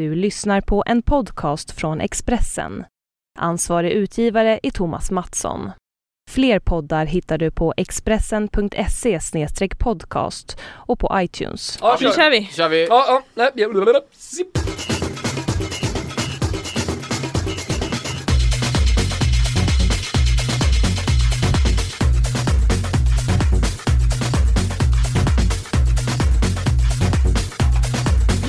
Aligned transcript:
Du 0.00 0.14
lyssnar 0.14 0.60
på 0.60 0.82
en 0.86 1.02
podcast 1.02 1.70
från 1.70 2.00
Expressen. 2.00 2.84
Ansvarig 3.38 3.92
utgivare 3.92 4.60
är 4.62 4.70
Thomas 4.70 5.10
Mattsson. 5.10 5.70
Fler 6.30 6.58
poddar 6.58 7.06
hittar 7.06 7.38
du 7.38 7.50
på 7.50 7.74
expressen.se 7.76 9.18
podcast 9.78 10.58
och 10.64 10.98
på 10.98 11.10
iTunes. 11.14 11.78
Ja, 11.80 11.98
Nu 12.00 12.10
kör 12.10 12.30
vi! 12.30 12.44
Kör 12.44 12.68
vi. 12.68 12.86
Ja, 12.86 13.04
ja, 13.08 13.22
nej, 13.34 13.50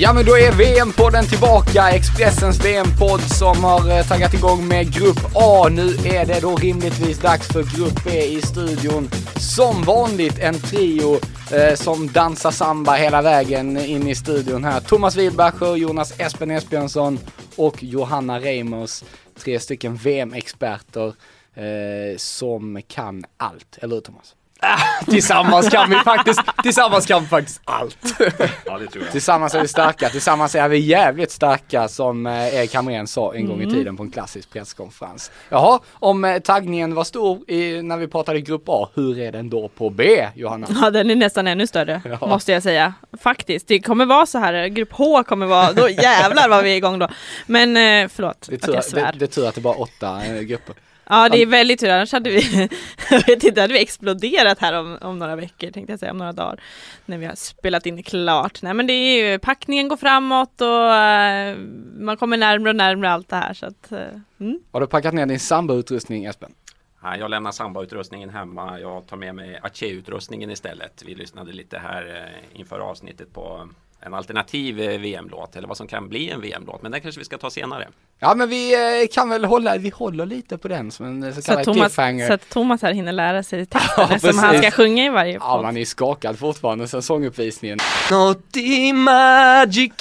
Ja 0.04 0.12
men 0.12 0.24
då 0.24 0.38
är 0.38 0.52
VM-podden 0.52 1.24
tillbaka, 1.24 1.90
Expressens 1.90 2.64
VM-podd 2.64 3.20
som 3.20 3.64
har 3.64 3.98
eh, 3.98 4.06
taggat 4.06 4.34
igång 4.34 4.68
med 4.68 4.92
Grupp 4.94 5.20
A. 5.34 5.68
Nu 5.68 5.88
är 6.04 6.26
det 6.26 6.40
då 6.40 6.56
rimligtvis 6.56 7.18
dags 7.18 7.48
för 7.48 7.62
Grupp 7.76 8.04
B 8.04 8.10
i 8.24 8.42
studion. 8.42 9.08
Som 9.36 9.82
vanligt 9.82 10.38
en 10.38 10.54
trio 10.54 11.14
eh, 11.52 11.74
som 11.74 12.08
dansar 12.12 12.50
samba 12.50 12.92
hela 12.92 13.22
vägen 13.22 13.76
in 13.76 14.08
i 14.08 14.14
studion 14.14 14.64
här. 14.64 14.80
Thomas 14.80 15.16
Widbacher, 15.16 15.76
Jonas 15.76 16.20
Espen 16.20 16.50
Esbjörnsson 16.50 17.18
och 17.56 17.82
Johanna 17.82 18.40
Reimers. 18.40 19.04
Tre 19.38 19.60
stycken 19.60 19.96
VM-experter 19.96 21.14
eh, 21.54 22.16
som 22.16 22.82
kan 22.88 23.24
allt, 23.36 23.78
eller 23.80 23.94
hur 23.94 24.00
Thomas? 24.00 24.34
Tillsammans 25.10 25.68
kan 25.68 25.90
vi 25.90 25.96
faktiskt, 25.96 26.40
tillsammans 26.62 27.06
kan 27.06 27.20
vi 27.22 27.26
faktiskt 27.28 27.60
allt. 27.64 27.96
Ja, 28.66 28.78
det 28.78 28.86
tror 28.86 29.04
jag. 29.04 29.12
Tillsammans 29.12 29.54
är 29.54 29.62
vi 29.62 29.68
starka, 29.68 30.08
tillsammans 30.08 30.54
är 30.54 30.68
vi 30.68 30.78
jävligt 30.78 31.30
starka 31.30 31.88
som 31.88 32.26
eh, 32.26 32.54
Erik 32.54 32.74
Hamrén 32.74 33.06
sa 33.06 33.34
en 33.34 33.46
gång 33.48 33.62
i 33.62 33.70
tiden 33.70 33.96
på 33.96 34.02
en 34.02 34.10
klassisk 34.10 34.52
presskonferens. 34.52 35.30
Jaha, 35.48 35.80
om 35.92 36.24
eh, 36.24 36.38
taggningen 36.38 36.94
var 36.94 37.04
stor 37.04 37.50
i, 37.50 37.82
när 37.82 37.96
vi 37.96 38.08
pratade 38.08 38.40
grupp 38.40 38.64
A, 38.66 38.88
hur 38.94 39.18
är 39.18 39.32
den 39.32 39.50
då 39.50 39.68
på 39.68 39.90
B, 39.90 40.28
Johanna? 40.34 40.66
Ja 40.82 40.90
den 40.90 41.10
är 41.10 41.14
nästan 41.16 41.46
ännu 41.46 41.66
större, 41.66 42.02
Ja. 42.20 42.26
måste 42.26 42.52
jag 42.52 42.62
säga. 42.62 42.94
Faktiskt, 43.22 43.68
det 43.68 43.80
kommer 43.80 44.06
vara 44.06 44.26
så 44.26 44.38
här, 44.38 44.66
grupp 44.66 44.92
H 44.92 45.22
kommer 45.24 45.46
vara, 45.46 45.72
då 45.72 45.88
jävlar 45.88 46.48
var 46.48 46.62
vi 46.62 46.72
är 46.72 46.76
igång 46.76 46.98
då. 46.98 47.08
Men 47.46 47.76
eh, 47.76 48.08
förlåt 48.14 48.46
Det 48.50 48.54
är 48.54 48.56
att 48.56 48.62
tur, 48.62 48.72
jag 48.74 48.82
det, 48.82 48.86
svär. 48.90 49.12
det 49.18 49.24
är 49.24 49.26
tur 49.26 49.48
att 49.48 49.54
det 49.54 49.60
bara 49.60 49.74
är 49.74 49.80
åtta 49.80 50.24
eh, 50.24 50.40
grupper. 50.40 50.74
Ja 51.12 51.28
det 51.28 51.42
är 51.42 51.46
väldigt 51.46 51.80
tur, 51.80 51.88
annars 51.90 52.12
hade 52.12 52.30
vi, 52.30 52.68
jag 53.10 53.26
vet 53.26 53.44
inte, 53.44 53.60
hade 53.60 53.74
vi 53.74 53.80
exploderat 53.80 54.58
här 54.58 54.72
om, 54.72 54.98
om 55.00 55.18
några 55.18 55.36
veckor 55.36 55.70
tänkte 55.70 55.92
jag 55.92 56.00
säga, 56.00 56.12
om 56.12 56.18
några 56.18 56.32
dagar. 56.32 56.60
När 57.06 57.18
vi 57.18 57.26
har 57.26 57.34
spelat 57.34 57.86
in 57.86 58.02
klart. 58.02 58.62
Nej 58.62 58.74
men 58.74 58.86
det 58.86 58.92
är 58.92 59.30
ju, 59.30 59.38
packningen 59.38 59.88
går 59.88 59.96
framåt 59.96 60.60
och 60.60 60.94
eh, 60.94 61.56
man 61.98 62.16
kommer 62.16 62.36
närmare 62.36 62.70
och 62.70 62.76
närmare 62.76 63.10
allt 63.10 63.28
det 63.28 63.36
här 63.36 63.54
så 63.54 63.66
att, 63.66 63.92
eh, 63.92 63.98
mm. 64.40 64.60
Har 64.72 64.80
du 64.80 64.86
packat 64.86 65.14
ner 65.14 65.26
din 65.26 65.40
sambautrustning 65.40 66.24
Espen? 66.24 66.54
Nej, 67.02 67.20
jag 67.20 67.30
lämnar 67.30 67.52
sambautrustningen 67.52 68.30
hemma. 68.30 68.80
Jag 68.80 69.06
tar 69.06 69.16
med 69.16 69.34
mig 69.34 69.58
Ache-utrustningen 69.62 70.50
istället. 70.50 71.02
Vi 71.06 71.14
lyssnade 71.14 71.52
lite 71.52 71.78
här 71.78 72.32
eh, 72.54 72.60
inför 72.60 72.78
avsnittet 72.78 73.32
på 73.32 73.68
en 74.06 74.14
alternativ 74.14 74.80
eh, 74.80 74.98
VM-låt 75.00 75.56
eller 75.56 75.68
vad 75.68 75.76
som 75.76 75.86
kan 75.86 76.08
bli 76.08 76.30
en 76.30 76.40
VM-låt. 76.40 76.82
Men 76.82 76.92
den 76.92 77.00
kanske 77.00 77.18
vi 77.18 77.24
ska 77.24 77.38
ta 77.38 77.50
senare. 77.50 77.88
Ja 78.18 78.34
men 78.34 78.48
vi 78.48 78.74
eh, 79.02 79.08
kan 79.12 79.28
väl 79.28 79.44
hålla, 79.44 79.76
vi 79.76 79.88
håller 79.88 80.26
lite 80.26 80.58
på 80.58 80.68
den 80.68 80.90
som 80.90 81.06
en 81.06 81.22
eh, 81.22 81.34
så 81.34 81.42
kallad 81.42 81.64
Thomas, 81.64 81.78
cliffhanger. 81.80 82.26
så 82.28 82.32
att 82.32 82.48
Thomas 82.48 82.82
här 82.82 82.92
hinner 82.92 83.12
lära 83.12 83.42
sig 83.42 83.66
texten 83.66 84.06
Ja, 84.10 84.18
som 84.18 84.38
han 84.38 84.58
ska 84.58 84.70
sjunga 84.70 85.04
i 85.04 85.08
varje 85.08 85.32
Ja 85.34 85.40
podd. 85.54 85.62
man 85.62 85.76
är 85.76 85.84
skakad 85.84 86.38
fortfarande 86.38 86.88
sen 86.88 87.02
sånguppvisningen. 87.02 87.78
Naughty 88.10 88.92
Magic 88.92 89.92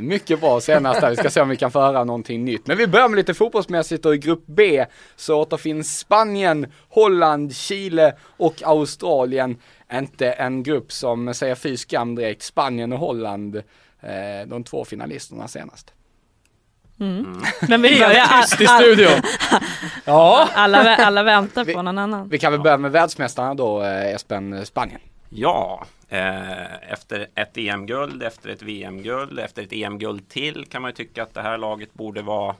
Mycket 0.00 0.40
bra 0.40 0.60
senast 0.60 1.00
där. 1.00 1.10
Vi 1.10 1.16
ska 1.16 1.30
se 1.30 1.40
om 1.40 1.48
vi 1.48 1.56
kan 1.56 1.70
få 1.70 1.80
höra 1.80 2.04
någonting 2.04 2.44
nytt. 2.44 2.66
Men 2.66 2.76
vi 2.78 2.86
börjar 2.86 3.08
med 3.08 3.16
lite 3.16 3.34
fotbollsmässigt 3.34 4.06
och 4.06 4.14
i 4.14 4.18
grupp 4.18 4.42
B 4.46 4.84
så 5.16 5.40
återfinns 5.40 5.98
Spanien, 5.98 6.66
Holland, 6.88 7.54
Chile 7.56 8.12
och 8.36 8.62
Australien. 8.64 9.56
Inte 9.92 10.32
en 10.32 10.62
grupp 10.62 10.92
som 10.92 11.34
säger 11.34 11.54
fy 11.54 11.76
skam 11.76 12.14
direkt. 12.14 12.42
Spanien 12.42 12.92
och 12.92 12.98
Holland, 12.98 13.56
eh, 14.00 14.46
de 14.46 14.64
två 14.64 14.84
finalisterna 14.84 15.48
senast. 15.48 15.94
Men 17.68 17.82
vi 17.82 18.02
all, 18.02 18.42
tyst 18.42 18.60
i 18.60 18.66
studion. 18.66 19.22
Ja, 20.04 20.48
alla, 20.54 20.96
alla 20.96 21.22
väntar 21.22 21.64
på 21.64 21.82
någon 21.82 21.98
annan. 21.98 22.28
Vi 22.28 22.38
kan 22.38 22.52
väl 22.52 22.60
börja 22.60 22.78
med 22.78 22.92
världsmästarna 22.92 23.54
då, 23.54 23.82
eh, 23.82 24.14
Espen, 24.14 24.66
Spanien. 24.66 25.00
Ja, 25.28 25.84
eh, 26.08 26.92
efter 26.92 27.26
ett 27.34 27.56
EM-guld, 27.56 28.22
efter 28.22 28.50
ett 28.50 28.62
VM-guld, 28.62 29.38
efter 29.38 29.62
ett 29.62 29.72
EM-guld 29.72 30.28
till 30.28 30.66
kan 30.66 30.82
man 30.82 30.88
ju 30.88 30.94
tycka 30.94 31.22
att 31.22 31.34
det 31.34 31.42
här 31.42 31.58
laget 31.58 31.94
borde 31.94 32.22
vara 32.22 32.54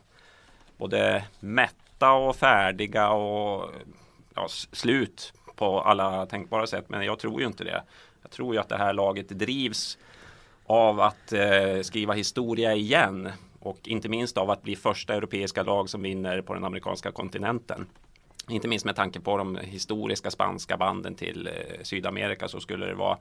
både 0.76 1.24
mätta 1.41 2.12
och 2.12 2.36
färdiga 2.36 3.08
och 3.08 3.70
ja, 4.34 4.46
slut 4.72 5.32
på 5.56 5.81
alla 5.81 6.26
tänkbara 6.26 6.66
sätt. 6.66 6.84
Men 6.88 7.04
jag 7.04 7.19
tror 7.19 7.41
ju 7.41 7.47
inte 7.47 7.65
det. 7.65 7.82
Jag 8.22 8.31
tror 8.31 8.54
ju 8.54 8.60
att 8.60 8.69
det 8.69 8.76
här 8.76 8.92
laget 8.92 9.28
drivs 9.28 9.98
av 10.66 11.00
att 11.00 11.32
eh, 11.32 11.81
skriva 11.82 12.12
historia 12.12 12.75
igen 12.75 13.31
och 13.60 13.88
inte 13.88 14.09
minst 14.09 14.38
av 14.38 14.50
att 14.50 14.62
bli 14.62 14.76
första 14.76 15.15
europeiska 15.15 15.62
lag 15.62 15.88
som 15.91 16.03
vinner 16.03 16.41
på 16.41 16.54
den 16.54 16.65
amerikanska 16.65 17.12
kontinenten. 17.12 17.87
Inte 18.48 18.69
minst 18.69 18.84
med 18.84 18.97
tanke 18.97 19.20
på 19.20 19.37
de 19.37 19.56
historiska 19.56 20.31
spanska 20.31 20.76
banden 20.76 21.15
till 21.15 21.47
eh, 21.47 21.82
Sydamerika 21.82 22.48
så 22.48 22.60
skulle 22.60 22.86
det 22.86 22.94
vara 22.94 23.19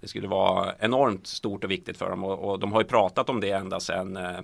det 0.00 0.08
skulle 0.08 0.28
vara 0.28 0.74
enormt 0.78 1.26
stort 1.26 1.64
och 1.64 1.70
viktigt 1.70 1.96
för 1.96 2.10
dem 2.10 2.24
och, 2.24 2.50
och 2.50 2.58
de 2.58 2.72
har 2.72 2.80
ju 2.80 2.86
pratat 2.86 3.30
om 3.30 3.40
det 3.40 3.50
ända 3.50 3.80
sedan 3.80 4.16
eh, 4.16 4.40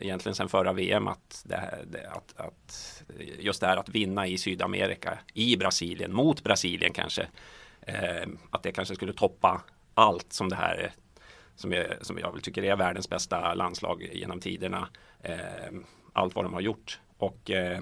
egentligen 0.00 0.34
sedan 0.34 0.48
förra 0.48 0.72
VM 0.72 1.08
att, 1.08 1.42
det 1.44 1.56
här, 1.56 1.84
det, 1.86 2.10
att, 2.10 2.34
att 2.36 3.02
just 3.38 3.60
det 3.60 3.66
här 3.66 3.76
att 3.76 3.88
vinna 3.88 4.26
i 4.26 4.38
Sydamerika 4.38 5.18
i 5.34 5.56
Brasilien 5.56 6.14
mot 6.14 6.44
Brasilien 6.44 6.92
kanske 6.92 7.22
eh, 7.80 8.28
att 8.50 8.62
det 8.62 8.72
kanske 8.72 8.94
skulle 8.94 9.12
toppa 9.12 9.62
allt 9.94 10.32
som 10.32 10.48
det 10.48 10.56
här 10.56 10.74
är 10.74 10.92
som 11.58 11.72
jag, 11.72 11.86
som 12.00 12.18
jag 12.18 12.32
väl 12.32 12.42
tycker 12.42 12.64
är 12.64 12.76
världens 12.76 13.08
bästa 13.08 13.54
landslag 13.54 14.10
genom 14.12 14.40
tiderna. 14.40 14.88
Eh, 15.22 15.36
allt 16.12 16.34
vad 16.34 16.44
de 16.44 16.54
har 16.54 16.60
gjort. 16.60 17.00
Och 17.18 17.50
eh, 17.50 17.80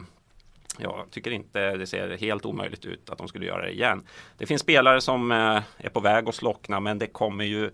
jag 0.79 1.07
tycker 1.11 1.31
inte 1.31 1.77
det 1.77 1.87
ser 1.87 2.17
helt 2.17 2.45
omöjligt 2.47 2.85
ut 2.85 3.11
att 3.11 3.19
de 3.19 3.29
skulle 3.29 3.47
göra 3.47 3.63
det 3.63 3.73
igen. 3.73 4.07
Det 4.39 4.47
finns 4.47 4.63
spelare 4.63 5.01
som 5.01 5.33
eh, 5.33 5.63
är 5.79 5.89
på 5.93 6.01
väg 6.01 6.29
att 6.29 6.35
slockna 6.35 6.81
men 6.81 6.99
det 6.99 7.07
kommer 7.07 7.45
ju 7.45 7.71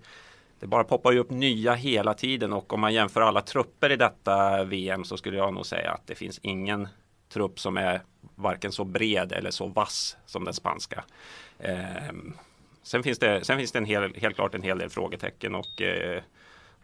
det 0.63 0.69
bara 0.69 0.85
poppar 0.85 1.13
ju 1.13 1.19
upp 1.19 1.31
nya 1.31 1.75
hela 1.75 2.15
tiden 2.15 2.53
och 2.53 2.73
om 2.73 2.81
man 2.81 2.95
jämför 2.95 3.21
alla 3.21 3.41
trupper 3.41 3.93
i 3.93 3.97
detta 3.97 4.65
VM 4.65 5.05
så 5.05 5.17
skulle 5.17 5.37
jag 5.37 5.55
nog 5.55 5.67
säga 5.67 5.91
att 5.91 6.07
det 6.07 6.15
finns 6.15 6.41
ingen 6.43 6.89
trupp 7.33 7.61
som 7.61 7.77
är 7.77 8.03
varken 8.35 8.73
så 8.73 8.85
bred 8.85 9.33
eller 9.33 9.51
så 9.51 9.67
vass 9.67 10.17
som 10.27 10.45
den 10.45 10.55
spanska. 10.55 11.05
Ehm, 11.59 12.35
sen 12.83 13.03
finns 13.03 13.19
det, 13.19 13.45
sen 13.45 13.59
finns 13.59 13.73
det 13.73 13.79
en 13.79 13.85
hel, 13.85 14.15
helt 14.15 14.35
klart 14.35 14.55
en 14.55 14.63
hel 14.63 14.79
del 14.79 14.91
frågetecken 14.91 15.55
och 15.55 15.83
eh, 15.83 16.23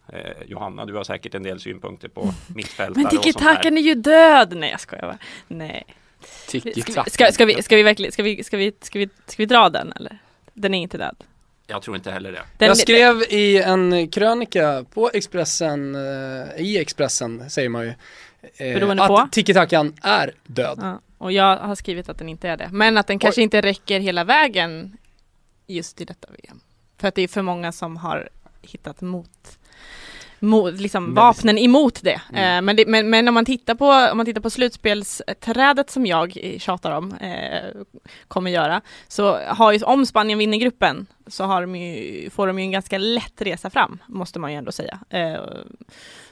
eh, 0.08 0.42
Johanna, 0.46 0.84
du 0.84 0.94
har 0.94 1.04
säkert 1.04 1.34
en 1.34 1.42
del 1.42 1.60
synpunkter 1.60 2.08
på 2.08 2.30
mittfältare 2.54 3.02
Men 3.02 3.10
tiki-takan 3.10 3.78
är 3.78 3.82
ju 3.82 3.94
död! 3.94 4.56
Nej 4.56 4.70
jag 4.70 4.80
skojar 4.80 5.02
bara. 5.02 5.18
Nej. 5.48 5.84
Ska, 6.20 7.04
ska, 7.04 7.32
ska, 7.32 7.44
vi, 7.44 7.62
ska 7.62 7.76
vi 7.76 7.82
verkligen, 7.82 8.12
ska 8.12 8.22
vi, 8.22 8.44
ska 8.44 8.56
vi, 8.56 8.72
ska 8.80 8.98
vi, 8.98 9.08
ska 9.26 9.42
vi 9.42 9.46
dra 9.46 9.68
den 9.68 9.92
eller? 9.92 10.18
Den 10.52 10.74
är 10.74 10.82
inte 10.82 10.98
död. 10.98 11.24
Jag 11.70 11.82
tror 11.82 11.96
inte 11.96 12.10
heller 12.10 12.32
det. 12.32 12.42
Den, 12.56 12.68
jag 12.68 12.76
skrev 12.76 13.22
i 13.22 13.62
en 13.62 14.08
krönika 14.08 14.84
på 14.94 15.10
Expressen, 15.14 15.94
eh, 15.94 16.60
i 16.60 16.78
Expressen 16.78 17.50
säger 17.50 17.68
man 17.68 17.84
ju, 17.84 17.94
eh, 18.56 19.00
att 19.00 19.32
tiki-takan 19.32 19.94
är 20.02 20.32
död. 20.46 20.78
Ja, 20.82 21.00
och 21.18 21.32
jag 21.32 21.56
har 21.56 21.74
skrivit 21.74 22.08
att 22.08 22.18
den 22.18 22.28
inte 22.28 22.48
är 22.48 22.56
det. 22.56 22.68
Men 22.72 22.98
att 22.98 23.06
den 23.06 23.18
kanske 23.18 23.42
inte 23.42 23.60
räcker 23.60 24.00
hela 24.00 24.24
vägen 24.24 24.96
just 25.66 26.00
i 26.00 26.04
detta 26.04 26.28
VM. 26.42 26.60
För 26.96 27.08
att 27.08 27.14
det 27.14 27.22
är 27.22 27.28
för 27.28 27.42
många 27.42 27.72
som 27.72 27.96
har 27.96 28.28
hittat 28.62 29.00
mot, 29.00 29.58
mot 30.40 30.80
liksom 30.80 31.14
vapnen 31.14 31.58
emot 31.58 32.02
det. 32.02 32.20
Mm. 32.32 32.56
Eh, 32.56 32.62
men, 32.62 32.76
det 32.76 32.86
men, 32.86 33.10
men 33.10 33.28
om 33.28 33.34
man 33.34 33.44
tittar 33.44 33.74
på, 33.74 33.86
om 34.10 34.16
man 34.16 34.26
tittar 34.26 34.40
på 34.40 34.50
slutspelsträdet 34.50 35.90
som 35.90 36.06
jag 36.06 36.56
tjatar 36.58 36.92
om, 36.92 37.12
eh, 37.12 37.82
kommer 38.28 38.50
göra, 38.50 38.80
så 39.08 39.38
har 39.38 39.72
ju, 39.72 39.82
om 39.82 40.06
Spanien 40.06 40.38
vinner 40.38 40.58
gruppen 40.58 41.06
så 41.26 41.44
har 41.44 41.60
de 41.60 41.76
ju, 41.76 42.30
får 42.30 42.46
de 42.46 42.58
ju 42.58 42.62
en 42.62 42.70
ganska 42.70 42.98
lätt 42.98 43.42
resa 43.42 43.70
fram, 43.70 43.98
måste 44.06 44.38
man 44.38 44.52
ju 44.52 44.58
ändå 44.58 44.72
säga. 44.72 44.98
Eh, 45.10 45.40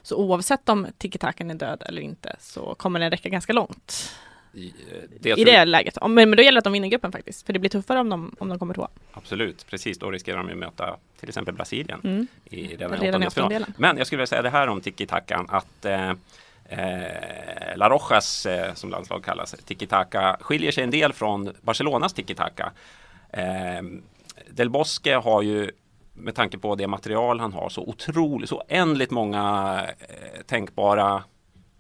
så 0.03 0.17
oavsett 0.17 0.69
om 0.69 0.87
tiki-takan 0.99 1.51
är 1.51 1.55
död 1.55 1.83
eller 1.87 2.03
inte 2.03 2.37
så 2.41 2.75
kommer 2.75 3.01
den 3.01 3.11
räcka 3.11 3.29
ganska 3.29 3.53
långt 3.53 4.11
I, 4.57 4.67
eh, 4.69 4.73
det 5.21 5.31
i 5.31 5.35
tror- 5.35 5.45
det 5.45 5.65
läget. 5.65 5.97
Om- 5.99 6.15
Men, 6.15 6.31
men 6.31 6.37
då 6.37 6.43
gäller 6.43 6.57
det 6.57 6.59
att 6.59 6.65
de 6.65 6.73
vinner 6.73 6.89
gruppen 6.89 7.13
faktiskt, 7.13 7.47
för 7.47 7.53
det 7.53 7.59
blir 7.59 7.71
tuffare 7.71 8.01
om 8.01 8.09
de, 8.09 8.37
om 8.39 8.49
de 8.49 8.59
kommer 8.59 8.75
tvåa. 8.75 8.89
Absolut, 9.13 9.67
precis. 9.71 9.99
Då 9.99 10.11
riskerar 10.11 10.37
de 10.39 10.47
ju 10.47 10.53
att 10.53 10.59
möta 10.59 10.97
till 11.21 11.29
exempel 11.29 11.55
Brasilien 11.55 12.01
Mm. 12.05 12.27
i 12.45 12.67
redan, 12.67 13.01
Redan 13.01 13.23
i 13.23 13.27
åttondelen. 13.27 13.75
Men 13.79 13.97
jag 13.99 14.07
skulle 14.07 14.17
vilja 14.19 14.27
säga 14.27 14.43
det 14.43 14.51
här 14.51 14.69
om 14.69 14.81
tiki-takan 14.81 15.47
att 15.49 15.85
eh, 15.85 16.11
eh, 16.69 17.77
La 17.77 17.89
Rojas, 17.91 18.47
eh, 18.47 18.75
som 18.75 18.91
landslag 18.91 19.25
kallas, 19.25 19.55
tiki-taka 19.67 20.37
skiljer 20.41 20.71
sig 20.73 20.85
en 20.85 20.91
del 20.91 21.13
från 21.13 21.53
Barcelonas 21.63 22.15
tiki-taka. 22.15 22.73
Eh, 23.33 23.83
Del 24.51 24.71
Bosque 24.71 25.15
har 25.17 25.43
ju 25.43 25.71
med 26.15 26.35
tanke 26.35 26.59
på 26.59 26.75
det 26.75 26.87
material 26.87 27.41
han 27.41 27.53
har 27.53 27.69
så 27.69 27.83
otroligt, 27.83 28.49
så 28.49 28.57
oändligt 28.69 29.11
många 29.11 29.81
eh, 29.99 30.43
tänkbara 30.47 31.25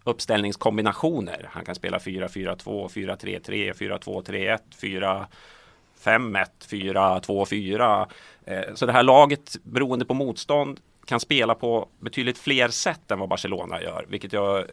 uppställningskombinationer. 0.07 1.49
Han 1.53 1.65
kan 1.65 1.75
spela 1.75 1.99
4-4-2, 1.99 2.89
4-3-3, 2.89 3.73
4-2-3-1, 3.73 5.27
4-5-1, 6.03 6.47
4-2-4. 6.69 8.07
Så 8.75 8.87
det 8.87 8.93
här 8.93 9.03
laget, 9.03 9.57
beroende 9.63 10.05
på 10.05 10.15
motstånd, 10.15 10.81
kan 11.07 11.21
spela 11.21 11.55
på 11.55 11.89
betydligt 12.01 12.39
fler 12.39 12.69
sätt 12.69 13.11
än 13.11 13.19
vad 13.19 13.29
Barcelona 13.29 13.83
gör, 13.83 14.05
vilket 14.09 14.33
jag 14.33 14.59
eh, 14.59 14.65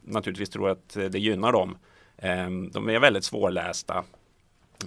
naturligtvis 0.00 0.50
tror 0.50 0.70
att 0.70 0.96
eh, 0.96 1.04
det 1.04 1.18
gynnar 1.18 1.52
dem. 1.52 1.78
Ehm, 2.18 2.70
de 2.70 2.88
är 2.90 2.98
väldigt 2.98 3.24
svårlästa. 3.24 4.04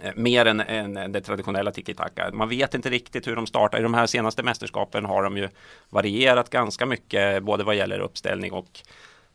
Eh, 0.01 0.11
mer 0.15 0.45
än, 0.45 0.59
än 0.59 1.11
det 1.11 1.21
traditionella 1.21 1.71
tiki-taka. 1.71 2.31
Man 2.33 2.49
vet 2.49 2.73
inte 2.73 2.89
riktigt 2.89 3.27
hur 3.27 3.35
de 3.35 3.47
startar. 3.47 3.79
I 3.79 3.83
de 3.83 3.93
här 3.93 4.05
senaste 4.05 4.43
mästerskapen 4.43 5.05
har 5.05 5.23
de 5.23 5.37
ju 5.37 5.49
varierat 5.89 6.49
ganska 6.49 6.85
mycket 6.85 7.43
både 7.43 7.63
vad 7.63 7.75
gäller 7.75 7.99
uppställning 7.99 8.51
och 8.51 8.79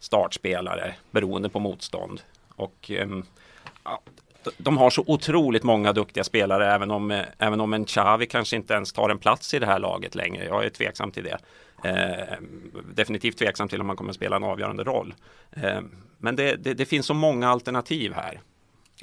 startspelare 0.00 0.94
beroende 1.10 1.48
på 1.48 1.58
motstånd. 1.58 2.20
Och 2.56 2.90
ehm, 2.90 3.24
ja, 3.84 4.00
de 4.56 4.78
har 4.78 4.90
så 4.90 5.04
otroligt 5.06 5.62
många 5.62 5.92
duktiga 5.92 6.24
spelare 6.24 6.72
även 6.72 6.90
om, 6.90 7.10
eh, 7.10 7.24
även 7.38 7.60
om 7.60 7.72
en 7.72 7.84
Xavi 7.84 8.26
kanske 8.26 8.56
inte 8.56 8.74
ens 8.74 8.92
tar 8.92 9.10
en 9.10 9.18
plats 9.18 9.54
i 9.54 9.58
det 9.58 9.66
här 9.66 9.78
laget 9.78 10.14
längre. 10.14 10.44
Jag 10.44 10.64
är 10.64 10.70
tveksam 10.70 11.10
till 11.10 11.24
det. 11.24 11.38
Eh, 11.84 12.36
definitivt 12.94 13.38
tveksam 13.38 13.68
till 13.68 13.80
om 13.80 13.86
man 13.86 13.96
kommer 13.96 14.10
att 14.10 14.16
spela 14.16 14.36
en 14.36 14.44
avgörande 14.44 14.84
roll. 14.84 15.14
Eh, 15.50 15.80
men 16.18 16.36
det, 16.36 16.56
det, 16.56 16.74
det, 16.74 16.86
finns 16.86 17.06
så 17.06 17.14
många 17.14 17.48
alternativ 17.48 18.12
här. 18.12 18.40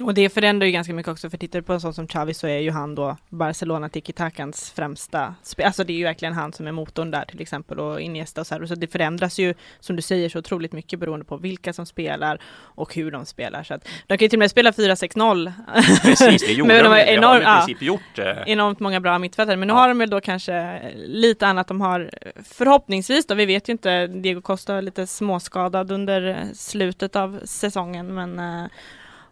Och 0.00 0.14
det 0.14 0.28
förändrar 0.28 0.66
ju 0.66 0.72
ganska 0.72 0.94
mycket 0.94 1.12
också, 1.12 1.30
för 1.30 1.38
tittar 1.38 1.58
du 1.58 1.62
på 1.62 1.72
en 1.72 1.80
sån 1.80 1.94
som 1.94 2.06
Xavi 2.06 2.34
så 2.34 2.46
är 2.46 2.58
ju 2.58 2.70
han 2.70 2.94
då 2.94 3.16
Barcelona 3.28 3.88
tiki-takans 3.88 4.72
främsta 4.74 5.34
spel. 5.42 5.66
Alltså 5.66 5.84
det 5.84 5.92
är 5.92 5.96
ju 5.96 6.04
verkligen 6.04 6.34
han 6.34 6.52
som 6.52 6.66
är 6.66 6.72
motorn 6.72 7.10
där 7.10 7.24
till 7.24 7.40
exempel 7.40 7.80
och 7.80 8.00
Iniesta 8.00 8.40
och 8.40 8.46
så 8.46 8.54
här. 8.54 8.66
Så 8.66 8.74
det 8.74 8.86
förändras 8.86 9.38
ju, 9.38 9.54
som 9.80 9.96
du 9.96 10.02
säger, 10.02 10.28
så 10.28 10.38
otroligt 10.38 10.72
mycket 10.72 10.98
beroende 10.98 11.24
på 11.24 11.36
vilka 11.36 11.72
som 11.72 11.86
spelar 11.86 12.40
och 12.48 12.94
hur 12.94 13.10
de 13.10 13.26
spelar. 13.26 13.62
Så 13.62 13.74
att 13.74 13.88
de 14.06 14.18
kan 14.18 14.24
ju 14.24 14.28
till 14.28 14.38
och 14.38 14.40
med 14.40 14.50
spela 14.50 14.70
4-6-0. 14.70 15.52
Precis, 16.02 16.46
det 16.46 16.52
gjorde 16.52 16.82
de. 16.82 16.90
Det 16.90 17.12
enorm, 17.12 17.44
har 17.44 17.62
i 17.62 17.64
princip 17.66 17.82
ja, 17.82 17.86
gjort. 17.86 18.18
Eh. 18.18 18.52
Enormt 18.52 18.80
många 18.80 19.00
bra 19.00 19.18
mittfältare, 19.18 19.56
men 19.56 19.68
nu 19.68 19.74
ja. 19.74 19.78
har 19.78 19.88
de 19.88 19.98
väl 19.98 20.10
då 20.10 20.20
kanske 20.20 20.80
lite 20.96 21.46
annat. 21.46 21.68
De 21.68 21.80
har 21.80 22.10
förhoppningsvis 22.44 23.26
då, 23.26 23.34
vi 23.34 23.46
vet 23.46 23.68
ju 23.68 23.72
inte, 23.72 24.06
Diego 24.06 24.40
Costa 24.40 24.80
lite 24.80 25.06
småskadad 25.06 25.92
under 25.92 26.44
slutet 26.54 27.16
av 27.16 27.40
säsongen, 27.44 28.14
men 28.14 28.38
uh, 28.38 28.66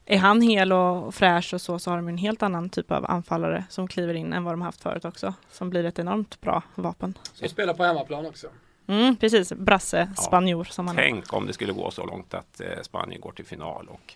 är 0.07 0.19
han 0.19 0.41
hel 0.41 0.73
och 0.73 1.15
fräsch 1.15 1.55
och 1.55 1.61
så, 1.61 1.79
så 1.79 1.91
har 1.91 1.97
de 1.97 2.09
en 2.09 2.19
helt 2.19 2.43
annan 2.43 2.69
typ 2.69 2.91
av 2.91 3.11
anfallare 3.11 3.65
som 3.71 3.89
kliver 3.89 4.15
in 4.15 4.33
än 4.33 4.45
vad 4.45 4.53
de 4.53 4.63
haft 4.63 4.83
förut 4.83 5.05
också. 5.05 5.35
Som 5.51 5.71
blir 5.71 5.85
ett 5.85 5.99
enormt 5.99 6.41
bra 6.41 6.63
vapen. 6.75 7.19
Som 7.33 7.49
spelar 7.49 7.75
på 7.75 7.85
hemmaplan 7.85 8.27
också. 8.27 8.47
Mm, 8.87 9.17
precis, 9.17 9.53
brasse, 9.53 10.09
ja, 10.17 10.23
spanjor 10.23 10.65
som 10.65 10.87
han 10.87 10.97
Tänk 10.97 11.33
om 11.33 11.47
det 11.47 11.53
skulle 11.53 11.73
gå 11.73 11.91
så 11.91 12.07
långt 12.07 12.35
att 12.35 12.61
eh, 12.61 12.83
Spanien 12.83 13.21
går 13.21 13.33
till 13.33 13.45
final 13.45 13.89
och 13.89 14.15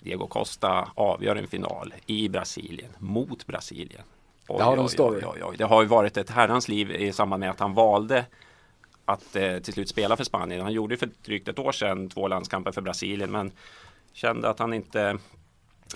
Diego 0.00 0.26
Costa 0.26 0.88
avgör 0.94 1.36
en 1.36 1.48
final 1.48 1.94
i 2.06 2.28
Brasilien 2.28 2.90
mot 2.98 3.46
Brasilien. 3.46 4.02
Oj, 4.48 4.58
det 4.58 4.64
har 4.64 4.76
de 4.76 4.88
oj, 4.98 5.22
oj, 5.26 5.42
oj, 5.44 5.56
Det 5.58 5.64
har 5.64 5.82
ju 5.82 5.88
varit 5.88 6.16
ett 6.16 6.30
herrans 6.30 6.68
liv 6.68 6.90
i 6.90 7.12
samband 7.12 7.40
med 7.40 7.50
att 7.50 7.60
han 7.60 7.74
valde 7.74 8.24
att 9.04 9.36
eh, 9.36 9.58
till 9.58 9.72
slut 9.72 9.88
spela 9.88 10.16
för 10.16 10.24
Spanien. 10.24 10.60
Han 10.60 10.72
gjorde 10.72 10.96
för 10.96 11.08
drygt 11.24 11.48
ett 11.48 11.58
år 11.58 11.72
sedan 11.72 12.08
två 12.08 12.28
landskamper 12.28 12.72
för 12.72 12.80
Brasilien 12.80 13.30
men 13.30 13.52
kände 14.12 14.48
att 14.48 14.58
han 14.58 14.74
inte 14.74 15.18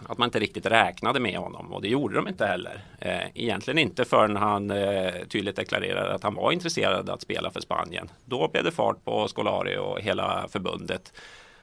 att 0.07 0.19
man 0.19 0.27
inte 0.27 0.39
riktigt 0.39 0.67
räknade 0.67 1.21
med 1.21 1.39
honom 1.39 1.73
och 1.73 1.83
det 1.83 1.89
gjorde 1.89 2.15
de 2.15 2.29
inte 2.29 2.47
heller. 2.47 2.85
Eh, 2.99 3.27
egentligen 3.35 3.79
inte 3.79 4.05
förrän 4.05 4.37
han 4.37 4.71
eh, 4.71 5.15
tydligt 5.29 5.57
deklarerade 5.57 6.15
att 6.15 6.23
han 6.23 6.35
var 6.35 6.53
intresserad 6.53 7.11
att 7.11 7.23
spela 7.23 7.51
för 7.51 7.61
Spanien. 7.61 8.11
Då 8.25 8.49
blev 8.49 8.65
det 8.65 8.71
fart 8.71 9.05
på 9.05 9.29
Scolari 9.29 9.77
och 9.77 10.01
hela 10.01 10.49
förbundet 10.49 11.13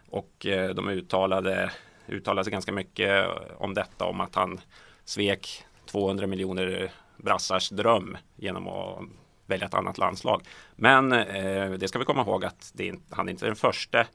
och 0.09 0.45
eh, 0.45 0.69
de 0.69 0.89
uttalade, 0.89 1.71
uttalade 2.07 2.43
sig 2.43 2.51
ganska 2.51 2.71
mycket 2.71 3.27
om 3.57 3.73
detta 3.73 4.05
om 4.05 4.21
att 4.21 4.35
han 4.35 4.59
svek 5.05 5.63
200 5.85 6.27
miljoner 6.27 6.91
brassars 7.17 7.69
dröm 7.69 8.17
genom 8.35 8.67
att 8.67 8.99
välja 9.45 9.67
ett 9.67 9.73
annat 9.73 9.97
landslag. 9.97 10.41
Men 10.75 11.11
eh, 11.11 11.71
det 11.71 11.87
ska 11.87 11.99
vi 11.99 12.05
komma 12.05 12.21
ihåg 12.21 12.45
att 12.45 12.71
det, 12.73 12.95
han 13.09 13.27
är 13.27 13.31
inte 13.31 13.45
den 13.45 13.55
första 13.55 14.05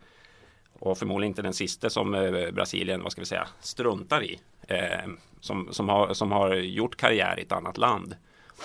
och 0.78 0.98
förmodligen 0.98 1.30
inte 1.30 1.42
den 1.42 1.54
sista 1.54 1.90
som 1.90 2.14
eh, 2.14 2.50
Brasilien, 2.50 3.02
vad 3.02 3.12
ska 3.12 3.20
vi 3.20 3.26
säga, 3.26 3.48
struntar 3.60 4.22
i. 4.24 4.38
Eh, 4.68 5.10
som, 5.40 5.68
som, 5.70 5.88
har, 5.88 6.14
som 6.14 6.32
har 6.32 6.54
gjort 6.54 6.96
karriär 6.96 7.38
i 7.38 7.42
ett 7.42 7.52
annat 7.52 7.78
land 7.78 8.16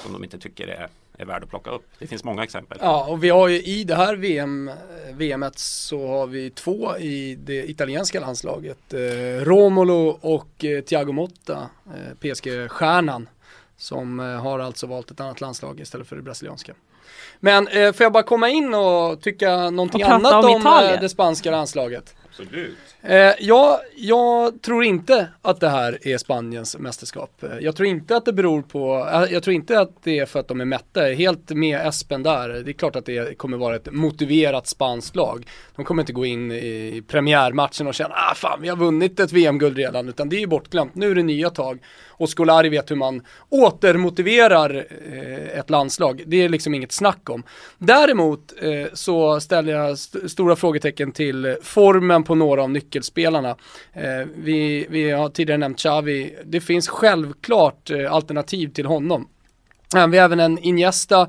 som 0.03 0.13
de 0.13 0.23
inte 0.23 0.39
tycker 0.39 0.67
är, 0.67 0.87
är 1.17 1.25
värd 1.25 1.43
att 1.43 1.49
plocka 1.49 1.69
upp. 1.69 1.85
Det 1.99 2.07
finns 2.07 2.23
många 2.23 2.43
exempel. 2.43 2.77
Ja, 2.81 3.05
och 3.09 3.23
vi 3.23 3.29
har 3.29 3.47
ju 3.47 3.61
i 3.61 3.83
det 3.83 3.95
här 3.95 4.15
VM, 4.15 4.71
VMet 5.11 5.59
så 5.59 6.07
har 6.07 6.27
vi 6.27 6.49
två 6.49 6.97
i 6.97 7.35
det 7.35 7.69
italienska 7.69 8.19
landslaget. 8.19 8.93
Eh, 8.93 8.99
Romolo 9.43 10.19
och 10.21 10.65
eh, 10.65 10.81
Thiago 10.81 11.11
Motta, 11.11 11.69
eh, 11.85 12.15
PSG-stjärnan, 12.19 13.29
som 13.77 14.19
eh, 14.19 14.25
har 14.25 14.59
alltså 14.59 14.87
valt 14.87 15.11
ett 15.11 15.19
annat 15.19 15.41
landslag 15.41 15.79
istället 15.79 16.07
för 16.07 16.15
det 16.15 16.21
brasilianska. 16.21 16.73
Men 17.39 17.67
eh, 17.67 17.93
får 17.93 18.03
jag 18.03 18.13
bara 18.13 18.23
komma 18.23 18.49
in 18.49 18.73
och 18.73 19.21
tycka 19.21 19.69
någonting 19.69 20.03
och 20.03 20.11
annat 20.11 20.45
om, 20.45 20.55
om 20.55 20.65
eh, 20.65 20.99
det 21.01 21.09
spanska 21.09 21.51
landslaget? 21.51 22.15
Absolut. 22.41 22.77
Eh, 23.01 23.31
ja, 23.39 23.81
jag 23.95 24.61
tror 24.61 24.83
inte 24.83 25.27
att 25.41 25.59
det 25.59 25.69
här 25.69 26.07
är 26.07 26.17
Spaniens 26.17 26.77
mästerskap. 26.77 27.43
Eh, 27.43 27.49
jag 27.61 27.75
tror 27.75 27.87
inte 27.87 28.15
att 28.15 28.25
det 28.25 28.33
beror 28.33 28.61
på, 28.61 29.09
eh, 29.13 29.33
jag 29.33 29.43
tror 29.43 29.53
inte 29.53 29.79
att 29.79 30.03
det 30.03 30.19
är 30.19 30.25
för 30.25 30.39
att 30.39 30.47
de 30.47 30.61
är 30.61 30.65
mätta. 30.65 31.01
Helt 31.01 31.49
med 31.49 31.87
Espen 31.87 32.23
där. 32.23 32.49
Det 32.49 32.71
är 32.71 32.73
klart 32.73 32.95
att 32.95 33.05
det 33.05 33.37
kommer 33.37 33.57
vara 33.57 33.75
ett 33.75 33.91
motiverat 33.91 34.67
spanskt 34.67 35.15
lag. 35.15 35.47
De 35.75 35.85
kommer 35.85 36.03
inte 36.03 36.13
gå 36.13 36.25
in 36.25 36.51
i 36.51 37.03
premiärmatchen 37.07 37.87
och 37.87 37.93
känna, 37.93 38.15
ah 38.15 38.35
fan 38.35 38.61
vi 38.61 38.69
har 38.69 38.77
vunnit 38.77 39.19
ett 39.19 39.31
VM-guld 39.31 39.77
redan, 39.77 40.09
utan 40.09 40.29
det 40.29 40.35
är 40.35 40.39
ju 40.39 40.47
bortglömt. 40.47 40.95
Nu 40.95 41.11
är 41.11 41.15
det 41.15 41.23
nya 41.23 41.49
tag. 41.49 41.79
Och 42.19 42.29
Scolari 42.29 42.69
vet 42.69 42.91
hur 42.91 42.95
man 42.95 43.21
återmotiverar 43.49 44.85
eh, 45.11 45.59
ett 45.59 45.69
landslag. 45.69 46.23
Det 46.25 46.43
är 46.43 46.49
liksom 46.49 46.73
inget 46.73 46.91
snack 46.91 47.29
om. 47.29 47.43
Däremot 47.77 48.53
eh, 48.61 48.93
så 48.93 49.39
ställer 49.39 49.73
jag 49.73 49.91
st 49.91 50.29
stora 50.29 50.55
frågetecken 50.55 51.11
till 51.11 51.55
formen 51.61 52.23
på 52.29 52.35
några 52.35 52.63
av 52.63 52.69
nyckelspelarna. 52.69 53.49
Eh, 53.93 54.27
vi, 54.35 54.87
vi 54.89 55.11
har 55.11 55.29
tidigare 55.29 55.57
nämnt 55.57 55.77
Xavi. 55.77 56.35
Det 56.45 56.61
finns 56.61 56.87
självklart 56.87 57.89
eh, 57.89 58.13
alternativ 58.13 58.67
till 58.67 58.85
honom. 58.85 59.27
vi 59.93 60.17
har 60.17 60.25
även 60.25 60.39
en 60.39 60.57
Iniesta 60.59 61.27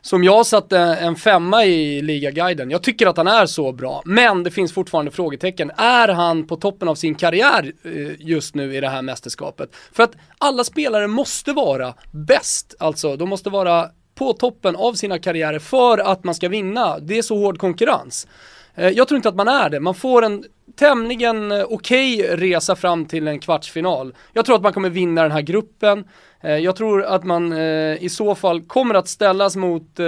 som 0.00 0.24
jag 0.24 0.46
satte 0.46 0.78
eh, 0.78 1.04
en 1.04 1.16
femma 1.16 1.64
i 1.64 2.02
ligaguiden. 2.02 2.70
Jag 2.70 2.82
tycker 2.82 3.06
att 3.06 3.16
han 3.16 3.26
är 3.26 3.46
så 3.46 3.72
bra, 3.72 4.02
men 4.04 4.42
det 4.42 4.50
finns 4.50 4.72
fortfarande 4.72 5.10
frågetecken. 5.10 5.70
Är 5.76 6.08
han 6.08 6.46
på 6.46 6.56
toppen 6.56 6.88
av 6.88 6.94
sin 6.94 7.14
karriär 7.14 7.72
eh, 7.84 8.12
just 8.18 8.54
nu 8.54 8.76
i 8.76 8.80
det 8.80 8.88
här 8.88 9.02
mästerskapet? 9.02 9.70
För 9.92 10.02
att 10.02 10.12
alla 10.38 10.64
spelare 10.64 11.06
måste 11.06 11.52
vara 11.52 11.94
bäst, 12.10 12.74
alltså 12.78 13.16
de 13.16 13.28
måste 13.28 13.50
vara 13.50 13.90
på 14.14 14.32
toppen 14.32 14.76
av 14.76 14.94
sina 14.94 15.18
karriärer 15.18 15.58
för 15.58 15.98
att 15.98 16.24
man 16.24 16.34
ska 16.34 16.48
vinna. 16.48 16.98
Det 16.98 17.18
är 17.18 17.22
så 17.22 17.38
hård 17.38 17.58
konkurrens. 17.58 18.26
Eh, 18.74 18.88
jag 18.88 19.08
tror 19.08 19.16
inte 19.16 19.28
att 19.28 19.36
man 19.36 19.48
är 19.48 19.70
det. 19.70 19.80
Man 19.80 19.94
får 19.94 20.24
en 20.24 20.44
tämligen 20.76 21.52
eh, 21.52 21.64
okej 21.68 22.24
okay 22.24 22.36
resa 22.36 22.76
fram 22.76 23.06
till 23.06 23.28
en 23.28 23.40
kvartsfinal. 23.40 24.14
Jag 24.32 24.44
tror 24.44 24.56
att 24.56 24.62
man 24.62 24.72
kommer 24.72 24.90
vinna 24.90 25.22
den 25.22 25.32
här 25.32 25.40
gruppen. 25.40 26.04
Eh, 26.40 26.56
jag 26.56 26.76
tror 26.76 27.02
att 27.02 27.24
man 27.24 27.52
i 27.98 28.08
så 28.10 28.34
fall 28.34 28.62
kommer 28.62 28.94
att 28.94 29.08
ställas 29.08 29.56
mot 29.56 30.00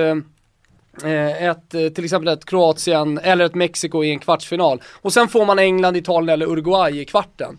ett, 1.40 1.70
till 1.70 2.04
exempel 2.04 2.28
ett 2.28 2.44
Kroatien 2.44 3.18
eller 3.18 3.44
ett 3.44 3.54
Mexiko 3.54 4.04
i 4.04 4.10
en 4.10 4.18
kvartsfinal. 4.18 4.82
Och 5.02 5.12
sen 5.12 5.28
får 5.28 5.46
man 5.46 5.58
England, 5.58 5.96
Italien 5.96 6.28
eller 6.28 6.46
Uruguay 6.46 7.00
i 7.00 7.04
kvarten. 7.04 7.58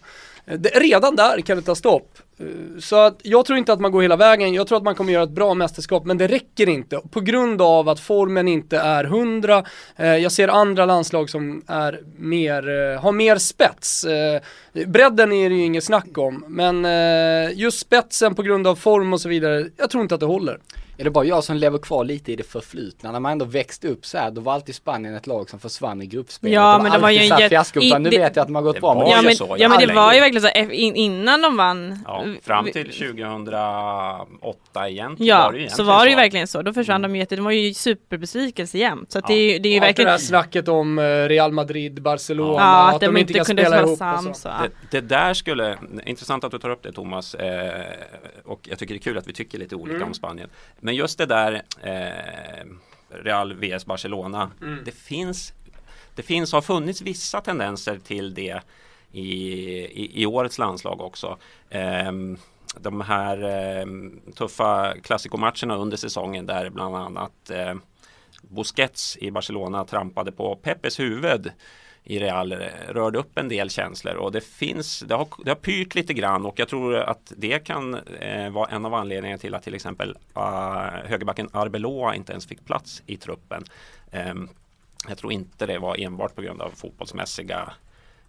redan 0.73 1.15
där 1.15 1.41
kan 1.41 1.57
det 1.57 1.63
ta 1.63 1.75
stopp. 1.75 2.17
Så 2.79 2.95
att 2.95 3.19
jag 3.23 3.45
tror 3.45 3.57
inte 3.57 3.73
att 3.73 3.79
man 3.79 3.91
går 3.91 4.01
hela 4.01 4.15
vägen, 4.15 4.53
jag 4.53 4.67
tror 4.67 4.77
att 4.77 4.83
man 4.83 4.95
kommer 4.95 5.13
göra 5.13 5.23
ett 5.23 5.29
bra 5.29 5.53
mästerskap, 5.53 6.05
men 6.05 6.17
det 6.17 6.27
räcker 6.27 6.69
inte 6.69 7.01
på 7.11 7.21
grund 7.21 7.61
av 7.61 7.89
att 7.89 7.99
formen 7.99 8.47
inte 8.47 8.77
är 8.77 9.03
hundra. 9.03 9.63
Eh, 9.95 10.15
jag 10.15 10.31
ser 10.31 10.47
andra 10.47 10.85
landslag 10.85 11.29
som 11.29 11.63
är 11.67 11.99
mer, 12.17 12.69
eh, 12.69 13.01
har 13.01 13.11
mer 13.11 13.37
spets. 13.37 14.03
Eh, 14.03 14.41
bredden 14.87 15.31
är 15.31 15.49
det 15.49 15.55
ju 15.55 15.65
inget 15.65 15.83
snack 15.83 16.17
om, 16.17 16.45
men 16.47 16.85
just 17.57 17.79
spetsen 17.79 18.35
på 18.35 18.41
grund 18.41 18.67
av 18.67 18.75
form 18.75 19.13
och 19.13 19.21
så 19.21 19.29
vidare, 19.29 19.65
jag 19.77 19.89
tror 19.89 20.01
inte 20.01 20.15
att 20.15 20.21
det 20.21 20.25
håller. 20.25 20.59
Är 20.97 21.03
det 21.03 21.09
bara 21.09 21.25
jag 21.25 21.43
som 21.43 21.55
lever 21.55 21.77
kvar 21.77 22.03
lite 22.03 22.31
i 22.31 22.35
det 22.35 22.43
förflutna? 22.43 23.11
När 23.11 23.19
man 23.19 23.31
ändå 23.31 23.45
växte 23.45 23.87
upp 23.87 24.05
så 24.05 24.17
här, 24.17 24.31
då 24.31 24.41
var 24.41 24.53
alltid 24.53 24.75
Spanien 24.75 25.15
ett 25.15 25.27
lag 25.27 25.49
som 25.49 25.59
försvann 25.59 26.01
i 26.01 26.05
gruppspelet. 26.05 26.53
Ja, 26.53 26.79
men 26.83 26.91
det 26.91 26.97
var 26.97 27.09
ju 27.09 27.19
en 27.19 27.39
jätte... 27.39 27.63
Nu 27.99 28.09
det, 28.09 28.17
vet 28.17 28.35
jag 28.35 28.41
att 28.41 28.47
de 28.47 28.55
har 28.55 28.61
gått 28.61 28.81
bra. 28.81 28.95
Men 28.95 29.07
ja, 29.07 29.21
men, 29.21 29.35
så, 29.35 29.55
ja, 29.59 29.69
men 29.69 29.79
det 29.79 29.93
var 29.93 30.13
ju 30.13 30.19
verkligen 30.19 30.41
så 30.41 30.49
innan 30.95 31.41
de 31.41 31.57
vann. 31.57 31.99
Ja, 32.05 32.25
fram 32.41 32.65
till 32.65 32.91
2008 32.91 34.89
egentligen. 34.89 35.29
Ja, 35.29 35.43
var 35.43 35.53
det 35.53 35.69
så 35.69 35.83
var 35.83 36.03
det 36.03 36.09
ju 36.09 36.15
verkligen 36.15 36.47
så. 36.47 36.61
Då 36.61 36.73
försvann 36.73 36.95
mm. 36.95 37.11
de 37.11 37.19
jätte, 37.19 37.35
de 37.35 37.45
var 37.45 37.51
ju 37.51 37.73
superbesvikelse 37.73 38.77
jämt. 38.77 39.11
Så 39.11 39.19
att 39.19 39.29
ja. 39.29 39.35
det, 39.35 39.59
det 39.59 39.69
är 39.69 39.71
ju 39.71 39.77
ja, 39.77 39.81
verkligen. 39.81 40.05
Det 40.05 40.11
här 40.11 40.17
snacket 40.17 40.67
om 40.67 40.99
eh, 40.99 41.03
Real 41.03 41.51
Madrid, 41.51 42.01
Barcelona, 42.01 42.53
ja, 42.53 42.87
att, 42.87 42.95
att 42.95 43.01
de, 43.01 43.17
inte 43.17 43.33
kunde 43.33 43.65
spela 43.65 43.81
ihop. 43.81 43.97
Sams, 43.97 44.41
så. 44.41 44.49
det, 44.49 44.69
det, 44.91 45.07
där 45.07 45.33
skulle, 45.33 45.77
intressant 46.05 46.43
att 46.43 46.51
du 46.51 46.59
tar 46.59 46.69
upp 46.69 46.83
det 46.83 46.91
Thomas, 46.91 47.35
eh, 47.35 47.83
och 48.45 48.67
jag 48.69 48.79
tycker 48.79 48.93
det 48.93 48.97
är 48.97 49.03
kul 49.03 49.17
att 49.17 49.27
vi 49.27 49.33
tycker 49.33 49.57
lite 49.57 49.75
olika 49.75 49.95
mm. 49.95 50.07
om 50.07 50.13
Spanien. 50.13 50.49
Men 50.83 50.95
just 50.95 51.17
det 51.17 51.25
där 51.25 51.61
eh, 51.83 52.65
Real 53.09 53.53
vs 53.53 53.85
Barcelona. 53.85 54.51
Mm. 54.61 54.79
Det 54.85 54.91
finns 54.91 55.53
det 56.15 56.23
finns, 56.23 56.53
har 56.53 56.61
funnits 56.61 57.01
vissa 57.01 57.41
tendenser 57.41 57.99
till 57.99 58.33
det 58.33 58.61
i, 59.11 59.31
i, 59.85 60.21
i 60.21 60.25
årets 60.25 60.57
landslag 60.57 61.01
också. 61.01 61.37
Eh, 61.69 62.11
de 62.79 63.01
här 63.01 63.43
eh, 63.43 63.85
tuffa 64.35 64.93
klassikomatcherna 65.03 65.75
under 65.75 65.97
säsongen 65.97 66.45
där 66.45 66.69
bland 66.69 66.95
annat 66.95 67.49
eh, 67.49 67.73
Busquets 68.41 69.17
i 69.17 69.31
Barcelona 69.31 69.85
trampade 69.85 70.31
på 70.31 70.55
Peppes 70.55 70.99
huvud 70.99 71.51
i 72.03 72.19
Real 72.19 72.53
rörde 72.87 73.19
upp 73.19 73.37
en 73.37 73.49
del 73.49 73.69
känslor 73.69 74.15
och 74.15 74.31
det 74.31 74.41
finns, 74.41 74.99
det 74.99 75.15
har, 75.15 75.27
det 75.43 75.51
har 75.51 75.55
pyrt 75.55 75.95
lite 75.95 76.13
grann 76.13 76.45
och 76.45 76.59
jag 76.59 76.67
tror 76.67 76.95
att 76.95 77.33
det 77.37 77.59
kan 77.59 77.93
eh, 78.19 78.49
vara 78.49 78.69
en 78.69 78.85
av 78.85 78.93
anledningarna 78.93 79.39
till 79.39 79.55
att 79.55 79.63
till 79.63 79.75
exempel 79.75 80.17
uh, 80.37 80.43
högerbacken 81.05 81.49
Arbeloa 81.51 82.15
inte 82.15 82.31
ens 82.31 82.45
fick 82.45 82.65
plats 82.65 83.03
i 83.05 83.17
truppen. 83.17 83.63
Um, 84.11 84.49
jag 85.07 85.17
tror 85.17 85.33
inte 85.33 85.65
det 85.65 85.79
var 85.79 85.99
enbart 85.99 86.35
på 86.35 86.41
grund 86.41 86.61
av 86.61 86.69
fotbollsmässiga 86.69 87.73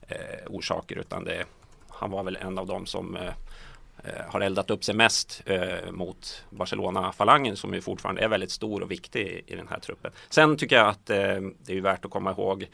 eh, 0.09 0.47
orsaker 0.47 0.99
utan 0.99 1.25
det, 1.25 1.45
han 1.89 2.11
var 2.11 2.23
väl 2.23 2.37
en 2.37 2.59
av 2.59 2.67
dem 2.67 2.87
som 2.87 3.17
eh, 3.17 3.33
eh, 4.05 4.25
har 4.29 4.41
eldat 4.41 4.71
upp 4.71 4.85
sig 4.85 4.95
mest 4.95 5.43
eh, 5.47 5.91
mot 5.91 6.45
Barcelona-falangen 6.51 7.57
som 7.57 7.75
ju 7.75 7.81
fortfarande 7.81 8.23
är 8.23 8.29
väldigt 8.29 8.51
stor 8.51 8.83
och 8.83 8.91
viktig 8.91 9.45
i 9.47 9.57
den 9.57 9.69
här 9.69 9.79
truppen. 9.79 10.13
Sen 10.31 10.57
tycker 10.57 10.77
jag 10.77 10.89
att 10.89 11.11
eh, 11.11 11.41
det 11.59 11.77
är 11.77 11.81
värt 11.81 12.05
att 12.05 12.11
komma 12.11 12.31
ihåg 12.31 12.69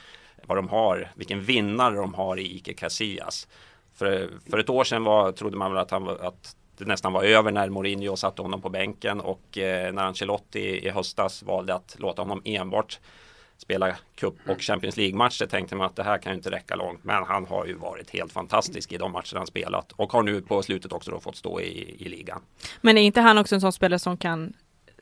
vad 0.46 0.58
de 0.58 0.68
har, 0.68 1.12
vilken 1.14 1.40
vinnare 1.40 1.96
de 1.96 2.14
har 2.14 2.36
i 2.36 2.56
Ike 2.56 2.74
Casillas. 2.74 3.48
För, 3.94 4.30
för 4.50 4.58
ett 4.58 4.70
år 4.70 4.84
sedan 4.84 5.04
var, 5.04 5.32
trodde 5.32 5.56
man 5.56 5.72
väl 5.72 5.82
att, 5.82 5.90
han, 5.90 6.08
att 6.08 6.56
det 6.78 6.84
nästan 6.84 7.12
var 7.12 7.22
över 7.22 7.52
när 7.52 7.68
Mourinho 7.68 8.16
satte 8.16 8.42
honom 8.42 8.62
på 8.62 8.68
bänken 8.68 9.20
och 9.20 9.58
eh, 9.58 9.92
när 9.92 10.04
Ancelotti 10.04 10.86
i 10.86 10.90
höstas 10.90 11.42
valde 11.42 11.74
att 11.74 11.96
låta 11.98 12.22
honom 12.22 12.42
enbart 12.44 13.00
spela 13.56 13.96
cup 14.14 14.34
och 14.48 14.60
Champions 14.60 14.96
League-matcher 14.96 15.46
tänkte 15.46 15.76
man 15.76 15.86
att 15.86 15.96
det 15.96 16.02
här 16.02 16.18
kan 16.18 16.32
ju 16.32 16.36
inte 16.36 16.50
räcka 16.50 16.76
långt. 16.76 17.04
Men 17.04 17.24
han 17.24 17.46
har 17.46 17.66
ju 17.66 17.74
varit 17.74 18.10
helt 18.10 18.32
fantastisk 18.32 18.92
i 18.92 18.96
de 18.96 19.12
matcher 19.12 19.36
han 19.36 19.46
spelat 19.46 19.92
och 19.92 20.12
har 20.12 20.22
nu 20.22 20.42
på 20.42 20.62
slutet 20.62 20.92
också 20.92 21.10
då 21.10 21.20
fått 21.20 21.36
stå 21.36 21.60
i, 21.60 21.96
i 21.98 22.08
ligan. 22.08 22.42
Men 22.80 22.98
är 22.98 23.02
inte 23.02 23.20
han 23.20 23.38
också 23.38 23.54
en 23.54 23.60
sån 23.60 23.72
spelare 23.72 23.98
som 23.98 24.16
kan 24.16 24.52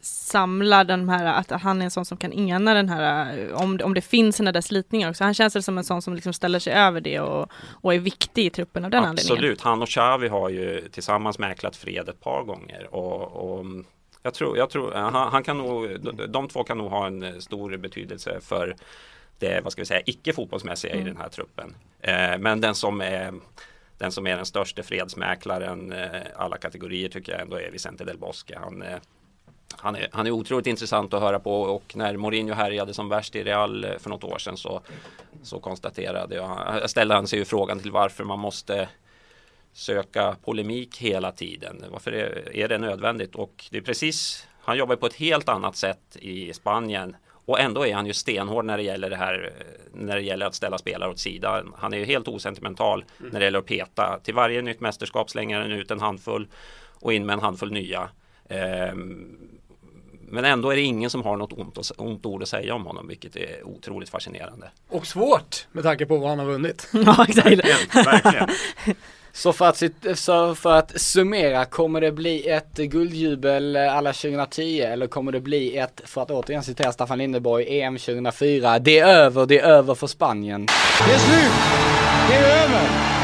samla 0.00 0.84
den 0.84 1.08
här, 1.08 1.24
att 1.24 1.62
han 1.62 1.80
är 1.80 1.84
en 1.84 1.90
sån 1.90 2.04
som 2.04 2.18
kan 2.18 2.32
ena 2.32 2.74
den 2.74 2.88
här, 2.88 3.52
om, 3.52 3.80
om 3.84 3.94
det 3.94 4.00
finns 4.00 4.36
sådana 4.36 4.52
där 4.52 4.60
slitningar 4.60 5.10
också. 5.10 5.24
Han 5.24 5.34
känns 5.34 5.64
som 5.64 5.78
en 5.78 5.84
sån 5.84 6.02
som 6.02 6.14
liksom 6.14 6.32
ställer 6.32 6.58
sig 6.58 6.72
över 6.72 7.00
det 7.00 7.20
och, 7.20 7.50
och 7.70 7.94
är 7.94 7.98
viktig 7.98 8.46
i 8.46 8.50
truppen 8.50 8.84
av 8.84 8.90
den 8.90 9.04
Absolut. 9.04 9.20
anledningen. 9.20 9.52
Absolut, 9.52 9.60
han 9.60 9.82
och 9.82 9.88
Xavi 9.88 10.28
har 10.28 10.48
ju 10.48 10.88
tillsammans 10.88 11.38
mäklat 11.38 11.76
fred 11.76 12.08
ett 12.08 12.20
par 12.20 12.42
gånger 12.42 12.94
och, 12.94 13.22
och 13.22 13.66
jag 14.22 14.34
tror, 14.34 14.56
jag 14.56 14.70
tror 14.70 14.92
han, 14.92 15.14
han, 15.14 15.42
kan 15.42 15.58
nog, 15.58 16.00
de 16.28 16.48
två 16.48 16.64
kan 16.64 16.78
nog 16.78 16.90
ha 16.90 17.06
en 17.06 17.42
stor 17.42 17.76
betydelse 17.76 18.40
för 18.40 18.76
det, 19.38 19.60
vad 19.64 19.72
ska 19.72 19.82
vi 19.82 19.86
säga, 19.86 20.02
icke 20.06 20.32
fotbollsmässiga 20.32 20.92
mm. 20.92 21.06
i 21.06 21.10
den 21.10 21.20
här 21.20 21.28
truppen. 21.28 21.74
Eh, 22.00 22.38
men 22.38 22.60
den 22.60 22.74
som 22.74 23.00
är 23.00 23.34
den 23.98 24.12
som 24.12 24.26
är 24.26 24.36
den 24.36 24.46
största 24.46 24.82
fredsmäklaren 24.82 25.92
eh, 25.92 26.22
alla 26.36 26.56
kategorier 26.56 27.08
tycker 27.08 27.32
jag 27.32 27.40
ändå 27.40 27.56
är 27.56 27.70
Vicente 27.70 28.04
del 28.04 28.18
Bosque. 28.18 28.58
Han, 28.58 28.82
eh, 28.82 28.98
han, 29.80 29.96
är, 29.96 30.08
han 30.12 30.26
är 30.26 30.30
otroligt 30.30 30.66
intressant 30.66 31.14
att 31.14 31.20
höra 31.20 31.38
på 31.38 31.62
och 31.62 31.96
när 31.96 32.16
Mourinho 32.16 32.54
härjade 32.54 32.94
som 32.94 33.08
värst 33.08 33.36
i 33.36 33.44
Real 33.44 33.84
eh, 33.84 33.98
för 33.98 34.10
något 34.10 34.24
år 34.24 34.38
sedan 34.38 34.56
så, 34.56 34.80
så 35.42 35.60
konstaterade 35.60 36.34
jag, 36.34 36.58
jag 36.80 36.90
ställde 36.90 37.14
han 37.14 37.26
sig 37.26 37.38
ju 37.38 37.44
frågan 37.44 37.80
till 37.80 37.90
varför 37.90 38.24
man 38.24 38.38
måste 38.38 38.88
söka 39.72 40.36
polemik 40.44 40.98
hela 40.98 41.32
tiden. 41.32 41.84
Varför 41.90 42.12
är, 42.12 42.56
är 42.56 42.68
det 42.68 42.78
nödvändigt? 42.78 43.34
Och 43.34 43.64
det 43.70 43.76
är 43.76 43.82
precis, 43.82 44.48
han 44.60 44.76
jobbar 44.76 44.96
på 44.96 45.06
ett 45.06 45.14
helt 45.14 45.48
annat 45.48 45.76
sätt 45.76 46.16
i 46.16 46.52
Spanien 46.52 47.16
och 47.48 47.60
ändå 47.60 47.86
är 47.86 47.94
han 47.94 48.06
ju 48.06 48.12
stenhård 48.12 48.64
när 48.64 48.76
det 48.76 48.82
gäller 48.82 49.10
det 49.10 49.16
här 49.16 49.52
när 49.92 50.16
det 50.16 50.22
gäller 50.22 50.46
att 50.46 50.54
ställa 50.54 50.78
spelare 50.78 51.10
åt 51.10 51.18
sidan. 51.18 51.74
Han 51.78 51.92
är 51.92 51.98
ju 51.98 52.04
helt 52.04 52.28
osentimental 52.28 53.04
mm. 53.20 53.30
när 53.32 53.40
det 53.40 53.44
gäller 53.44 53.58
att 53.58 53.66
peta. 53.66 54.20
Till 54.22 54.34
varje 54.34 54.62
nytt 54.62 54.80
mästerskap 54.80 55.30
slänger 55.30 55.60
han 55.60 55.72
ut 55.72 55.90
en 55.90 56.00
handfull 56.00 56.48
och 57.00 57.12
in 57.12 57.26
med 57.26 57.34
en 57.34 57.40
handfull 57.40 57.72
nya. 57.72 58.08
Ehm, 58.48 59.38
men 60.30 60.44
ändå 60.44 60.70
är 60.70 60.76
det 60.76 60.82
ingen 60.82 61.10
som 61.10 61.22
har 61.22 61.36
något 61.36 61.52
ont, 61.52 61.90
ont 61.96 62.26
ord 62.26 62.42
att 62.42 62.48
säga 62.48 62.74
om 62.74 62.86
honom, 62.86 63.08
vilket 63.08 63.36
är 63.36 63.66
otroligt 63.66 64.08
fascinerande. 64.08 64.70
Och 64.88 65.06
svårt 65.06 65.66
med 65.72 65.84
tanke 65.84 66.06
på 66.06 66.16
vad 66.16 66.28
han 66.28 66.38
har 66.38 66.46
vunnit. 66.46 66.88
ja, 66.92 67.26
exakt. 67.28 67.46
Verkligen, 67.46 68.04
verkligen. 68.04 68.48
Så 69.32 69.52
för, 69.52 69.64
att, 69.64 69.82
så 70.14 70.54
för 70.54 70.72
att 70.72 71.00
summera, 71.00 71.64
kommer 71.64 72.00
det 72.00 72.12
bli 72.12 72.48
ett 72.48 72.76
guldjubel 72.76 73.76
alla 73.76 74.12
2010 74.12 74.80
eller 74.80 75.06
kommer 75.06 75.32
det 75.32 75.40
bli 75.40 75.76
ett, 75.78 76.00
för 76.04 76.22
att 76.22 76.30
återigen 76.30 76.62
citera 76.62 76.92
Staffan 76.92 77.18
Lindeborg, 77.18 77.80
EM 77.80 77.98
2004, 77.98 78.78
det 78.78 78.98
är 78.98 79.06
över, 79.06 79.46
det 79.46 79.58
är 79.58 79.64
över 79.64 79.94
för 79.94 80.06
Spanien. 80.06 80.66
Det 81.06 81.14
är 81.14 81.18
slut! 81.18 81.52
Det 82.28 82.34
är 82.34 82.64
över! 82.64 83.17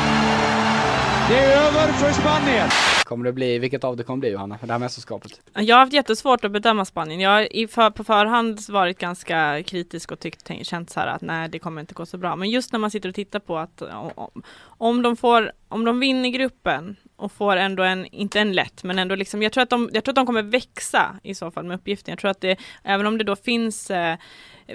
Det 1.28 1.38
är 1.38 1.66
över 1.66 1.92
för 1.92 2.12
Spanien! 2.12 2.68
Kommer 3.04 3.24
det 3.24 3.32
bli, 3.32 3.58
vilket 3.58 3.84
av 3.84 3.96
det 3.96 4.02
kommer 4.02 4.20
bli 4.20 4.30
Johanna, 4.30 4.58
det 4.62 4.72
här 4.72 4.78
mästerskapet? 4.78 5.40
Jag 5.54 5.76
har 5.76 5.80
haft 5.80 5.92
jättesvårt 5.92 6.44
att 6.44 6.52
bedöma 6.52 6.84
Spanien. 6.84 7.20
Jag 7.20 7.30
har 7.30 7.66
för, 7.66 7.90
på 7.90 8.04
förhand 8.04 8.60
varit 8.68 8.98
ganska 8.98 9.62
kritisk 9.62 10.12
och 10.12 10.20
tyckt, 10.20 10.44
tänkt, 10.44 10.66
känt 10.66 10.90
så 10.90 11.00
här 11.00 11.06
att 11.06 11.22
nej, 11.22 11.48
det 11.48 11.58
kommer 11.58 11.80
inte 11.80 11.94
gå 11.94 12.06
så 12.06 12.18
bra. 12.18 12.36
Men 12.36 12.50
just 12.50 12.72
när 12.72 12.78
man 12.78 12.90
sitter 12.90 13.08
och 13.08 13.14
tittar 13.14 13.38
på 13.38 13.58
att 13.58 13.82
om, 13.82 14.42
om 14.64 15.02
de 15.02 15.16
får, 15.16 15.52
om 15.68 15.84
de 15.84 16.00
vinner 16.00 16.28
gruppen 16.28 16.96
och 17.16 17.32
får 17.32 17.56
ändå 17.56 17.82
en, 17.82 18.06
inte 18.06 18.40
en 18.40 18.52
lätt, 18.52 18.84
men 18.84 18.98
ändå 18.98 19.14
liksom, 19.14 19.42
jag 19.42 19.52
tror 19.52 19.62
att 19.62 19.70
de, 19.70 19.90
jag 19.92 20.04
tror 20.04 20.12
att 20.12 20.16
de 20.16 20.26
kommer 20.26 20.42
växa 20.42 21.16
i 21.22 21.34
så 21.34 21.50
fall 21.50 21.64
med 21.64 21.74
uppgiften. 21.74 22.12
Jag 22.12 22.18
tror 22.18 22.30
att 22.30 22.40
det, 22.40 22.58
även 22.82 23.06
om 23.06 23.18
det 23.18 23.24
då 23.24 23.36
finns 23.36 23.90
eh, 23.90 24.16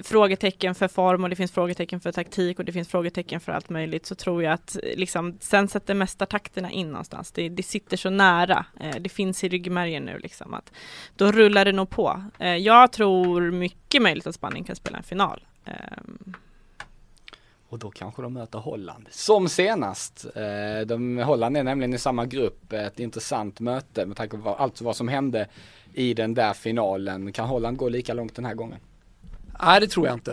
frågetecken 0.03 0.75
för 0.75 0.87
form 0.87 1.23
och 1.23 1.29
det 1.29 1.35
finns 1.35 1.51
frågetecken 1.51 1.99
för 1.99 2.11
taktik 2.11 2.59
och 2.59 2.65
det 2.65 2.71
finns 2.71 2.87
frågetecken 2.87 3.39
för 3.39 3.51
allt 3.51 3.69
möjligt 3.69 4.05
så 4.05 4.15
tror 4.15 4.43
jag 4.43 4.53
att 4.53 4.77
liksom, 4.95 5.37
sen 5.39 5.67
sätter 5.67 5.93
mesta 5.93 6.25
takterna 6.25 6.71
in 6.71 6.87
någonstans. 6.87 7.31
Det, 7.31 7.49
det 7.49 7.63
sitter 7.63 7.97
så 7.97 8.09
nära. 8.09 8.65
Eh, 8.79 8.95
det 8.99 9.09
finns 9.09 9.43
i 9.43 9.49
ryggmärgen 9.49 10.05
nu 10.05 10.19
liksom. 10.19 10.53
Att 10.53 10.71
då 11.15 11.31
rullar 11.31 11.65
det 11.65 11.71
nog 11.71 11.89
på. 11.89 12.23
Eh, 12.39 12.55
jag 12.55 12.91
tror 12.91 13.51
mycket 13.51 14.01
möjligt 14.01 14.27
att 14.27 14.35
Spanien 14.35 14.63
kan 14.63 14.75
spela 14.75 14.97
en 14.97 15.03
final. 15.03 15.45
Ehm, 15.65 16.33
och 17.69 17.79
då 17.79 17.91
kanske 17.91 18.21
de 18.21 18.33
möter 18.33 18.59
Holland. 18.59 19.07
Som 19.09 19.49
senast. 19.49 20.25
Eh, 20.35 20.85
de, 20.85 21.17
Holland 21.17 21.57
är 21.57 21.63
nämligen 21.63 21.93
i 21.93 21.97
samma 21.97 22.25
grupp. 22.25 22.73
Ett 22.73 22.99
intressant 22.99 23.59
möte 23.59 24.05
med 24.05 24.17
tanke 24.17 24.37
på 24.37 24.49
allt 24.49 24.81
vad 24.81 24.95
som 24.95 25.07
hände 25.07 25.47
i 25.93 26.13
den 26.13 26.33
där 26.33 26.53
finalen. 26.53 27.33
Kan 27.33 27.47
Holland 27.47 27.77
gå 27.77 27.89
lika 27.89 28.13
långt 28.13 28.35
den 28.35 28.45
här 28.45 28.53
gången? 28.53 28.79
Nej, 29.63 29.79
det 29.79 29.87
tror 29.87 30.07
jag 30.07 30.15
inte. 30.15 30.31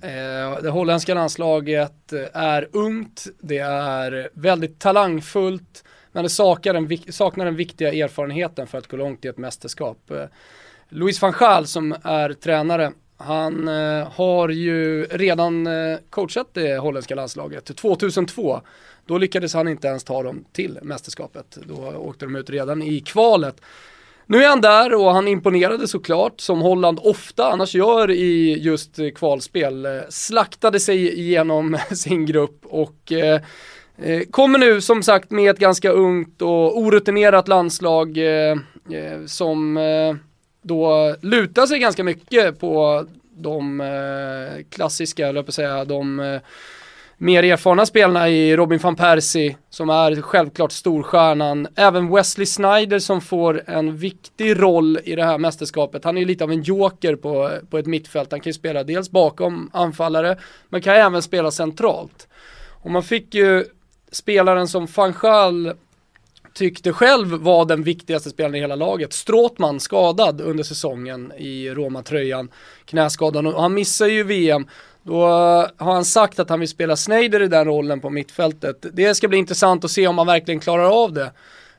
Eh, 0.00 0.62
det 0.62 0.70
holländska 0.70 1.14
landslaget 1.14 2.12
eh, 2.12 2.20
är 2.32 2.68
ungt, 2.72 3.26
det 3.40 3.58
är 3.58 4.28
väldigt 4.32 4.78
talangfullt, 4.78 5.84
men 6.12 6.22
det 6.22 6.28
saknar 6.28 6.74
den, 6.74 7.12
saknar 7.12 7.44
den 7.44 7.56
viktiga 7.56 7.92
erfarenheten 7.92 8.66
för 8.66 8.78
att 8.78 8.86
gå 8.86 8.96
långt 8.96 9.24
i 9.24 9.28
ett 9.28 9.38
mästerskap. 9.38 10.12
Louis 10.88 11.22
van 11.22 11.34
Gaal 11.38 11.66
som 11.66 11.96
är 12.02 12.32
tränare, 12.32 12.92
han 13.24 13.68
eh, 13.68 14.08
har 14.12 14.48
ju 14.48 15.04
redan 15.04 15.66
eh, 15.66 15.98
coachat 16.10 16.48
det 16.52 16.78
holländska 16.78 17.14
landslaget 17.14 17.76
2002. 17.76 18.60
Då 19.06 19.18
lyckades 19.18 19.54
han 19.54 19.68
inte 19.68 19.88
ens 19.88 20.04
ta 20.04 20.22
dem 20.22 20.44
till 20.52 20.78
mästerskapet. 20.82 21.58
Då 21.66 21.94
åkte 21.96 22.24
de 22.24 22.36
ut 22.36 22.50
redan 22.50 22.82
i 22.82 23.00
kvalet. 23.00 23.60
Nu 24.26 24.44
är 24.44 24.48
han 24.48 24.60
där 24.60 24.94
och 24.94 25.12
han 25.12 25.28
imponerade 25.28 25.88
såklart, 25.88 26.40
som 26.40 26.60
Holland 26.60 27.00
ofta 27.02 27.52
annars 27.52 27.74
gör 27.74 28.10
i 28.10 28.58
just 28.58 28.98
kvalspel. 29.14 29.86
Eh, 29.86 29.92
slaktade 30.08 30.80
sig 30.80 31.20
igenom 31.20 31.78
sin 31.90 32.26
grupp 32.26 32.60
och 32.62 33.12
eh, 33.12 33.40
eh, 33.98 34.22
kommer 34.30 34.58
nu 34.58 34.80
som 34.80 35.02
sagt 35.02 35.30
med 35.30 35.50
ett 35.50 35.58
ganska 35.58 35.90
ungt 35.90 36.42
och 36.42 36.78
orutinerat 36.78 37.48
landslag 37.48 38.18
eh 38.18 38.56
som 39.26 39.76
eh, 39.76 40.14
då 40.64 41.16
lutar 41.20 41.66
sig 41.66 41.78
ganska 41.78 42.04
mycket 42.04 42.60
på 42.60 43.06
de 43.36 43.80
eh, 43.80 44.64
klassiska, 44.70 45.28
eller 45.28 45.42
på 45.42 45.48
att 45.48 45.54
säga, 45.54 45.84
de 45.84 46.20
eh, 46.20 46.40
mer 47.16 47.42
erfarna 47.42 47.86
spelarna 47.86 48.28
i 48.28 48.56
Robin 48.56 48.78
van 48.78 48.96
Persie 48.96 49.56
som 49.70 49.90
är 49.90 50.22
självklart 50.22 50.72
storstjärnan. 50.72 51.68
Även 51.74 52.14
Wesley 52.14 52.46
Snyder 52.46 52.98
som 52.98 53.20
får 53.20 53.62
en 53.66 53.96
viktig 53.96 54.62
roll 54.62 54.98
i 55.04 55.14
det 55.14 55.24
här 55.24 55.38
mästerskapet. 55.38 56.04
Han 56.04 56.16
är 56.16 56.20
ju 56.20 56.26
lite 56.26 56.44
av 56.44 56.52
en 56.52 56.62
joker 56.62 57.16
på, 57.16 57.50
på 57.70 57.78
ett 57.78 57.86
mittfält. 57.86 58.30
Han 58.30 58.40
kan 58.40 58.50
ju 58.50 58.54
spela 58.54 58.84
dels 58.84 59.10
bakom 59.10 59.70
anfallare 59.72 60.36
men 60.68 60.82
kan 60.82 60.94
även 60.94 61.22
spela 61.22 61.50
centralt. 61.50 62.28
Och 62.82 62.90
man 62.90 63.02
fick 63.02 63.34
ju 63.34 63.64
spelaren 64.12 64.68
som 64.68 64.86
van 64.96 65.12
tyckte 66.54 66.92
själv 66.92 67.28
var 67.28 67.64
den 67.64 67.82
viktigaste 67.82 68.30
spelaren 68.30 68.54
i 68.54 68.60
hela 68.60 68.76
laget. 68.76 69.12
Stråtman 69.12 69.80
skadad 69.80 70.40
under 70.40 70.64
säsongen 70.64 71.32
i 71.36 71.70
Roma-tröjan, 71.70 72.50
knäskadan 72.84 73.46
och 73.46 73.62
han 73.62 73.74
missar 73.74 74.06
ju 74.06 74.22
VM. 74.22 74.66
Då 75.02 75.22
eh, 75.22 75.66
har 75.76 75.92
han 75.92 76.04
sagt 76.04 76.38
att 76.38 76.50
han 76.50 76.60
vill 76.60 76.68
spela 76.68 76.96
Sneijder 76.96 77.42
i 77.42 77.48
den 77.48 77.64
rollen 77.64 78.00
på 78.00 78.10
mittfältet. 78.10 78.86
Det 78.92 79.14
ska 79.14 79.28
bli 79.28 79.38
intressant 79.38 79.84
att 79.84 79.90
se 79.90 80.06
om 80.06 80.18
han 80.18 80.26
verkligen 80.26 80.60
klarar 80.60 81.04
av 81.04 81.12
det. 81.12 81.32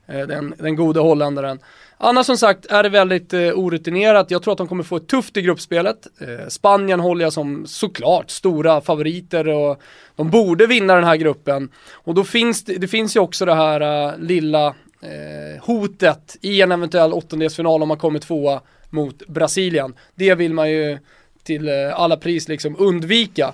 Eh, 0.07 0.27
den, 0.27 0.53
den 0.57 0.75
gode 0.75 0.99
holländaren. 0.99 1.59
Annars 1.97 2.25
som 2.25 2.37
sagt 2.37 2.65
är 2.65 2.83
det 2.83 2.89
väldigt 2.89 3.33
eh, 3.33 3.39
orutinerat. 3.39 4.31
Jag 4.31 4.43
tror 4.43 4.51
att 4.51 4.57
de 4.57 4.67
kommer 4.67 4.83
få 4.83 4.95
ett 4.95 5.07
tufft 5.07 5.37
i 5.37 5.41
gruppspelet. 5.41 6.07
Eh, 6.19 6.47
Spanien 6.47 6.99
håller 6.99 7.25
jag 7.25 7.33
som 7.33 7.65
såklart 7.67 8.29
stora 8.29 8.81
favoriter 8.81 9.47
och 9.47 9.81
de 10.15 10.29
borde 10.29 10.67
vinna 10.67 10.95
den 10.95 11.03
här 11.03 11.15
gruppen. 11.15 11.69
Och 11.93 12.13
då 12.13 12.23
finns 12.23 12.63
det, 12.63 12.73
det 12.73 12.87
finns 12.87 13.15
ju 13.15 13.19
också 13.19 13.45
det 13.45 13.55
här 13.55 13.81
eh, 13.81 14.17
lilla 14.17 14.67
eh, 15.01 15.63
hotet 15.63 16.37
i 16.41 16.61
en 16.61 16.71
eventuell 16.71 17.13
åttondelsfinal 17.13 17.81
om 17.81 17.87
man 17.87 17.97
kommer 17.97 18.19
tvåa 18.19 18.61
mot 18.89 19.27
Brasilien. 19.27 19.93
Det 20.15 20.35
vill 20.35 20.53
man 20.53 20.71
ju 20.71 20.97
till 21.43 21.67
eh, 21.67 21.99
alla 21.99 22.17
pris 22.17 22.47
liksom 22.47 22.75
undvika. 22.79 23.53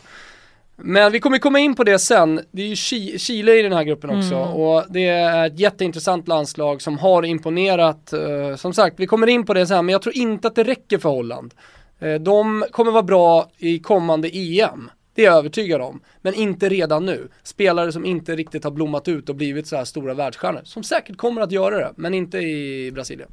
Men 0.84 1.12
vi 1.12 1.20
kommer 1.20 1.38
komma 1.38 1.60
in 1.60 1.76
på 1.76 1.84
det 1.84 2.00
sen. 2.00 2.42
Det 2.52 2.62
är 2.62 2.68
ju 2.68 2.76
Chile 3.18 3.60
i 3.60 3.62
den 3.62 3.74
här 3.74 3.84
gruppen 3.84 4.10
också 4.10 4.36
mm. 4.36 4.50
och 4.50 4.86
det 4.90 5.08
är 5.08 5.48
ett 5.48 5.60
jätteintressant 5.60 6.28
landslag 6.28 6.82
som 6.82 6.98
har 6.98 7.26
imponerat. 7.26 8.14
Uh, 8.14 8.56
som 8.56 8.74
sagt, 8.74 9.00
vi 9.00 9.08
kommer 9.08 9.28
in 9.28 9.46
på 9.46 9.54
det 9.54 9.68
sen 9.68 9.86
men 9.86 9.94
jag 9.94 10.02
tror 10.02 10.18
inte 10.18 10.48
att 10.48 10.56
det 10.56 10.64
räcker 10.64 10.98
för 10.98 11.10
Holland. 11.10 11.54
Uh, 12.04 12.16
de 12.16 12.66
kommer 12.72 12.92
vara 12.92 13.04
bra 13.04 13.50
i 13.58 13.80
kommande 13.80 14.30
EM. 14.38 14.90
Det 15.16 15.22
är 15.22 15.26
jag 15.26 15.38
övertygad 15.38 15.82
om. 15.82 16.02
Men 16.22 16.34
inte 16.34 16.70
redan 16.70 17.06
nu. 17.06 17.28
Spelare 17.44 17.92
som 17.92 18.06
inte 18.06 18.36
riktigt 18.36 18.64
har 18.64 18.72
blommat 18.72 19.08
ut 19.08 19.30
och 19.30 19.36
blivit 19.36 19.68
så 19.68 19.76
här 19.76 19.86
stora 19.86 20.14
världsstjärnor. 20.14 20.62
Som 20.64 20.84
säkert 20.84 21.18
kommer 21.18 21.42
att 21.42 21.52
göra 21.52 21.78
det, 21.78 21.94
men 21.96 22.14
inte 22.14 22.38
i 22.38 22.92
Brasilien. 22.92 23.30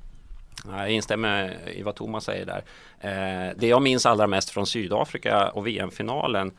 Jag 0.71 0.91
instämmer 0.91 1.59
i 1.75 1.83
vad 1.83 1.95
Thomas 1.95 2.25
säger 2.25 2.47
där. 2.47 2.65
Eh, 3.01 3.53
det 3.57 3.67
jag 3.67 3.83
minns 3.83 4.07
allra 4.07 4.27
mest 4.27 4.51
från 4.51 4.67
Sydafrika 4.67 5.49
och 5.49 5.67
VM-finalen 5.67 6.47
Eh, 6.49 6.53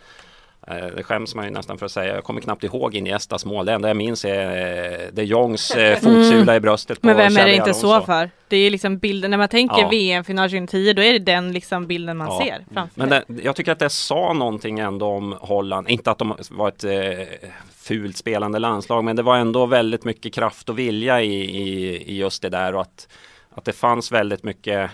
det 0.67 1.03
skäms 1.03 1.35
man 1.35 1.45
ju 1.45 1.51
nästan 1.51 1.77
för 1.77 1.85
att 1.85 1.91
säga. 1.91 2.15
Jag 2.15 2.23
kommer 2.23 2.41
knappt 2.41 2.63
ihåg 2.63 2.95
Iniestas 2.95 3.45
mål. 3.45 3.65
Det 3.65 3.73
enda 3.73 3.87
jag 3.87 3.97
minns 3.97 4.25
är 4.25 5.01
eh, 5.01 5.07
de 5.11 5.23
Jongs 5.23 5.71
eh, 5.71 5.95
fotsula 5.95 6.41
mm. 6.41 6.55
i 6.55 6.59
bröstet. 6.59 7.03
Men 7.03 7.17
vem 7.17 7.37
är 7.37 7.45
det 7.45 7.55
inte 7.55 7.73
så 7.73 8.01
för? 8.01 8.29
Det 8.47 8.57
är 8.57 8.71
liksom 8.71 8.97
bilden, 8.97 9.31
när 9.31 9.37
man 9.37 9.47
tänker 9.47 9.81
ja. 9.81 9.89
VM-final 9.89 10.49
2010, 10.49 10.93
då 10.93 11.01
är 11.01 11.13
det 11.13 11.19
den 11.19 11.51
liksom 11.51 11.87
bilden 11.87 12.17
man 12.17 12.27
ja. 12.27 12.41
ser 12.43 12.73
framför 12.73 12.99
Men 12.99 13.09
det, 13.09 13.23
jag 13.43 13.55
tycker 13.55 13.71
att 13.71 13.79
det 13.79 13.89
sa 13.89 14.33
någonting 14.33 14.79
ändå 14.79 15.07
om 15.07 15.35
Holland. 15.39 15.89
Inte 15.89 16.11
att 16.11 16.17
de 16.17 16.35
var 16.49 16.67
ett 16.67 16.83
eh, 16.83 17.49
fult 17.75 18.17
spelande 18.17 18.59
landslag, 18.59 19.03
men 19.03 19.15
det 19.15 19.23
var 19.23 19.37
ändå 19.37 19.65
väldigt 19.65 20.03
mycket 20.03 20.33
kraft 20.33 20.69
och 20.69 20.79
vilja 20.79 21.21
i, 21.21 21.35
i, 21.35 21.95
i 22.11 22.17
just 22.17 22.41
det 22.41 22.49
där 22.49 22.75
och 22.75 22.81
att, 22.81 23.07
att 23.49 23.65
det 23.65 23.73
fanns 23.73 24.11
väldigt 24.11 24.43
mycket 24.43 24.91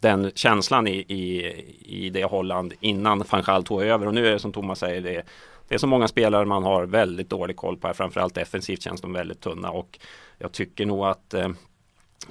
den 0.00 0.30
känslan 0.34 0.86
i, 0.86 1.04
i, 1.08 1.52
i 1.80 2.10
det 2.10 2.24
Holland 2.24 2.74
innan 2.80 3.24
van 3.30 3.42
Gaal 3.42 3.64
tog 3.64 3.82
över. 3.82 4.06
Och 4.06 4.14
nu 4.14 4.26
är 4.26 4.32
det 4.32 4.38
som 4.38 4.52
Thomas 4.52 4.78
säger, 4.78 5.00
det, 5.00 5.22
det 5.68 5.74
är 5.74 5.78
så 5.78 5.86
många 5.86 6.08
spelare 6.08 6.44
man 6.44 6.62
har 6.62 6.86
väldigt 6.86 7.30
dålig 7.30 7.56
koll 7.56 7.76
på. 7.76 7.86
Här. 7.86 7.94
Framförallt 7.94 8.34
defensivt 8.34 8.82
känns 8.82 9.00
de 9.00 9.12
väldigt 9.12 9.40
tunna 9.40 9.70
och 9.70 9.98
jag 10.38 10.52
tycker 10.52 10.86
nog 10.86 11.06
att 11.06 11.34
eh, 11.34 11.48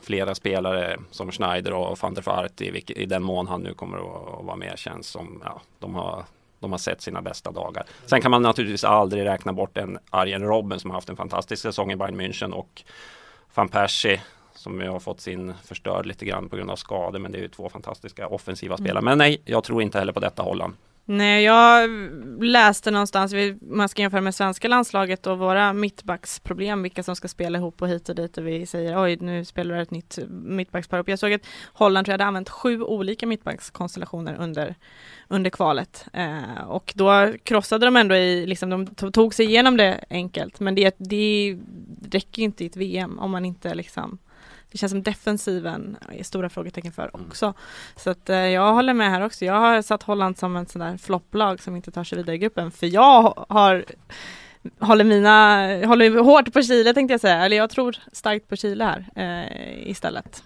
flera 0.02 0.36
spelare 0.36 0.98
som 1.12 1.32
Schneider 1.32 1.74
och 1.74 1.98
van 2.02 2.14
der 2.14 2.22
Vaart 2.22 2.62
i, 2.62 2.84
i 2.88 3.06
den 3.06 3.24
mån 3.24 3.48
han 3.48 3.62
nu 3.62 3.74
kommer 3.74 3.98
att, 3.98 4.40
att 4.40 4.46
vara 4.46 4.56
med 4.56 4.78
känns 4.78 5.08
som 5.08 5.42
ja, 5.46 5.62
de 5.80 5.96
har 5.96 6.26
de 6.60 6.72
har 6.72 6.80
sett 6.80 7.02
sina 7.02 7.22
bästa 7.22 7.52
dagar. 7.52 7.86
Sen 8.06 8.22
kan 8.22 8.32
man 8.32 8.42
naturligtvis 8.42 8.84
aldrig 8.84 9.26
räkna 9.26 9.54
bort 9.54 9.78
en 9.78 9.98
Arjen 10.10 10.44
Robben 10.44 10.80
som 10.80 10.90
har 10.90 10.98
haft 10.98 11.10
en 11.10 11.16
fantastisk 11.16 11.62
säsong 11.62 11.92
i 11.92 11.96
Bayern 11.96 12.22
München 12.22 12.52
och 12.52 12.84
van 13.54 13.70
Persie 13.70 14.22
som 14.54 14.82
ju 14.82 14.90
har 14.90 15.00
fått 15.00 15.22
sin 15.22 15.54
förstörd 15.64 16.06
lite 16.06 16.26
grann 16.26 16.50
på 16.50 16.56
grund 16.56 16.72
av 16.72 16.76
skador. 16.76 17.20
Men 17.20 17.32
det 17.32 17.38
är 17.38 17.42
ju 17.42 17.48
två 17.48 17.70
fantastiska 17.70 18.28
offensiva 18.28 18.76
mm. 18.76 18.86
spelare. 18.86 19.04
Men 19.04 19.18
nej, 19.18 19.42
jag 19.46 19.64
tror 19.64 19.82
inte 19.82 20.00
heller 20.00 20.14
på 20.14 20.20
detta 20.20 20.44
Holland. 20.44 20.74
Nej, 21.12 21.44
jag 21.44 21.90
läste 22.40 22.92
någonstans, 22.92 23.34
man 23.62 23.90
ska 23.90 24.02
jämföra 24.02 24.22
med 24.22 24.36
svenska 24.36 24.68
landslaget 24.68 25.28
och 25.28 25.38
våra 25.38 25.74
mittbacksproblem, 25.74 26.84
vilka 26.84 27.04
som 27.04 27.16
ska 27.16 27.28
spela 27.28 27.58
ihop 27.58 27.82
och 27.82 27.88
hit 27.88 28.10
och 28.10 28.16
dit 28.16 28.38
och 28.38 28.48
vi 28.48 28.66
säger 28.66 29.04
oj, 29.04 29.18
nu 29.22 29.46
spelar 29.46 29.76
ett 29.76 29.92
nytt 29.92 30.20
mittbackspar 30.30 31.00
upp. 31.00 31.10
Jag 31.10 31.20
såg 31.20 31.34
att 31.34 31.42
Holland 31.74 32.06
tror 32.06 32.12
jag 32.12 32.14
hade 32.14 32.28
använt 32.28 32.50
sju 32.50 32.84
olika 32.84 33.28
mittbackskonstellationer 33.28 34.36
under, 34.40 34.76
under 35.28 35.50
kvalet 35.50 36.06
eh, 36.14 36.64
och 36.68 36.94
då 36.96 37.34
krossade 37.44 37.86
de 37.86 37.96
ändå 37.96 38.16
i, 38.16 38.46
liksom 38.46 38.70
de 38.70 39.12
tog 39.12 39.34
sig 39.34 39.46
igenom 39.46 39.78
det 39.78 40.06
enkelt, 40.10 40.60
men 40.60 40.76
det, 40.76 40.96
det 40.98 41.58
räcker 42.12 42.42
inte 42.42 42.64
i 42.64 42.68
ett 42.68 42.78
VM 42.78 43.20
om 43.20 43.32
man 43.32 43.46
inte 43.46 43.76
liksom 43.76 44.18
det 44.72 44.78
känns 44.78 44.92
som 44.92 45.04
defensiven 45.04 45.98
är 46.10 46.24
stora 46.24 46.50
frågetecken 46.50 46.92
för 46.92 47.12
mm. 47.14 47.28
också. 47.28 47.54
Så 47.96 48.10
att 48.10 48.30
eh, 48.30 48.38
jag 48.38 48.74
håller 48.74 48.94
med 48.94 49.10
här 49.12 49.26
också. 49.26 49.46
Jag 49.46 49.54
har 49.54 49.82
satt 49.82 50.04
Holland 50.04 50.38
som 50.38 50.56
en 50.56 50.66
sån 50.66 50.80
där 50.80 50.98
flopplag 50.98 51.62
som 51.62 51.76
inte 51.76 51.92
tar 51.92 52.04
sig 52.04 52.18
vidare 52.18 52.36
i 52.36 52.40
gruppen. 52.40 52.72
För 52.72 52.88
jag 52.88 53.46
har 53.50 53.86
håller 54.80 55.04
mina, 55.04 55.58
håller 55.88 56.20
hårt 56.20 56.54
på 56.54 56.62
Chile 56.62 56.94
tänkte 56.94 57.14
jag 57.14 57.22
säga. 57.22 57.46
Eller 57.46 57.58
jag 57.58 57.70
tror 57.70 57.96
starkt 58.12 58.48
på 58.48 58.56
Chile 58.56 58.84
här 58.84 59.06
eh, 59.16 59.90
istället. 59.90 60.44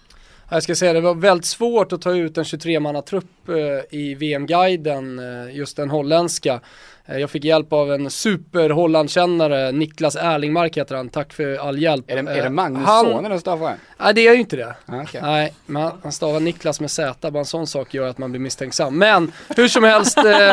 Jag 0.48 0.62
ska 0.62 0.74
säga 0.74 0.92
det 0.92 1.00
var 1.00 1.14
väldigt 1.14 1.44
svårt 1.44 1.92
att 1.92 2.02
ta 2.02 2.14
ut 2.14 2.38
en 2.38 2.44
23-mannatrupp 2.44 3.48
eh, 3.48 3.98
i 3.98 4.14
VM-guiden, 4.14 5.18
eh, 5.18 5.56
just 5.56 5.76
den 5.76 5.90
holländska. 5.90 6.60
Eh, 7.06 7.18
jag 7.18 7.30
fick 7.30 7.44
hjälp 7.44 7.72
av 7.72 7.92
en 7.92 8.10
super 8.10 9.72
Niklas 9.72 10.16
Erlingmark 10.16 10.76
heter 10.76 10.94
han, 10.96 11.08
tack 11.08 11.32
för 11.32 11.68
all 11.68 11.78
hjälp. 11.78 12.10
Är 12.10 12.22
det, 12.22 12.30
är 12.30 12.42
det 12.42 12.50
Magnus 12.50 12.86
han, 12.86 13.04
son 13.04 13.24
eller 13.24 13.38
stavar 13.38 13.76
Nej 13.98 14.14
det 14.14 14.26
är 14.26 14.34
ju 14.34 14.40
inte 14.40 14.56
det. 14.56 14.74
Ah, 14.86 15.02
okay. 15.02 15.20
Nej, 15.20 15.52
men 15.66 15.90
han 16.02 16.12
stavar 16.12 16.40
Niklas 16.40 16.80
med 16.80 16.90
Z, 16.90 17.30
bara 17.30 17.38
en 17.38 17.44
sån 17.44 17.66
sak 17.66 17.94
gör 17.94 18.08
att 18.08 18.18
man 18.18 18.30
blir 18.30 18.40
misstänksam. 18.40 18.98
Men 18.98 19.32
hur 19.56 19.68
som 19.68 19.84
helst 19.84 20.18
eh, 20.18 20.50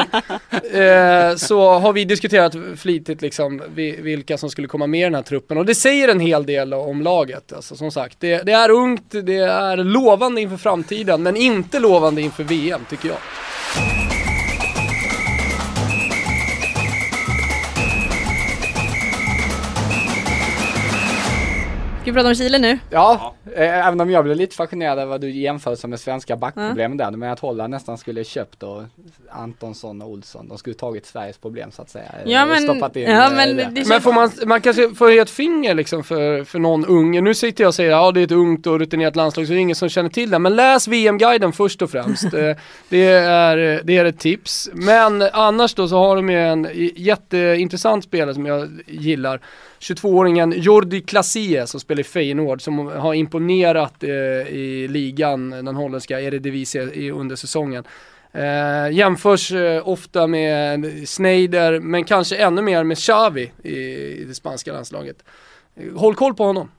eh, 0.82 1.36
så 1.36 1.80
har 1.80 1.94
vi 1.94 2.06
diskuterat 2.06 2.56
flitigt 2.78 3.22
liksom 3.22 3.62
vilka 3.76 4.38
som 4.38 4.50
skulle 4.50 4.68
komma 4.68 4.88
med 4.88 5.00
i 5.00 5.04
den 5.04 5.16
här 5.16 5.22
truppen 5.22 5.58
och 5.58 5.66
det 5.66 5.76
säger 5.76 6.08
en 6.08 6.20
hel 6.20 6.46
del 6.46 6.74
om 6.74 7.02
laget. 7.02 7.54
Alltså 7.54 7.76
som 7.76 7.92
sagt, 7.92 8.20
det, 8.20 8.42
det 8.44 8.52
är 8.52 8.72
ungt, 8.72 9.12
det 9.12 9.38
är 9.38 9.78
lovande 9.78 10.42
inför 10.42 10.58
framtiden 10.58 11.24
men 11.24 11.38
inte 11.38 11.80
lovande 11.80 12.22
inför 12.22 12.44
VM 12.44 12.82
tycker 12.90 13.08
jag. 13.08 13.18
Vi 22.12 22.16
prata 22.16 22.30
om 22.30 22.36
Chile 22.36 22.60
nu? 22.60 22.80
Ja, 22.90 23.36
eh, 23.56 23.88
även 23.88 24.02
om 24.02 24.10
jag 24.10 24.24
blev 24.24 24.38
lite 24.38 24.56
fascinerad 24.56 25.00
över 25.00 25.10
vad 25.10 25.22
du 25.22 25.32
jämför 25.32 25.88
med 25.88 26.00
svenska 26.00 26.36
backproblemen 26.36 26.86
mm. 26.86 26.98
där. 26.98 27.12
Men 27.12 27.32
att 27.32 27.40
Holland 27.40 27.72
nästan 27.72 27.98
skulle 27.98 28.24
köpt 28.24 28.64
och 28.64 28.84
Antonsson 29.30 30.02
och 30.02 30.10
Olsson. 30.10 30.48
De 30.48 30.58
skulle 30.58 30.76
tagit 30.76 31.06
Sveriges 31.06 31.38
problem 31.38 31.72
så 31.72 31.82
att 31.82 31.90
säga. 31.90 32.12
Ja 32.26 32.46
men, 32.46 32.62
Stoppat 32.62 32.96
in, 32.96 33.04
ja, 33.04 33.28
eh, 33.28 33.36
men, 33.36 33.58
det. 33.58 33.70
Det 33.72 33.88
men 33.88 34.02
får 34.02 34.14
man, 34.14 34.32
man 34.46 34.62
kanske 34.62 34.90
får 34.96 35.12
ge 35.12 35.20
ett 35.20 35.30
finger 35.30 35.76
liksom 35.76 36.04
för, 36.04 36.44
för 36.44 36.60
någon 36.60 36.86
ung. 36.86 37.24
Nu 37.24 37.34
sitter 37.34 37.64
jag 37.64 37.68
och 37.68 37.76
säger 37.76 37.92
ja 37.92 38.12
det 38.12 38.20
är 38.20 38.24
ett 38.24 38.32
ungt 38.32 38.68
och 38.68 38.80
rutinerat 38.80 39.16
landslag 39.16 39.48
så 39.48 39.54
det 39.54 39.60
är 39.60 39.62
ingen 39.62 39.76
som 39.76 39.90
känner 39.90 40.10
till 40.10 40.30
det. 40.30 40.40
Men 40.40 40.56
läs 40.56 40.88
VM-guiden 40.88 41.54
först 41.54 41.82
och 41.82 41.92
främst. 41.92 42.34
Eh, 42.34 42.56
det, 42.90 43.06
är, 43.06 43.82
det 43.84 43.98
är 43.98 44.06
ett 44.06 44.20
tips. 44.20 44.70
Men 44.74 45.22
annars 45.22 45.74
då 45.74 45.88
så 45.88 45.98
har 45.98 46.16
de 46.16 46.30
ju 46.30 46.40
en 46.40 46.68
jätteintressant 46.96 48.04
spelare 48.04 48.34
som 48.34 48.46
jag 48.46 48.70
gillar. 48.88 49.42
22-åringen 49.82 50.54
Jordi 50.58 51.02
Klasie 51.02 51.68
som 51.68 51.80
spelar 51.80 52.02
i 52.02 52.04
Feyenoord 52.04 52.62
som 52.62 52.78
har 52.88 53.14
imponerat 53.14 54.04
eh, 54.04 54.10
i 54.10 54.88
ligan, 54.90 55.50
den 55.50 55.76
holländska 55.76 56.22
Eredivisie 56.22 57.12
under 57.12 57.36
säsongen. 57.36 57.84
Eh, 58.32 58.92
jämförs 58.92 59.52
eh, 59.52 59.88
ofta 59.88 60.28
med 60.28 61.10
Sneijder, 61.10 61.80
men 61.80 62.04
kanske 62.04 62.38
ännu 62.38 62.62
mer 62.62 62.84
med 62.84 62.98
Xavi 62.98 63.52
i, 63.64 63.76
i 64.22 64.26
det 64.28 64.36
spanska 64.36 64.74
landslaget. 64.74 65.24
Eh, 65.76 65.94
håll 65.96 66.16
koll 66.16 66.34
på 66.34 66.44
honom. 66.44 66.72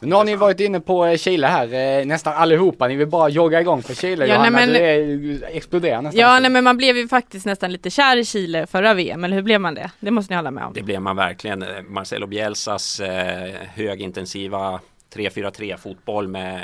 Nu 0.00 0.14
har 0.14 0.24
ni 0.24 0.36
varit 0.36 0.60
inne 0.60 0.80
på 0.80 1.06
eh, 1.06 1.16
Chile 1.16 1.46
här, 1.46 1.98
eh, 2.00 2.06
nästan 2.06 2.34
allihopa. 2.34 2.88
Ni 2.88 2.96
vill 2.96 3.06
bara 3.06 3.28
jogga 3.28 3.60
igång 3.60 3.82
för 3.82 3.94
Chile 3.94 4.26
ja, 4.26 4.34
Johanna. 4.34 4.58
Nej, 4.58 4.66
men, 4.66 5.22
du 5.22 5.44
exploderar 5.44 6.02
nästan. 6.02 6.20
Ja, 6.20 6.40
nej 6.40 6.50
men 6.50 6.64
man 6.64 6.76
blev 6.76 6.96
ju 6.96 7.08
faktiskt 7.08 7.46
nästan 7.46 7.72
lite 7.72 7.90
kär 7.90 8.16
i 8.16 8.24
Chile 8.24 8.66
förra 8.66 8.94
VM, 8.94 9.24
eller 9.24 9.36
hur 9.36 9.42
blev 9.42 9.60
man 9.60 9.74
det? 9.74 9.90
Det 10.00 10.10
måste 10.10 10.32
ni 10.32 10.36
hålla 10.36 10.50
med 10.50 10.64
om. 10.64 10.72
Det 10.72 10.82
blev 10.82 11.02
man 11.02 11.16
verkligen. 11.16 11.64
Marcelo 11.88 12.26
Bielsas 12.26 13.00
eh, 13.00 13.54
högintensiva 13.74 14.80
3-4-3 15.14 15.76
fotboll 15.76 16.28
med 16.28 16.62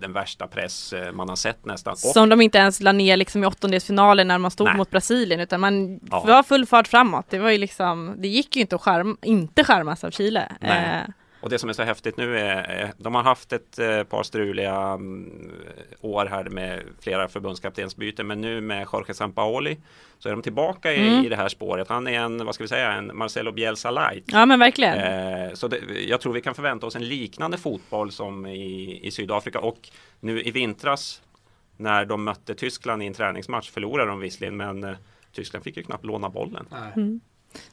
den 0.00 0.12
värsta 0.12 0.46
press 0.46 0.92
eh, 0.92 1.12
man 1.12 1.28
har 1.28 1.36
sett 1.36 1.66
nästan. 1.66 1.96
Som 1.96 2.28
de 2.28 2.40
inte 2.40 2.58
ens 2.58 2.80
la 2.80 2.92
ner 2.92 3.16
liksom 3.16 3.44
i 3.44 3.46
åttondelsfinalen 3.46 4.28
när 4.28 4.38
man 4.38 4.50
stod 4.50 4.66
Nej. 4.66 4.76
mot 4.76 4.90
Brasilien 4.90 5.40
utan 5.40 5.60
man 5.60 6.00
ja. 6.10 6.24
var 6.26 6.42
full 6.42 6.66
fart 6.66 6.88
framåt. 6.88 7.26
Det 7.30 7.38
var 7.38 7.50
ju 7.50 7.58
liksom, 7.58 8.14
det 8.18 8.28
gick 8.28 8.56
ju 8.56 8.60
inte 8.60 8.74
att 8.74 8.82
skärm, 8.82 9.16
inte 9.22 9.64
skärmas 9.64 10.04
av 10.04 10.10
Chile. 10.10 10.52
Nej. 10.60 11.02
Eh, 11.06 11.14
och 11.40 11.50
det 11.50 11.58
som 11.58 11.68
är 11.68 11.72
så 11.72 11.82
häftigt 11.82 12.16
nu 12.16 12.38
är, 12.38 12.92
de 12.98 13.14
har 13.14 13.22
haft 13.22 13.52
ett 13.52 13.78
eh, 13.78 14.02
par 14.02 14.22
struliga 14.22 14.76
mm, 14.76 15.52
år 16.00 16.26
här 16.26 16.44
med 16.44 16.82
flera 17.00 17.28
förbundskaptensbyten, 17.28 18.26
men 18.26 18.40
nu 18.40 18.60
med 18.60 18.86
Jorge 18.92 19.14
Sampaoli 19.14 19.78
så 20.18 20.28
är 20.28 20.32
de 20.32 20.42
tillbaka 20.42 20.92
i, 20.92 21.08
mm. 21.08 21.24
i 21.24 21.28
det 21.28 21.36
här 21.36 21.48
spåret. 21.48 21.88
Han 21.88 22.06
är 22.06 22.20
en, 22.20 22.46
vad 22.46 22.54
ska 22.54 22.64
vi 22.64 22.68
säga, 22.68 22.92
en 22.92 23.16
Marcelo 23.16 23.52
Bielsa 23.52 23.90
light. 23.90 24.24
Ja 24.26 24.46
men 24.46 24.58
verkligen. 24.58 24.98
Eh, 24.98 25.52
så 25.54 25.68
det, 25.68 25.78
jag 26.08 26.20
tror 26.20 26.32
vi 26.32 26.40
kan 26.40 26.54
förvänta 26.54 26.86
oss 26.86 26.96
en 26.96 27.08
liknande 27.08 27.58
fotboll 27.58 28.12
som 28.12 28.46
i, 28.46 29.00
i 29.02 29.10
Sydafrika 29.10 29.60
och 29.60 29.88
nu 30.20 30.42
i 30.42 30.50
vintras 30.50 31.22
när 31.76 32.04
de 32.04 32.24
mötte 32.24 32.54
Tyskland 32.54 33.02
i 33.02 33.06
en 33.06 33.14
träningsmatch 33.14 33.70
förlorade 33.70 34.10
de 34.10 34.20
visserligen 34.20 34.56
men 34.56 34.84
eh, 34.84 34.96
Tyskland 35.32 35.64
fick 35.64 35.76
ju 35.76 35.82
knappt 35.82 36.04
låna 36.04 36.28
bollen. 36.28 36.66
Mm. 36.96 37.20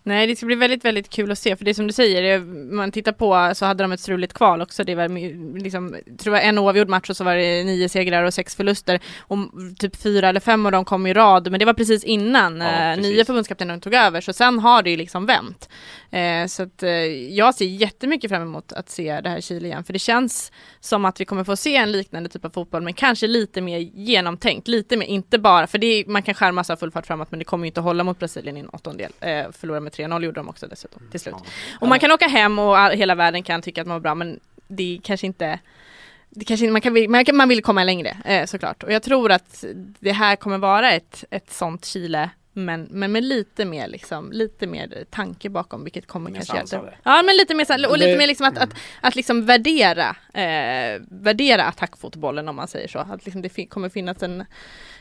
Nej, 0.04 0.28
det 0.28 0.36
ska 0.36 0.46
bli 0.46 0.56
väldigt, 0.56 0.86
väldigt 0.86 1.10
kul 1.10 1.32
att 1.32 1.40
se, 1.40 1.56
för 1.56 1.66
det 1.66 1.74
som 1.74 1.88
du 1.88 1.94
säger, 1.94 2.40
man 2.74 2.92
tittar 2.92 3.12
på 3.12 3.52
så 3.56 3.66
hade 3.66 3.84
de 3.84 3.92
ett 3.92 4.00
struligt 4.00 4.34
kval 4.34 4.62
också. 4.62 4.84
Det 4.84 4.96
var 4.96 5.10
liksom, 5.60 5.96
jag 6.06 6.20
tror 6.20 6.32
var 6.32 6.40
en 6.40 6.58
oavgjord 6.58 6.90
match 6.90 7.10
och 7.10 7.18
så 7.18 7.24
var 7.24 7.36
det 7.36 7.64
nio 7.64 7.90
segrar 7.90 8.24
och 8.24 8.34
sex 8.34 8.56
förluster. 8.56 9.00
Och 9.20 9.38
typ 9.80 9.96
fyra 9.96 10.30
eller 10.30 10.40
fem 10.40 10.66
av 10.66 10.72
dem 10.72 10.86
kom 10.86 11.08
i 11.08 11.14
rad, 11.14 11.52
men 11.52 11.60
det 11.60 11.66
var 11.66 11.74
precis 11.74 12.04
innan 12.04 12.62
ja, 12.62 12.68
eh, 12.68 12.96
precis. 12.96 13.12
nya 13.12 13.26
förbundskaptenen 13.26 13.82
tog 13.82 13.94
över, 13.94 14.22
så 14.22 14.34
sen 14.34 14.60
har 14.60 14.84
det 14.84 14.90
ju 14.90 14.98
liksom 14.98 15.26
vänt. 15.26 15.70
Eh, 16.12 16.48
så 16.48 16.64
att 16.64 16.84
eh, 16.84 16.92
jag 17.36 17.56
ser 17.56 17.66
jättemycket 17.66 18.32
fram 18.32 18.42
emot 18.42 18.72
att 18.74 18.90
se 18.90 19.22
det 19.22 19.30
här 19.30 19.42
Chile 19.42 19.68
igen, 19.68 19.84
för 19.84 19.94
det 19.94 20.00
känns 20.00 20.52
som 20.80 21.06
att 21.06 21.22
vi 21.22 21.26
kommer 21.26 21.44
få 21.44 21.56
se 21.56 21.76
en 21.76 21.92
liknande 21.92 22.30
typ 22.30 22.46
av 22.46 22.50
fotboll, 22.50 22.82
men 22.82 22.94
kanske 22.94 23.28
lite 23.28 23.62
mer 23.62 23.78
genomtänkt, 23.78 24.68
lite 24.68 24.98
mer, 24.98 25.06
inte 25.06 25.40
bara, 25.40 25.68
för 25.68 25.78
det 25.78 25.88
är, 25.88 26.06
man 26.06 26.24
kan 26.24 26.34
skärma 26.34 26.64
av 26.70 26.76
full 26.76 26.92
fart 26.92 27.08
framåt, 27.08 27.32
men 27.32 27.40
det 27.40 27.46
kommer 27.46 27.66
ju 27.66 27.68
inte 27.68 27.82
hålla 27.82 28.04
mot 28.04 28.20
Brasilien 28.20 28.58
i 28.58 28.60
en 28.60 28.70
åttondel. 28.70 29.12
Eh, 29.20 29.52
förlora 29.52 29.80
med 29.80 29.94
3-0 29.94 30.24
gjorde 30.24 30.40
de 30.40 30.50
också 30.50 30.68
dessutom 30.68 31.02
till 31.12 31.20
slut. 31.20 31.36
Och 31.80 31.88
man 31.88 32.00
kan 32.00 32.12
åka 32.12 32.28
hem 32.28 32.60
och 32.60 32.78
hela 32.78 33.16
världen 33.16 33.44
kan 33.44 33.62
tycka 33.62 33.82
att 33.82 33.88
man 33.88 33.96
var 33.96 34.02
bra 34.02 34.16
men 34.16 34.40
det 34.68 34.96
är 34.96 35.02
kanske 35.02 35.28
inte 35.28 35.60
det 36.30 36.46
kanske, 36.46 36.72
man, 36.72 36.82
kan, 36.82 37.12
man, 37.12 37.26
man 37.34 37.50
vill 37.50 37.64
komma 37.64 37.84
längre 37.84 38.18
eh, 38.26 38.46
såklart 38.46 38.84
och 38.84 38.92
jag 38.92 39.04
tror 39.04 39.32
att 39.32 39.64
det 40.00 40.12
här 40.12 40.36
kommer 40.36 40.58
vara 40.58 40.92
ett, 40.92 41.24
ett 41.30 41.54
sånt 41.54 41.86
Chile 41.86 42.30
men, 42.58 42.88
men 42.92 43.12
med 43.12 43.24
lite 43.24 43.66
mer 43.66 43.88
liksom, 43.88 44.32
lite 44.32 44.68
mer 44.68 45.06
tanke 45.10 45.50
bakom 45.50 45.84
vilket 45.84 46.08
kommer 46.08 46.32
mer 46.32 46.38
kanske 46.38 46.76
hjälpa. 46.76 46.94
Ja 47.04 47.22
men 47.22 47.38
lite 47.38 47.56
mer 47.56 47.90
och 47.90 47.98
det, 47.98 48.06
lite 48.06 48.18
mer 48.18 48.28
liksom 48.28 48.48
att, 48.48 48.58
att, 48.58 48.70
att 49.02 49.16
liksom 49.16 49.46
värdera, 49.46 50.16
eh, 50.34 51.02
värdera 51.10 51.64
attackfotbollen 51.64 52.48
om 52.48 52.56
man 52.56 52.68
säger 52.68 52.88
så. 52.88 53.00
Att 53.00 53.26
liksom 53.26 53.42
det 53.42 53.66
kommer 53.66 53.90
finnas 53.90 54.24
en 54.24 54.46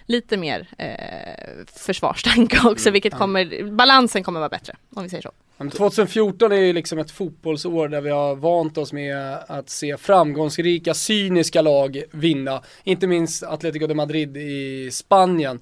lite 0.06 0.36
mer 0.36 0.68
eh, 0.78 1.66
försvarstanke 1.66 2.56
också, 2.56 2.88
mm, 2.88 2.92
vilket 2.92 3.14
kommer, 3.14 3.70
balansen 3.70 4.22
kommer 4.22 4.40
vara 4.40 4.48
bättre 4.48 4.76
om 4.94 5.02
vi 5.02 5.08
säger 5.08 5.22
så. 5.22 5.32
2014 5.70 6.52
är 6.52 6.56
ju 6.56 6.72
liksom 6.72 6.98
ett 6.98 7.10
fotbollsår 7.10 7.88
där 7.88 8.00
vi 8.00 8.10
har 8.10 8.36
vant 8.36 8.78
oss 8.78 8.92
med 8.92 9.38
att 9.46 9.70
se 9.70 9.96
framgångsrika, 9.96 10.94
cyniska 10.94 11.62
lag 11.62 12.02
vinna. 12.12 12.62
Inte 12.84 13.06
minst 13.06 13.42
Atletico 13.42 13.86
de 13.86 13.94
Madrid 13.94 14.36
i 14.36 14.90
Spanien. 14.92 15.60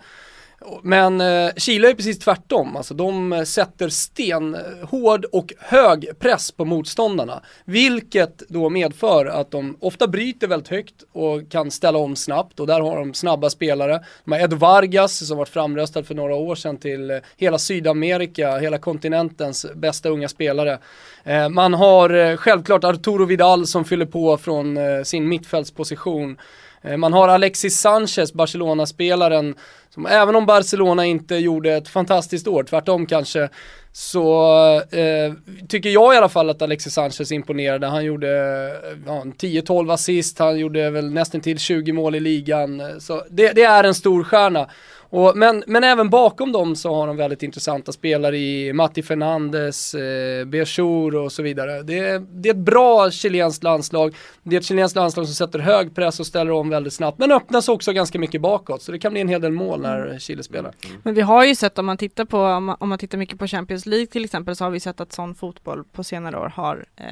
Men 0.83 1.21
eh, 1.21 1.51
Chile 1.57 1.91
är 1.91 1.95
precis 1.95 2.19
tvärtom, 2.19 2.77
alltså 2.77 2.95
de 2.95 3.33
eh, 3.33 3.43
sätter 3.43 3.89
stenhård 3.89 5.25
och 5.25 5.53
hög 5.59 6.19
press 6.19 6.53
på 6.53 6.65
motståndarna. 6.65 7.43
Vilket 7.65 8.43
då 8.49 8.69
medför 8.69 9.27
att 9.27 9.51
de 9.51 9.77
ofta 9.81 10.07
bryter 10.07 10.47
väldigt 10.47 10.69
högt 10.69 10.95
och 11.13 11.51
kan 11.51 11.71
ställa 11.71 11.99
om 11.99 12.17
snabbt 12.17 12.61
och 12.61 12.67
där 12.67 12.81
har 12.81 12.99
de 12.99 13.15
snabba 13.15 13.51
spelare. 13.51 14.05
De 14.25 14.33
har 14.33 14.41
Ed 14.41 14.53
Vargas 14.53 15.27
som 15.29 15.39
varit 15.39 15.49
framröstad 15.49 16.05
för 16.05 16.15
några 16.15 16.35
år 16.35 16.55
sedan 16.55 16.77
till 16.77 17.11
eh, 17.11 17.19
hela 17.37 17.59
Sydamerika, 17.59 18.59
hela 18.59 18.79
kontinentens 18.79 19.67
bästa 19.75 20.09
unga 20.09 20.29
spelare. 20.29 20.79
Eh, 21.25 21.49
man 21.49 21.75
har 21.75 22.11
eh, 22.11 22.37
självklart 22.37 22.85
Arturo 22.85 23.25
Vidal 23.25 23.67
som 23.67 23.85
fyller 23.85 24.07
på 24.07 24.37
från 24.37 24.77
eh, 24.77 25.03
sin 25.03 25.29
mittfältsposition. 25.29 26.37
Eh, 26.85 26.97
man 26.97 27.13
har 27.13 27.29
Alexis 27.29 27.81
Sanchez, 27.81 28.33
Barcelona-spelaren, 28.33 29.55
som 29.91 30.07
även 30.07 30.37
om 30.37 30.47
Barcelona 30.47 31.05
inte 31.05 31.35
gjorde 31.35 31.75
ett 31.75 31.89
fantastiskt 31.89 32.49
år, 32.49 32.63
tvärtom 32.63 33.07
kanske, 33.07 33.49
så 33.93 34.53
eh, 34.91 35.33
tycker 35.69 35.91
jag 35.91 36.15
i 36.15 36.17
alla 36.17 36.29
fall 36.29 36.51
att 36.51 36.63
Alexis 36.63 36.95
Sanchez 36.95 37.33
imponerade. 37.33 37.87
Han 37.87 38.05
gjorde 38.05 38.29
eh, 38.29 38.99
ja, 39.07 39.25
10-12 39.25 39.93
assist, 39.93 40.39
han 40.39 40.59
gjorde 40.59 40.91
väl 40.91 41.11
nästan 41.11 41.41
till 41.41 41.59
20 41.59 41.93
mål 41.93 42.15
i 42.15 42.21
ligan. 42.21 42.81
Eh, 42.81 42.99
så 42.99 43.23
det, 43.31 43.53
det 43.53 43.63
är 43.63 43.85
en 43.85 43.95
stor 43.95 44.25
stjärna. 44.25 44.69
Och, 45.15 45.37
men, 45.37 45.65
men 45.67 45.85
även 45.85 46.11
bakom 46.11 46.53
dem 46.53 46.77
så 46.77 46.95
har 46.95 47.07
de 47.07 47.17
väldigt 47.17 47.43
intressanta 47.43 47.93
spelare 47.93 48.39
i 48.39 48.73
Matti 48.73 49.03
Fernandes, 49.03 49.95
eh, 49.95 50.45
Bechur 50.45 51.17
och 51.17 51.33
så 51.33 51.43
vidare. 51.43 51.83
Det, 51.83 52.19
det 52.19 52.49
är 52.49 52.55
ett 52.55 52.59
bra 52.59 53.11
chilenskt 53.11 53.63
landslag. 53.63 54.15
Det 54.43 54.57
är 54.57 54.61
ett 54.61 54.67
chilenskt 54.67 54.97
landslag 54.97 55.27
som 55.27 55.35
sätter 55.35 55.59
hög 55.59 55.95
press 55.95 56.21
och 56.21 56.27
ställer 56.27 56.51
om 56.51 56.69
väldigt 56.69 56.93
snabbt. 56.93 57.19
Men 57.19 57.33
öppnas 57.33 57.69
också 57.69 57.93
ganska 57.93 58.19
mycket 58.19 58.41
bakåt. 58.41 58.83
Så 58.83 58.93
det 58.93 58.99
kan 58.99 59.13
bli 59.13 59.21
en 59.21 59.29
hel 59.29 59.41
del 59.41 59.53
mål 59.53 59.81
när 59.81 60.07
mm. 60.07 60.19
Chile 60.19 60.43
spelar. 60.43 60.75
Mm. 60.85 61.01
Men 61.03 61.15
vi 61.15 61.21
har 61.21 61.45
ju 61.45 61.55
sett 61.55 61.79
om 61.79 61.87
man 61.87 61.97
tittar 61.97 62.25
på, 62.25 62.39
om 62.39 62.65
man, 62.65 62.77
om 62.81 62.89
man 62.89 62.99
tittar 62.99 63.19
mycket 63.19 63.39
på 63.39 63.47
Champions 63.47 63.87
League 63.87 64.07
till 64.07 64.25
exempel, 64.25 64.57
så 64.57 64.65
har 64.65 64.71
vi 64.71 64.81
sett 64.81 65.01
att 65.01 65.13
sån 65.13 65.35
fotboll 65.35 65.85
på 65.93 66.05
senare 66.05 66.39
år 66.39 66.53
har 66.57 66.85
eh, 66.97 67.05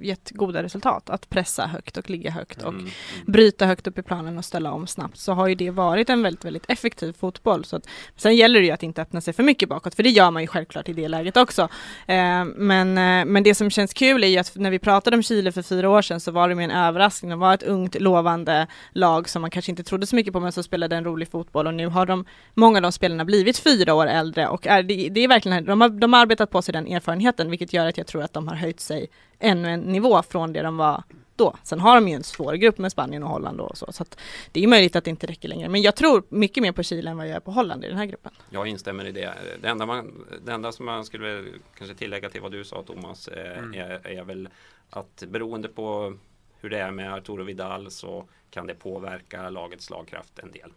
gett 0.00 0.30
goda 0.30 0.62
resultat. 0.62 1.10
Att 1.10 1.30
pressa 1.30 1.66
högt 1.66 1.96
och 1.96 2.10
ligga 2.10 2.30
högt 2.30 2.62
och 2.62 2.72
mm. 2.72 2.86
bryta 3.26 3.66
högt 3.66 3.86
upp 3.86 3.98
i 3.98 4.02
planen 4.02 4.38
och 4.38 4.44
ställa 4.44 4.72
om 4.72 4.86
snabbt. 4.86 5.18
Så 5.18 5.32
har 5.32 5.48
ju 5.48 5.54
det 5.54 5.70
varit 5.70 6.10
en 6.10 6.22
väldigt, 6.22 6.44
väldigt 6.44 6.64
effektiv 6.68 7.12
fotboll 7.12 7.39
fotboll. 7.40 7.64
Så 7.64 7.76
att, 7.76 7.88
sen 8.16 8.36
gäller 8.36 8.60
det 8.60 8.66
ju 8.66 8.72
att 8.72 8.82
inte 8.82 9.02
öppna 9.02 9.20
sig 9.20 9.34
för 9.34 9.42
mycket 9.42 9.68
bakåt, 9.68 9.94
för 9.94 10.02
det 10.02 10.10
gör 10.10 10.30
man 10.30 10.42
ju 10.42 10.46
självklart 10.46 10.88
i 10.88 10.92
det 10.92 11.08
läget 11.08 11.36
också. 11.36 11.62
Eh, 12.06 12.44
men, 12.44 12.98
eh, 12.98 13.24
men 13.24 13.42
det 13.42 13.54
som 13.54 13.70
känns 13.70 13.94
kul 13.94 14.24
är 14.24 14.28
ju 14.28 14.38
att 14.38 14.56
när 14.56 14.70
vi 14.70 14.78
pratade 14.78 15.16
om 15.16 15.22
Chile 15.22 15.52
för 15.52 15.62
fyra 15.62 15.90
år 15.90 16.02
sedan 16.02 16.20
så 16.20 16.30
var 16.30 16.48
det 16.48 16.54
med 16.54 16.64
en 16.64 16.70
överraskning. 16.70 17.30
De 17.30 17.40
var 17.40 17.54
ett 17.54 17.62
ungt 17.62 18.00
lovande 18.00 18.66
lag 18.92 19.28
som 19.28 19.42
man 19.42 19.50
kanske 19.50 19.72
inte 19.72 19.82
trodde 19.82 20.06
så 20.06 20.16
mycket 20.16 20.32
på 20.32 20.40
men 20.40 20.52
som 20.52 20.64
spelade 20.64 20.96
en 20.96 21.04
rolig 21.04 21.28
fotboll 21.28 21.66
och 21.66 21.74
nu 21.74 21.86
har 21.86 22.06
de, 22.06 22.24
många 22.54 22.78
av 22.78 22.82
de 22.82 22.92
spelarna 22.92 23.24
blivit 23.24 23.58
fyra 23.58 23.94
år 23.94 24.06
äldre 24.06 24.48
och 24.48 24.66
är, 24.66 24.82
det, 24.82 25.08
det 25.08 25.24
är 25.24 25.28
verkligen, 25.28 25.64
de 25.64 25.80
har, 25.80 25.88
de 25.88 26.12
har 26.12 26.20
arbetat 26.20 26.50
på 26.50 26.62
sig 26.62 26.72
den 26.72 26.86
erfarenheten 26.86 27.50
vilket 27.50 27.72
gör 27.72 27.86
att 27.86 27.98
jag 27.98 28.06
tror 28.06 28.22
att 28.22 28.32
de 28.32 28.48
har 28.48 28.54
höjt 28.56 28.80
sig 28.80 29.06
ännu 29.40 29.68
en 29.68 29.80
nivå 29.80 30.22
från 30.22 30.52
det 30.52 30.62
de 30.62 30.76
var 30.76 31.02
då. 31.40 31.56
Sen 31.62 31.80
har 31.80 31.94
de 31.94 32.08
ju 32.08 32.14
en 32.14 32.22
svår 32.22 32.54
grupp 32.54 32.78
med 32.78 32.92
Spanien 32.92 33.22
och 33.22 33.28
Holland 33.28 33.60
och 33.60 33.78
så, 33.78 33.92
så 33.92 34.02
att 34.02 34.18
det 34.52 34.64
är 34.64 34.68
möjligt 34.68 34.96
att 34.96 35.04
det 35.04 35.10
inte 35.10 35.26
räcker 35.26 35.48
längre. 35.48 35.68
Men 35.68 35.82
jag 35.82 35.96
tror 35.96 36.22
mycket 36.28 36.62
mer 36.62 36.72
på 36.72 36.82
Chile 36.82 37.10
än 37.10 37.16
vad 37.16 37.26
jag 37.26 37.32
gör 37.32 37.40
på 37.40 37.50
Holland 37.50 37.84
i 37.84 37.88
den 37.88 37.96
här 37.96 38.06
gruppen. 38.06 38.32
Jag 38.50 38.66
instämmer 38.66 39.04
i 39.04 39.12
det. 39.12 39.34
Det 39.62 39.68
enda, 39.68 39.86
man, 39.86 40.26
det 40.44 40.52
enda 40.52 40.72
som 40.72 40.86
man 40.86 41.04
skulle 41.04 41.44
kanske 41.78 41.96
tillägga 41.96 42.30
till 42.30 42.40
vad 42.40 42.52
du 42.52 42.64
sa 42.64 42.82
Thomas 42.82 43.28
eh, 43.28 43.58
mm. 43.58 43.74
är, 43.74 44.06
är 44.06 44.24
väl 44.24 44.48
att 44.90 45.24
beroende 45.28 45.68
på 45.68 46.16
hur 46.60 46.70
det 46.70 46.78
är 46.78 46.90
med 46.90 47.14
Arturo 47.14 47.44
Vidal 47.44 47.90
så 47.90 48.24
kan 48.50 48.66
det 48.66 48.74
påverka 48.74 49.50
lagets 49.50 49.84
slagkraft 49.84 50.38
en 50.38 50.52
del. 50.52 50.72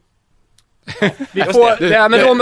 Vi 1.32 1.44
får, 1.44 1.90
det, 1.90 2.10
men 2.10 2.20
de, 2.20 2.40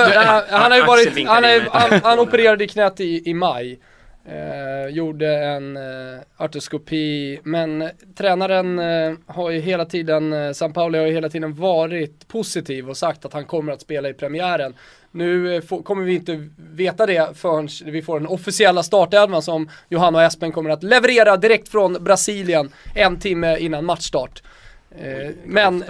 han 0.50 0.72
har 0.72 0.78
ju 0.78 0.86
varit, 0.86 1.28
han, 1.28 1.44
han, 1.72 2.02
han 2.04 2.20
opererade 2.20 2.64
i 2.64 2.68
knät 2.68 3.00
i, 3.00 3.30
i 3.30 3.34
maj. 3.34 3.80
Eh, 4.26 4.88
gjorde 4.90 5.38
en 5.38 5.78
eh, 5.78 6.20
artroskopi, 6.38 7.40
men 7.44 7.90
tränaren 8.16 8.80
eh, 8.80 9.14
har 9.26 9.50
ju 9.50 9.60
hela 9.60 9.86
tiden, 9.86 10.34
eh, 10.34 10.52
San 10.52 10.74
Pauli 10.74 10.98
har 10.98 11.06
ju 11.06 11.14
hela 11.14 11.30
tiden 11.30 11.54
varit 11.54 12.28
positiv 12.28 12.90
och 12.90 12.98
sagt 12.98 13.26
att 13.26 13.34
han 13.34 13.46
kommer 13.46 13.74
att 13.74 13.82
spela 13.82 14.10
i 14.10 14.14
premiären. 14.14 14.74
Nu 15.12 15.56
eh, 15.56 15.62
får, 15.62 15.84
kommer 15.84 16.04
vi 16.04 16.16
inte 16.16 16.50
veta 16.58 17.06
det 17.06 17.38
förrän 17.38 17.68
vi 17.86 18.02
får 18.02 18.20
den 18.20 18.28
officiella 18.28 18.84
startelvan 18.84 19.42
som 19.42 19.70
Johanna 19.90 20.18
och 20.18 20.24
Espen 20.24 20.52
kommer 20.52 20.70
att 20.70 20.84
leverera 20.84 21.38
direkt 21.38 21.70
från 21.70 21.94
Brasilien 21.94 22.70
en 22.96 23.20
timme 23.20 23.58
innan 23.58 23.86
matchstart. 23.86 24.44
Eh, 24.92 25.30
men 25.46 25.84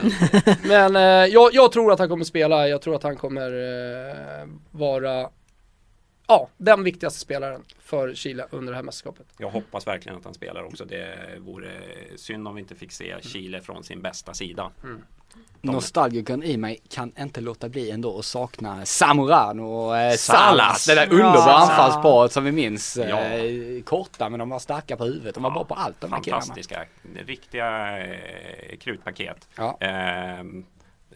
men 0.63 0.95
eh, 0.95 1.01
jag, 1.33 1.49
jag, 1.53 1.71
tror 1.71 1.93
att 1.93 1.99
han 1.99 2.09
kommer 2.09 2.25
spela, 2.25 2.67
jag 2.67 2.81
tror 2.81 2.95
att 2.95 3.03
han 3.03 3.15
kommer 3.15 3.51
vara 4.71 5.29
ja, 6.31 6.49
den 6.57 6.83
viktigaste 6.83 7.19
spelaren 7.19 7.63
för 7.79 8.13
Chile 8.13 8.45
under 8.51 8.71
det 8.71 8.75
här 8.75 8.83
mästerskapet. 8.83 9.25
Jag 9.37 9.49
hoppas 9.49 9.87
verkligen 9.87 10.17
att 10.17 10.25
han 10.25 10.33
spelar 10.33 10.63
också. 10.63 10.85
Det 10.85 11.17
vore 11.39 11.71
synd 12.15 12.47
om 12.47 12.55
vi 12.55 12.61
inte 12.61 12.75
fick 12.75 12.91
se 12.91 13.15
Chile 13.21 13.61
från 13.61 13.83
sin 13.83 14.01
bästa 14.01 14.33
sida. 14.33 14.71
Mm. 14.83 15.01
Nostalgikern 15.61 16.43
i 16.43 16.57
mig 16.57 16.79
kan 16.89 17.11
inte 17.19 17.41
låta 17.41 17.69
bli 17.69 17.91
ändå 17.91 18.19
att 18.19 18.25
sakna 18.25 18.85
Zamorano 18.85 19.63
och 19.63 19.97
eh, 19.97 20.15
Salas. 20.15 20.85
Det 20.85 20.95
där 20.95 21.11
underbara 21.11 21.47
ja. 21.47 21.57
anfallsparet 21.57 22.31
som 22.31 22.43
vi 22.43 22.51
minns. 22.51 22.97
Ja. 22.97 23.19
Eh, 23.19 23.83
korta 23.83 24.29
men 24.29 24.39
de 24.39 24.49
var 24.49 24.59
starka 24.59 24.97
på 24.97 25.05
huvudet. 25.05 25.33
De 25.35 25.43
var 25.43 25.49
ja. 25.49 25.53
bra 25.53 25.63
på 25.63 25.73
allt 25.73 26.01
de 26.01 26.13
här 26.13 26.21
Fantastiska. 26.21 26.85
Riktiga 27.25 27.99
eh, 27.99 28.77
krutpaket. 28.79 29.47
Ja. 29.55 29.77
Ehm, 29.79 30.65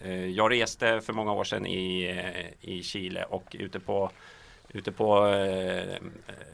eh, 0.02 0.26
jag 0.26 0.52
reste 0.52 1.02
för 1.02 1.14
många 1.14 1.34
år 1.34 1.44
sedan 1.44 1.66
i, 1.66 2.04
eh, 2.04 2.70
i 2.70 2.84
Chile 2.84 3.24
och 3.24 3.56
ute 3.60 3.80
på 3.80 4.12
Ute 4.76 4.92
på 4.92 5.28
eh, 5.28 5.98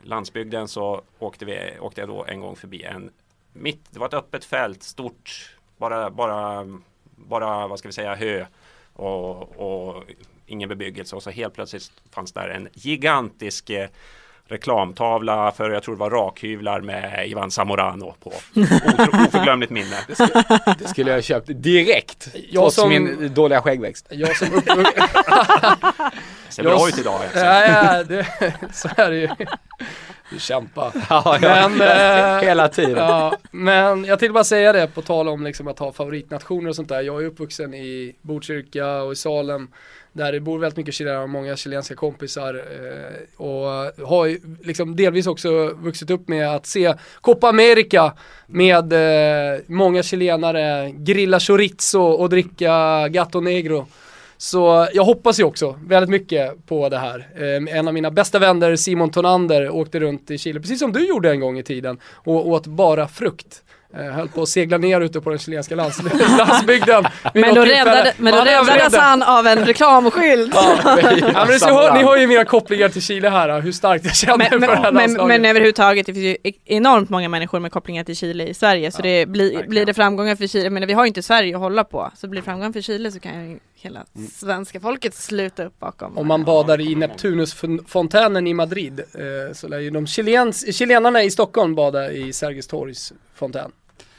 landsbygden 0.03 0.67
så 0.67 1.01
åkte, 1.19 1.45
vi, 1.45 1.79
åkte 1.79 2.01
jag 2.01 2.09
då 2.09 2.25
en 2.25 2.39
gång 2.39 2.55
förbi 2.55 2.83
en 2.83 3.11
mitt, 3.53 3.79
det 3.89 3.99
var 3.99 4.07
ett 4.07 4.13
öppet 4.13 4.45
fält, 4.45 4.83
stort, 4.83 5.55
bara, 5.77 6.09
bara, 6.09 6.67
bara 7.15 7.67
vad 7.67 7.79
ska 7.79 7.87
vi 7.87 7.93
säga, 7.93 8.15
hö 8.15 8.45
och, 8.93 9.59
och 9.59 10.03
ingen 10.45 10.69
bebyggelse 10.69 11.15
och 11.15 11.23
så 11.23 11.29
helt 11.29 11.53
plötsligt 11.53 11.91
fanns 12.11 12.31
där 12.31 12.49
en 12.49 12.67
gigantisk 12.73 13.69
eh, 13.69 13.89
reklamtavla 14.45 15.51
för 15.51 15.69
jag 15.69 15.83
tror 15.83 15.95
det 15.95 15.99
var 15.99 16.09
rakhyvlar 16.09 16.81
med 16.81 17.29
Ivan 17.29 17.51
Zamorano 17.51 18.15
på. 18.23 18.29
Oförglömligt 19.27 19.71
minne. 19.71 19.97
Det 20.07 20.15
skulle, 20.15 20.43
det 20.79 20.87
skulle 20.87 21.11
jag 21.11 21.17
ha 21.17 21.21
köpt 21.21 21.49
direkt. 21.53 22.27
Jag 22.33 22.61
trots 22.63 22.75
som, 22.75 22.89
min 22.89 23.33
dåliga 23.33 23.61
skäggväxt. 23.61 24.07
Jag 24.09 24.37
som 24.37 24.53
upp... 24.53 24.65
Ser 26.51 26.63
bra 26.63 26.87
ut 26.87 26.97
idag. 26.97 27.21
Ja, 27.35 27.65
ja, 27.65 28.03
det, 28.03 28.27
så 28.73 28.89
är 28.97 29.09
det 29.09 29.17
ju. 29.17 29.29
Du 30.31 30.39
kämpar. 30.39 30.91
Ja, 31.09 31.37
ja. 31.41 31.69
Men, 31.69 31.81
äh, 32.37 32.43
Hela 32.43 32.67
tiden. 32.67 32.97
Ja, 32.97 33.37
men 33.51 34.05
jag 34.05 34.19
tänkte 34.19 34.33
bara 34.33 34.43
säga 34.43 34.73
det 34.73 34.87
på 34.87 35.01
tal 35.01 35.27
om 35.27 35.43
liksom 35.43 35.67
att 35.67 35.79
ha 35.79 35.91
favoritnationer 35.91 36.69
och 36.69 36.75
sånt 36.75 36.89
där. 36.89 37.01
Jag 37.01 37.21
är 37.23 37.25
uppvuxen 37.27 37.73
i 37.73 38.15
Botkyrka 38.21 39.01
och 39.01 39.11
i 39.11 39.15
Salem 39.15 39.67
där 40.13 40.31
det 40.31 40.39
bor 40.39 40.59
väldigt 40.59 40.77
mycket 40.77 40.93
chilenare 40.93 41.23
och 41.23 41.29
många 41.29 41.55
chilenska 41.55 41.95
kompisar 41.95 42.53
eh, 42.53 43.45
och 43.45 43.65
har 44.07 44.37
liksom 44.65 44.95
delvis 44.95 45.27
också 45.27 45.67
vuxit 45.67 46.09
upp 46.09 46.27
med 46.27 46.55
att 46.55 46.65
se 46.65 46.93
Copa 47.21 47.49
America 47.49 48.13
med 48.47 48.93
eh, 48.93 49.59
många 49.67 50.03
chilenare 50.03 50.91
grilla 50.91 51.39
chorizo 51.39 52.01
och 52.01 52.29
dricka 52.29 53.07
gato 53.07 53.39
negro. 53.39 53.87
Så 54.41 54.87
jag 54.93 55.03
hoppas 55.03 55.39
ju 55.39 55.43
också 55.43 55.79
väldigt 55.85 56.09
mycket 56.09 56.65
på 56.65 56.89
det 56.89 56.97
här. 56.97 57.27
Eh, 57.35 57.77
en 57.77 57.87
av 57.87 57.93
mina 57.93 58.11
bästa 58.11 58.39
vänner, 58.39 58.75
Simon 58.75 59.11
Tonander, 59.11 59.69
åkte 59.69 59.99
runt 59.99 60.31
i 60.31 60.37
Chile, 60.37 60.59
precis 60.59 60.79
som 60.79 60.93
du 60.93 61.07
gjorde 61.07 61.31
en 61.31 61.39
gång 61.39 61.59
i 61.59 61.63
tiden, 61.63 61.99
och 62.13 62.47
åt 62.47 62.67
bara 62.67 63.07
frukt. 63.07 63.63
Eh, 63.97 64.05
höll 64.05 64.27
på 64.27 64.41
att 64.41 64.49
segla 64.49 64.77
ner 64.77 65.01
ute 65.01 65.21
på 65.21 65.29
den 65.29 65.39
chilenska 65.39 65.75
lands 65.75 66.01
landsbygden. 66.37 67.05
Men 67.33 67.55
då, 67.55 67.61
räddade, 67.61 68.13
men 68.17 68.33
då 68.33 68.41
räddades 68.41 68.95
han 68.95 69.23
av 69.23 69.47
en 69.47 69.65
reklamskylt. 69.65 70.51
Ja, 70.55 70.77
Ja, 70.85 70.95
men 70.95 71.05
ni, 71.47 71.73
hör, 71.73 71.93
ni 71.93 72.03
hör 72.03 72.17
ju 72.17 72.27
mina 72.27 72.45
kopplingar 72.45 72.89
till 72.89 73.01
Chile 73.01 73.29
här, 73.29 73.61
hur 73.61 73.71
starkt 73.71 74.05
jag 74.05 74.15
känner 74.15 74.37
Men, 74.37 74.49
för 74.49 74.59
det 74.59 74.75
här 74.75 74.91
men, 74.91 75.13
men, 75.13 75.27
men 75.27 75.45
överhuvudtaget, 75.45 76.05
det 76.05 76.13
finns 76.13 76.25
ju 76.25 76.37
e- 76.43 76.53
enormt 76.65 77.09
många 77.09 77.29
människor 77.29 77.59
med 77.59 77.71
kopplingar 77.71 78.03
till 78.03 78.15
Chile 78.15 78.47
i 78.47 78.53
Sverige, 78.53 78.91
så 78.91 79.01
det 79.01 79.25
blir, 79.25 79.67
blir 79.67 79.85
det 79.85 79.93
framgångar 79.93 80.35
för 80.35 80.47
Chile, 80.47 80.69
men 80.69 80.87
vi 80.87 80.93
har 80.93 81.03
ju 81.03 81.07
inte 81.07 81.23
Sverige 81.23 81.55
att 81.55 81.61
hålla 81.61 81.83
på, 81.83 82.11
så 82.15 82.27
blir 82.27 82.41
det 82.41 82.45
framgångar 82.45 82.71
för 82.71 82.81
Chile 82.81 83.11
så 83.11 83.19
kan 83.19 83.49
ju 83.49 83.59
hela 83.81 84.05
svenska 84.33 84.79
folket 84.79 85.15
sluta 85.15 85.65
upp 85.65 85.79
bakom. 85.79 86.17
Om 86.17 86.27
man 86.27 86.43
badar 86.43 86.81
i 86.81 86.95
Neptunusfontänen 86.95 88.47
i 88.47 88.53
Madrid 88.53 89.03
så 89.53 89.61
så 89.61 89.67
lär 89.67 89.79
ju 89.79 89.89
de 89.89 90.07
chilens, 90.07 90.75
chilenarna 90.75 91.23
i 91.23 91.31
Stockholm 91.31 91.75
bada 91.75 92.11
i 92.11 92.33
Sergels 92.33 92.67
torgs 92.67 93.13
fontän. 93.33 93.71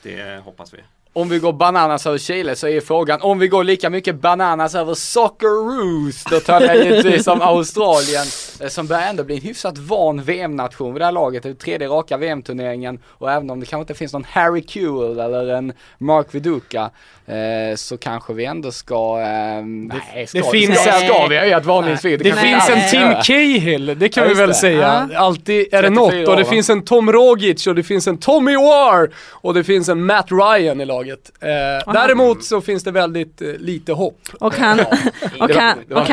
Det 0.02 0.42
hoppas 0.44 0.74
vi. 0.74 0.78
Om 1.14 1.28
vi 1.28 1.38
går 1.38 1.52
bananas 1.52 2.06
över 2.06 2.18
Chile 2.18 2.56
så 2.56 2.68
är 2.68 2.80
frågan 2.80 3.20
om 3.22 3.38
vi 3.38 3.48
går 3.48 3.64
lika 3.64 3.90
mycket 3.90 4.14
bananas 4.20 4.74
över 4.74 4.94
Socceroos. 4.94 6.24
Då 6.30 6.40
tar 6.40 6.60
jag 6.60 6.76
givetvis 6.76 7.24
som 7.24 7.42
Australien 7.42 8.26
eh, 8.60 8.68
som 8.68 8.86
börjar 8.86 9.02
ändå 9.08 9.24
bli 9.24 9.34
en 9.34 9.40
hyfsat 9.42 9.78
van 9.78 10.22
VM-nation 10.22 10.92
vid 10.92 11.00
det 11.00 11.04
här 11.04 11.12
laget. 11.12 11.42
Det 11.42 11.48
är 11.48 11.54
tredje 11.54 11.88
raka 11.88 12.16
VM-turneringen 12.16 12.98
och 13.06 13.30
även 13.32 13.50
om 13.50 13.60
det 13.60 13.66
kanske 13.66 13.82
inte 13.82 13.94
finns 13.94 14.12
någon 14.12 14.24
Harry 14.30 14.64
Kewell 14.68 15.20
eller 15.20 15.54
en 15.54 15.72
Mark 15.98 16.26
Viduka 16.30 16.90
eh, 17.26 17.76
så 17.76 17.96
kanske 17.96 18.32
vi 18.32 18.44
ändå 18.44 18.72
ska, 18.72 19.20
eh, 19.20 19.64
nej, 19.64 20.26
ska, 20.26 20.38
det 20.38 20.44
finns 20.50 20.80
ska, 20.80 20.90
en- 20.90 20.98
ska 21.08 21.26
vi 21.26 21.36
höja 21.38 21.58
ett 21.58 21.64
varningsfinger? 21.66 22.18
Det 22.18 22.24
vi 22.24 22.32
finns 22.32 22.68
en 22.68 22.90
Tim. 22.90 23.22
Cahill, 23.24 23.98
det 23.98 24.08
kan 24.08 24.22
Ja, 24.22 24.28
vi 24.28 24.34
väl 24.34 24.48
det. 24.48 24.54
säga. 24.54 25.08
Alltid 25.16 25.74
är 25.74 25.82
det 25.82 25.88
34 25.88 25.90
något 26.20 26.28
och 26.28 26.36
det 26.36 26.44
finns 26.44 26.70
en 26.70 26.84
Tom 26.84 27.12
Rogic 27.12 27.66
och 27.66 27.74
det 27.74 27.82
finns 27.82 28.06
en 28.08 28.18
Tommy 28.18 28.56
War 28.56 29.10
och 29.30 29.54
det 29.54 29.64
finns 29.64 29.88
en 29.88 30.04
Matt 30.06 30.26
Ryan 30.30 30.80
i 30.80 30.84
laget. 30.84 31.01
Eh, 31.40 31.48
han- 31.86 31.94
däremot 31.94 32.44
så 32.44 32.60
finns 32.60 32.82
det 32.84 32.90
väldigt 32.90 33.42
eh, 33.42 33.48
lite 33.48 33.92
hopp. 33.92 34.20
Och 34.40 34.54
han, 34.54 34.80
och 35.40 35.50
och 35.90 36.06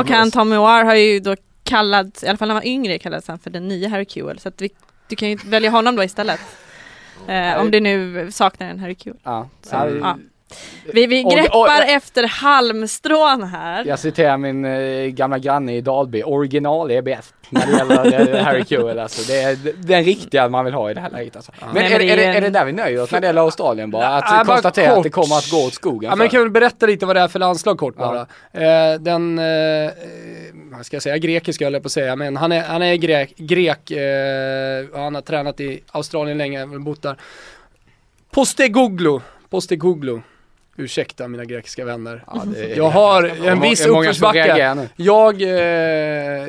och 0.00 0.06
Tommy 0.30 0.56
War 0.56 0.84
har 0.84 0.94
ju 0.94 1.20
då 1.20 1.36
kallad, 1.64 2.18
i 2.22 2.26
alla 2.26 2.36
fall 2.38 2.48
när 2.48 2.54
han 2.54 2.62
var 2.62 2.68
yngre 2.68 2.98
kallades 2.98 3.28
han 3.28 3.38
för 3.38 3.50
den 3.50 3.68
nya 3.68 3.88
Harry 3.88 4.06
Kewell, 4.08 4.38
så 4.38 4.48
att 4.48 4.62
vi, 4.62 4.70
du 5.08 5.16
kan 5.16 5.28
ju 5.30 5.36
välja 5.44 5.70
honom 5.70 5.96
då 5.96 6.04
istället. 6.04 6.40
Eh, 7.28 7.60
om 7.60 7.70
du 7.70 7.80
nu 7.80 8.28
saknar 8.32 8.66
en 8.70 8.78
Harry 8.80 8.94
Kewell. 8.98 9.20
Ja. 9.22 9.48
Så, 9.62 9.76
Ja, 9.76 9.88
ja. 9.88 10.18
Vi, 10.92 11.06
vi 11.06 11.24
Och- 11.24 11.30
greppar 11.32 11.58
och- 11.82 11.88
efter 11.90 12.26
halmstrån 12.26 13.42
här. 13.42 13.84
Jag 13.84 13.98
citerar 13.98 14.36
min 14.38 14.64
eh, 14.64 15.06
gamla 15.06 15.38
granne 15.38 15.76
i 15.76 15.80
Dalby, 15.80 16.22
original 16.22 16.90
är 16.90 17.02
bäst 17.02 17.34
när 17.50 17.66
det 17.66 17.72
gäller 18.10 18.34
eh, 18.38 18.44
Harry 18.44 18.64
Kewell 18.64 18.98
alltså. 18.98 19.32
Det 19.32 19.40
är 19.42 19.58
den 19.76 20.04
riktiga 20.04 20.48
man 20.48 20.64
vill 20.64 20.74
ha 20.74 20.90
i 20.90 20.94
det 20.94 21.00
här 21.00 21.10
läget 21.10 21.36
alltså. 21.36 21.52
Men, 21.60 21.74
Nej, 21.74 21.84
är, 21.84 21.90
men 21.98 22.08
är, 22.08 22.16
det 22.16 22.24
är 22.24 22.34
är 22.34 22.40
det 22.40 22.50
där 22.50 22.64
vi 22.64 22.72
nöjer 22.72 23.02
oss 23.02 23.12
när 23.12 23.20
det 23.20 23.26
gäller 23.26 23.40
Australien 23.40 23.90
bara? 23.90 24.08
Att 24.08 24.24
bara 24.30 24.44
konstatera 24.54 24.92
att 24.96 25.02
det 25.02 25.10
kommer 25.10 25.36
att 25.38 25.50
gå 25.50 25.66
åt 25.66 25.74
skogen 25.74 26.10
Ja, 26.10 26.16
men 26.16 26.28
kan 26.28 26.40
väl 26.40 26.50
berätta 26.50 26.86
lite 26.86 27.06
vad 27.06 27.16
det 27.16 27.20
är 27.20 27.28
för 27.28 27.38
landslag 27.38 27.78
kort 27.78 27.94
Ja. 27.98 28.26
bara. 28.52 28.92
Eh, 28.92 29.00
den, 29.00 29.38
eh, 29.38 29.90
vad 30.72 30.86
ska 30.86 30.96
jag 30.96 31.02
säga, 31.02 31.18
grekiska 31.18 31.64
höll 31.64 31.72
jag 31.72 31.82
på 31.82 31.86
att 31.86 31.92
säga, 31.92 32.16
men 32.16 32.36
han 32.36 32.52
är, 32.52 32.62
han 32.62 32.82
är 32.82 32.94
grek, 32.94 33.32
grek 33.36 33.90
eh, 33.90 34.86
och 34.92 35.00
han 35.00 35.14
har 35.14 35.22
tränat 35.22 35.60
i 35.60 35.80
Australien 35.92 36.38
länge, 36.38 36.66
bott 36.66 37.02
där. 37.02 37.16
Postecoglou, 38.30 39.20
Postecoglou. 39.50 40.20
Ursäkta 40.78 41.28
mina 41.28 41.44
grekiska 41.44 41.84
vänner. 41.84 42.24
Ja, 42.26 42.42
är- 42.56 42.76
Jag 42.76 42.90
har 42.90 43.22
en 43.22 43.60
viss 43.60 43.86
uppförsbacke. 43.86 44.88
Jag 44.96 45.42
eh, 45.42 46.48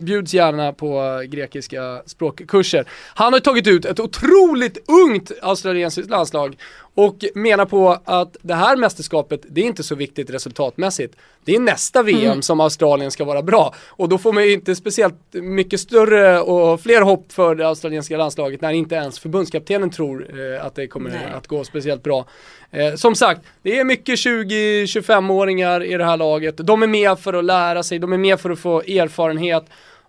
bjuds 0.00 0.34
gärna 0.34 0.72
på 0.72 1.22
grekiska 1.28 2.02
språkkurser. 2.06 2.84
Han 3.14 3.32
har 3.32 3.40
tagit 3.40 3.66
ut 3.66 3.84
ett 3.84 4.00
otroligt 4.00 4.78
ungt 4.88 5.32
australiensiskt 5.42 6.10
landslag 6.10 6.56
och 6.94 7.24
menar 7.34 7.64
på 7.64 7.98
att 8.04 8.36
det 8.42 8.54
här 8.54 8.76
mästerskapet, 8.76 9.40
det 9.48 9.60
är 9.60 9.64
inte 9.64 9.82
så 9.82 9.94
viktigt 9.94 10.30
resultatmässigt. 10.30 11.14
Det 11.44 11.54
är 11.56 11.60
nästa 11.60 12.02
VM 12.02 12.42
som 12.42 12.60
Australien 12.60 13.10
ska 13.10 13.24
vara 13.24 13.42
bra 13.42 13.74
och 13.88 14.08
då 14.08 14.18
får 14.18 14.32
man 14.32 14.44
ju 14.44 14.52
inte 14.52 14.74
speciellt 14.74 15.14
mycket 15.32 15.80
större 15.80 16.40
och 16.40 16.80
fler 16.80 17.02
hopp 17.02 17.32
för 17.32 17.54
det 17.54 17.66
australiensiska 17.68 18.16
landslaget 18.16 18.60
när 18.60 18.72
inte 18.72 18.94
ens 18.94 19.18
förbundskaptenen 19.18 19.90
tror 19.90 20.26
eh, 20.56 20.66
att 20.66 20.74
det 20.74 20.86
kommer 20.86 21.10
Nej. 21.10 21.18
att 21.36 21.46
gå 21.46 21.64
speciellt 21.64 22.02
bra. 22.02 22.26
Eh, 22.70 22.94
som 22.94 23.14
sagt, 23.14 23.40
det 23.62 23.78
är 23.78 23.84
mycket 23.84 24.18
20-25-åringar 24.18 25.84
i 25.84 25.96
det 25.96 26.04
här 26.04 26.16
laget. 26.16 26.56
De 26.56 26.82
är 26.82 26.86
med 26.86 27.18
för 27.18 27.32
att 27.32 27.44
lära 27.44 27.82
sig, 27.82 27.98
de 27.98 28.12
är 28.12 28.18
med 28.18 28.40
för 28.40 28.50
att 28.50 28.58
få 28.58 28.80
erfarenhet 28.80 29.64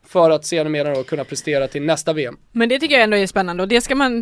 för 0.06 0.30
att 0.30 0.46
sedermera 0.46 0.94
då 0.94 1.04
kunna 1.04 1.24
prestera 1.24 1.68
till 1.68 1.82
nästa 1.82 2.13
VM. 2.13 2.38
Men 2.52 2.70
det 2.70 2.80
tycker 2.80 2.96
jag 2.96 3.04
ändå 3.04 3.18
är 3.18 3.28
spännande 3.28 3.63
och 3.63 3.70
det 3.70 3.82
ska 3.82 3.96
man, 3.96 4.22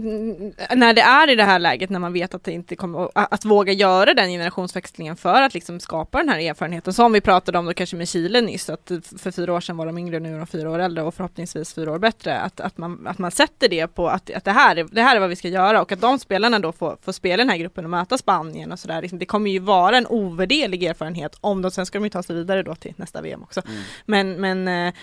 när 0.75 0.93
det 0.93 1.01
är 1.01 1.29
i 1.29 1.35
det 1.35 1.43
här 1.43 1.59
läget 1.59 1.89
när 1.89 1.99
man 1.99 2.13
vet 2.13 2.33
att 2.33 2.43
det 2.43 2.51
inte 2.51 2.75
kommer, 2.75 3.09
att, 3.13 3.45
våga 3.45 3.73
göra 3.73 4.13
den 4.13 4.29
generationsväxlingen 4.29 5.15
för 5.15 5.41
att 5.41 5.53
liksom 5.53 5.79
skapa 5.79 6.17
den 6.17 6.29
här 6.29 6.39
erfarenheten 6.39 6.93
som 6.93 7.13
vi 7.13 7.21
pratade 7.21 7.57
om 7.57 7.65
då 7.65 7.73
kanske 7.73 7.95
med 7.95 8.07
Chile 8.07 8.41
nyss, 8.41 8.69
att 8.69 8.91
för 9.17 9.31
fyra 9.31 9.53
år 9.53 9.61
sedan 9.61 9.77
var 9.77 9.85
de 9.85 9.97
yngre, 9.97 10.19
nu 10.19 10.33
är 10.33 10.37
de 10.37 10.47
fyra 10.47 10.69
år 10.69 10.79
äldre 10.79 11.03
och 11.03 11.13
förhoppningsvis 11.13 11.73
fyra 11.73 11.91
år 11.91 11.99
bättre, 11.99 12.39
att, 12.39 12.59
att, 12.59 12.77
man, 12.77 13.07
att 13.07 13.17
man 13.17 13.31
sätter 13.31 13.69
det 13.69 13.87
på 13.87 14.09
att, 14.09 14.31
att 14.31 14.45
det, 14.45 14.51
här 14.51 14.75
är, 14.75 14.87
det 14.91 15.01
här 15.01 15.15
är 15.15 15.19
vad 15.19 15.29
vi 15.29 15.35
ska 15.35 15.47
göra 15.47 15.81
och 15.81 15.91
att 15.91 16.01
de 16.01 16.19
spelarna 16.19 16.59
då 16.59 16.71
får, 16.71 16.97
får 17.01 17.11
spela 17.11 17.33
i 17.33 17.37
den 17.37 17.49
här 17.49 17.57
gruppen 17.57 17.83
och 17.83 17.91
möta 17.91 18.17
Spanien 18.17 18.71
och 18.71 18.79
sådär, 18.79 19.01
liksom, 19.01 19.19
det 19.19 19.25
kommer 19.25 19.51
ju 19.51 19.59
vara 19.59 19.97
en 19.97 20.07
ovärderlig 20.07 20.83
erfarenhet 20.83 21.37
om 21.41 21.61
de, 21.61 21.71
sen 21.71 21.85
ska 21.85 21.99
de 21.99 22.03
ju 22.03 22.09
ta 22.09 22.23
sig 22.23 22.35
vidare 22.35 22.63
då 22.63 22.75
till 22.75 22.93
nästa 22.97 23.21
VM 23.21 23.43
också. 23.43 23.61
Men, 24.05 24.41
men 24.41 24.67
eh, 24.67 24.93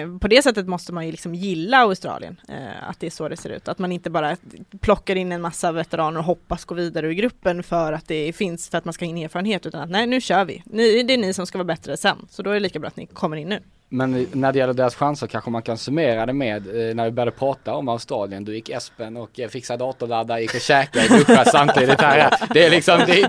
Eh, 0.00 0.18
på 0.18 0.28
det 0.28 0.42
sättet 0.42 0.68
måste 0.68 0.92
man 0.92 1.06
ju 1.06 1.10
liksom 1.10 1.34
gilla 1.34 1.78
Australien, 1.78 2.40
eh, 2.48 2.88
att 2.88 3.00
det 3.00 3.06
är 3.06 3.10
så 3.10 3.28
det 3.28 3.36
ser 3.36 3.50
ut. 3.50 3.68
Att 3.68 3.78
man 3.78 3.92
inte 3.92 4.10
bara 4.10 4.36
plockar 4.80 5.16
in 5.16 5.32
en 5.32 5.40
massa 5.40 5.72
veteraner 5.72 6.18
och 6.18 6.26
hoppas 6.26 6.64
gå 6.64 6.74
vidare 6.74 7.06
ur 7.06 7.12
gruppen 7.12 7.62
för 7.62 7.92
att 7.92 8.08
det 8.08 8.32
finns, 8.32 8.68
för 8.68 8.78
att 8.78 8.84
man 8.84 8.94
ska 8.94 9.04
ha 9.04 9.10
in 9.10 9.18
erfarenhet, 9.18 9.66
utan 9.66 9.80
att 9.80 9.90
nej, 9.90 10.06
nu 10.06 10.20
kör 10.20 10.44
vi. 10.44 10.62
Ni, 10.66 11.02
det 11.02 11.14
är 11.14 11.18
ni 11.18 11.34
som 11.34 11.46
ska 11.46 11.58
vara 11.58 11.64
bättre 11.64 11.96
sen, 11.96 12.16
så 12.30 12.42
då 12.42 12.50
är 12.50 12.54
det 12.54 12.60
lika 12.60 12.78
bra 12.78 12.88
att 12.88 12.96
ni 12.96 13.06
kommer 13.06 13.36
in 13.36 13.48
nu. 13.48 13.60
Men 13.88 14.26
när 14.32 14.52
det 14.52 14.58
gäller 14.58 14.74
deras 14.74 14.94
chanser 14.94 15.26
kanske 15.26 15.50
man 15.50 15.62
kan 15.62 15.78
summera 15.78 16.26
det 16.26 16.32
med 16.32 16.66
eh, 16.66 16.94
när 16.94 17.04
vi 17.04 17.10
började 17.10 17.30
prata 17.30 17.74
om 17.74 17.88
Australien. 17.88 18.44
Du 18.44 18.54
gick 18.54 18.68
Espen 18.68 19.16
och 19.16 19.40
eh, 19.40 19.48
fixade 19.48 19.84
datorladdare, 19.84 20.40
gick 20.40 20.54
och 20.54 20.60
käkade, 20.60 21.08
duschade 21.08 21.44
samtidigt 21.52 22.00
här. 22.00 22.30
Det 22.54 22.66
är 22.66 22.70
liksom, 22.70 22.98
det, 22.98 23.28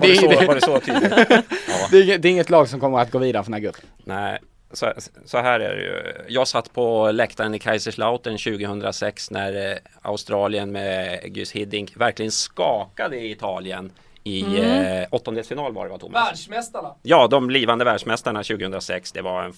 det 2.18 2.28
är 2.28 2.30
inget 2.30 2.50
lag 2.50 2.68
som 2.68 2.80
kommer 2.80 2.98
att 2.98 3.10
gå 3.10 3.18
vidare 3.18 3.44
från 3.44 3.52
den 3.52 3.62
här 3.62 3.64
gruppen. 3.64 3.84
Nej, 4.04 4.38
så, 4.76 4.92
så 5.24 5.38
här 5.38 5.60
är 5.60 5.76
det 5.76 5.82
ju. 5.82 6.12
Jag 6.34 6.48
satt 6.48 6.72
på 6.72 7.10
läktaren 7.10 7.54
i 7.54 7.58
Kaiserslautern 7.58 8.38
2006 8.38 9.30
när 9.30 9.72
eh, 9.72 9.78
Australien 10.02 10.72
med 10.72 11.20
Gus 11.34 11.52
Hiddink 11.52 11.96
verkligen 11.96 12.32
skakade 12.32 13.16
i 13.16 13.30
Italien 13.30 13.92
i 14.24 14.42
Mm. 14.42 15.02
eh, 15.02 15.08
åttondelsfinal 15.10 15.72
var 15.72 15.84
det 15.84 15.90
va 15.92 15.98
Thomas? 15.98 16.28
Världsmästarna! 16.28 16.94
Ja, 17.02 17.26
de 17.26 17.46
blivande 17.46 17.84
världsmästarna 17.84 18.42
2006. 18.42 19.12
Det 19.12 19.22
var, 19.22 19.42
en, 19.44 19.52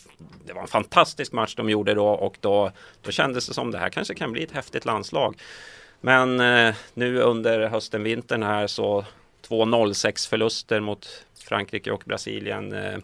det 0.47 0.53
var 0.53 0.63
en 0.63 0.69
fantastisk 0.69 1.33
match 1.33 1.55
de 1.55 1.71
gjorde 1.71 1.95
då 1.95 2.07
och 2.09 2.37
då, 2.41 2.71
då 3.03 3.11
kändes 3.11 3.49
det 3.49 3.55
som 3.55 3.71
det 3.71 3.79
här 3.79 3.89
kanske 3.89 4.15
kan 4.15 4.33
bli 4.33 4.43
ett 4.43 4.53
häftigt 4.53 4.85
landslag. 4.85 5.37
Men 6.01 6.41
eh, 6.41 6.75
nu 6.95 7.21
under 7.21 7.69
hösten, 7.69 8.03
vintern 8.03 8.43
här 8.43 8.67
så 8.67 9.05
två 9.49 9.65
0-6 9.65 10.29
förluster 10.29 10.81
mot 10.81 11.25
Frankrike 11.49 11.91
och 11.91 12.03
Brasilien. 12.07 12.73
Eh, 12.73 12.99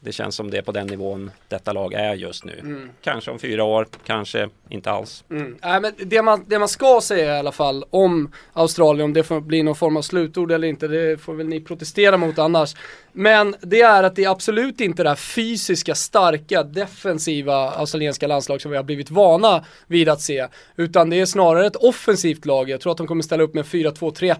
det 0.00 0.12
känns 0.12 0.34
som 0.34 0.50
det 0.50 0.58
är 0.58 0.62
på 0.62 0.72
den 0.72 0.86
nivån 0.86 1.30
detta 1.48 1.72
lag 1.72 1.94
är 1.94 2.14
just 2.14 2.44
nu. 2.44 2.88
Kanske 3.02 3.30
om 3.30 3.38
fyra 3.38 3.64
år, 3.64 3.86
kanske 4.06 4.48
inte 4.68 4.90
alls. 4.90 5.24
Mm. 5.30 5.56
Nej, 5.62 5.80
men 5.80 5.92
det, 5.96 6.22
man, 6.22 6.44
det 6.48 6.58
man 6.58 6.68
ska 6.68 7.00
säga 7.02 7.36
i 7.36 7.38
alla 7.38 7.52
fall 7.52 7.84
om 7.90 8.32
Australien, 8.52 9.04
om 9.04 9.12
det 9.12 9.22
får 9.22 9.40
bli 9.40 9.62
någon 9.62 9.76
form 9.76 9.96
av 9.96 10.02
slutord 10.02 10.52
eller 10.52 10.68
inte, 10.68 10.88
det 10.88 11.20
får 11.20 11.34
väl 11.34 11.46
ni 11.46 11.60
protestera 11.60 12.16
mot 12.16 12.38
annars. 12.38 12.74
Men 13.12 13.54
det 13.60 13.80
är 13.80 14.02
att 14.02 14.16
det 14.16 14.24
är 14.24 14.30
absolut 14.30 14.80
inte 14.80 15.02
det 15.02 15.08
här 15.08 15.16
fysiska, 15.16 15.94
starka, 15.94 16.62
defensiva 16.62 17.70
australienska 17.70 18.26
landslag 18.26 18.60
som 18.60 18.70
vi 18.70 18.76
har 18.76 18.84
blivit 18.84 19.10
vana 19.10 19.64
vid 19.86 20.08
att 20.08 20.20
se. 20.20 20.46
Utan 20.76 21.10
det 21.10 21.20
är 21.20 21.26
snarare 21.26 21.66
ett 21.66 21.76
offensivt 21.76 22.46
lag. 22.46 22.70
Jag 22.70 22.80
tror 22.80 22.92
att 22.92 22.98
de 22.98 23.06
kommer 23.06 23.22
ställa 23.22 23.42
upp 23.42 23.54
med 23.54 23.64
4-2-3-1 23.64 24.36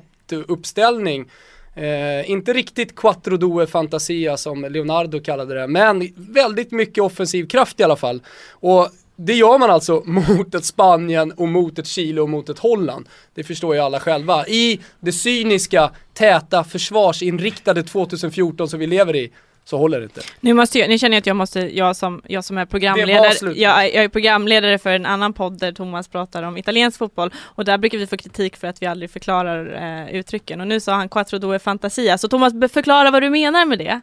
uppställning. 0.48 1.30
Eh, 1.74 2.30
inte 2.30 2.52
riktigt 2.52 2.96
quattro 2.96 3.36
due 3.36 3.66
fantasia 3.66 4.36
som 4.36 4.64
Leonardo 4.70 5.20
kallade 5.20 5.54
det, 5.54 5.66
men 5.66 6.12
väldigt 6.16 6.72
mycket 6.72 7.04
offensiv 7.04 7.46
kraft 7.46 7.80
i 7.80 7.82
alla 7.82 7.96
fall. 7.96 8.22
Och 8.50 8.88
det 9.16 9.34
gör 9.34 9.58
man 9.58 9.70
alltså 9.70 10.02
mot 10.06 10.54
ett 10.54 10.64
Spanien 10.64 11.32
och 11.32 11.48
mot 11.48 11.78
ett 11.78 11.86
Chile 11.86 12.20
och 12.20 12.28
mot 12.28 12.48
ett 12.48 12.58
Holland. 12.58 13.08
Det 13.34 13.44
förstår 13.44 13.74
ju 13.74 13.80
alla 13.80 14.00
själva. 14.00 14.46
I 14.46 14.80
det 15.00 15.12
cyniska, 15.12 15.90
täta, 16.14 16.64
försvarsinriktade 16.64 17.82
2014 17.82 18.68
som 18.68 18.80
vi 18.80 18.86
lever 18.86 19.16
i, 19.16 19.32
så 19.70 19.78
håller 19.78 19.98
det 19.98 20.04
inte. 20.04 20.20
Nu, 20.40 20.54
måste 20.54 20.78
jag, 20.78 20.88
nu 20.88 20.98
känner 20.98 21.16
jag 21.16 21.20
att 21.20 21.26
jag 21.26 21.36
måste, 21.36 21.60
jag 21.60 21.96
som, 21.96 22.22
jag 22.28 22.44
som 22.44 22.58
är 22.58 22.66
programledare, 22.66 23.52
jag, 23.54 23.84
är- 23.84 23.94
jag 23.94 24.04
är 24.04 24.08
programledare 24.08 24.78
för 24.78 24.90
en 24.90 25.06
annan 25.06 25.32
podd 25.32 25.58
där 25.58 25.72
Thomas 25.72 26.08
pratar 26.08 26.42
om 26.42 26.56
italiensk 26.56 26.98
fotboll 26.98 27.30
och 27.38 27.64
där 27.64 27.78
brukar 27.78 27.98
vi 27.98 28.06
få 28.06 28.16
kritik 28.16 28.56
för 28.56 28.68
att 28.68 28.82
vi 28.82 28.86
aldrig 28.86 29.10
förklarar 29.10 29.82
eh, 30.08 30.14
uttrycken 30.14 30.60
och 30.60 30.66
nu 30.66 30.80
sa 30.80 30.92
han 30.94 31.08
quattro 31.08 31.38
due 31.38 31.58
fantasia, 31.58 32.18
så 32.18 32.28
Thomas 32.28 32.52
förklara 32.72 33.10
vad 33.10 33.22
du 33.22 33.30
menar 33.30 33.64
med 33.66 33.78
det. 33.78 34.00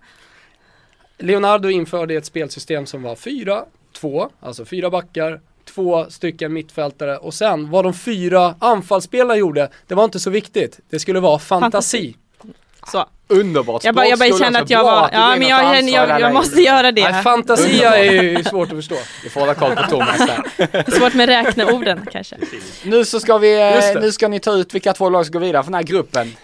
Leonardo 1.18 1.70
införde 1.70 2.14
ett 2.16 2.26
spelsystem 2.26 2.86
som 2.86 3.02
var 3.04 3.16
4-2, 3.16 4.30
alltså 4.40 4.66
fyra 4.66 4.90
backar, 4.90 5.40
två 5.66 6.06
stycken 6.10 6.54
mittfältare 6.54 7.18
och 7.18 7.34
sen 7.34 7.70
vad 7.70 7.86
de 7.86 7.94
fyra 7.94 8.56
anfallsspelarna 8.60 9.36
gjorde, 9.36 9.70
det 9.88 9.96
var 9.96 10.04
inte 10.06 10.20
så 10.20 10.30
viktigt. 10.30 10.80
Det 10.90 11.00
skulle 11.00 11.20
vara 11.20 11.40
fantasi. 11.40 12.16
Så. 12.92 13.06
Underbart. 13.30 13.84
Jag 13.84 13.96
bara, 13.96 14.06
jag 14.08 14.20
bara 14.20 14.30
kände 14.30 14.60
så 14.60 14.64
att 14.64 14.70
jag 14.70 14.84
var, 14.84 15.10
ja 15.14 15.36
men 15.36 15.48
jag, 15.48 15.78
jag, 15.78 15.90
jag, 16.10 16.22
jag 16.22 16.34
måste 16.34 16.62
göra 16.62 16.92
det. 16.92 17.12
Nej, 17.12 17.24
fantasia 17.24 17.98
är 17.98 18.22
ju 18.24 18.44
svårt 18.44 18.70
att 18.70 18.76
förstå. 18.78 18.96
Vi 19.24 19.30
får 19.30 19.40
hålla 19.40 19.54
koll 19.54 19.76
på 19.76 19.84
Thomas 19.84 20.18
där. 20.18 20.92
Svårt 21.00 21.14
med 21.14 21.30
räkneorden 21.30 22.08
kanske. 22.12 22.38
Nu 22.84 23.06
så 23.06 23.20
ska 23.20 23.38
vi, 23.38 23.62
eh, 23.96 24.02
nu 24.02 24.12
ska 24.12 24.28
ni 24.28 24.40
ta 24.40 24.52
ut 24.52 24.74
vilka 24.74 24.94
två 24.94 25.10
lag 25.10 25.26
som 25.26 25.34
går 25.34 25.40
vidare 25.40 25.64
från 25.64 25.72
den 25.72 25.80
här 25.80 25.88
gruppen. 25.88 26.36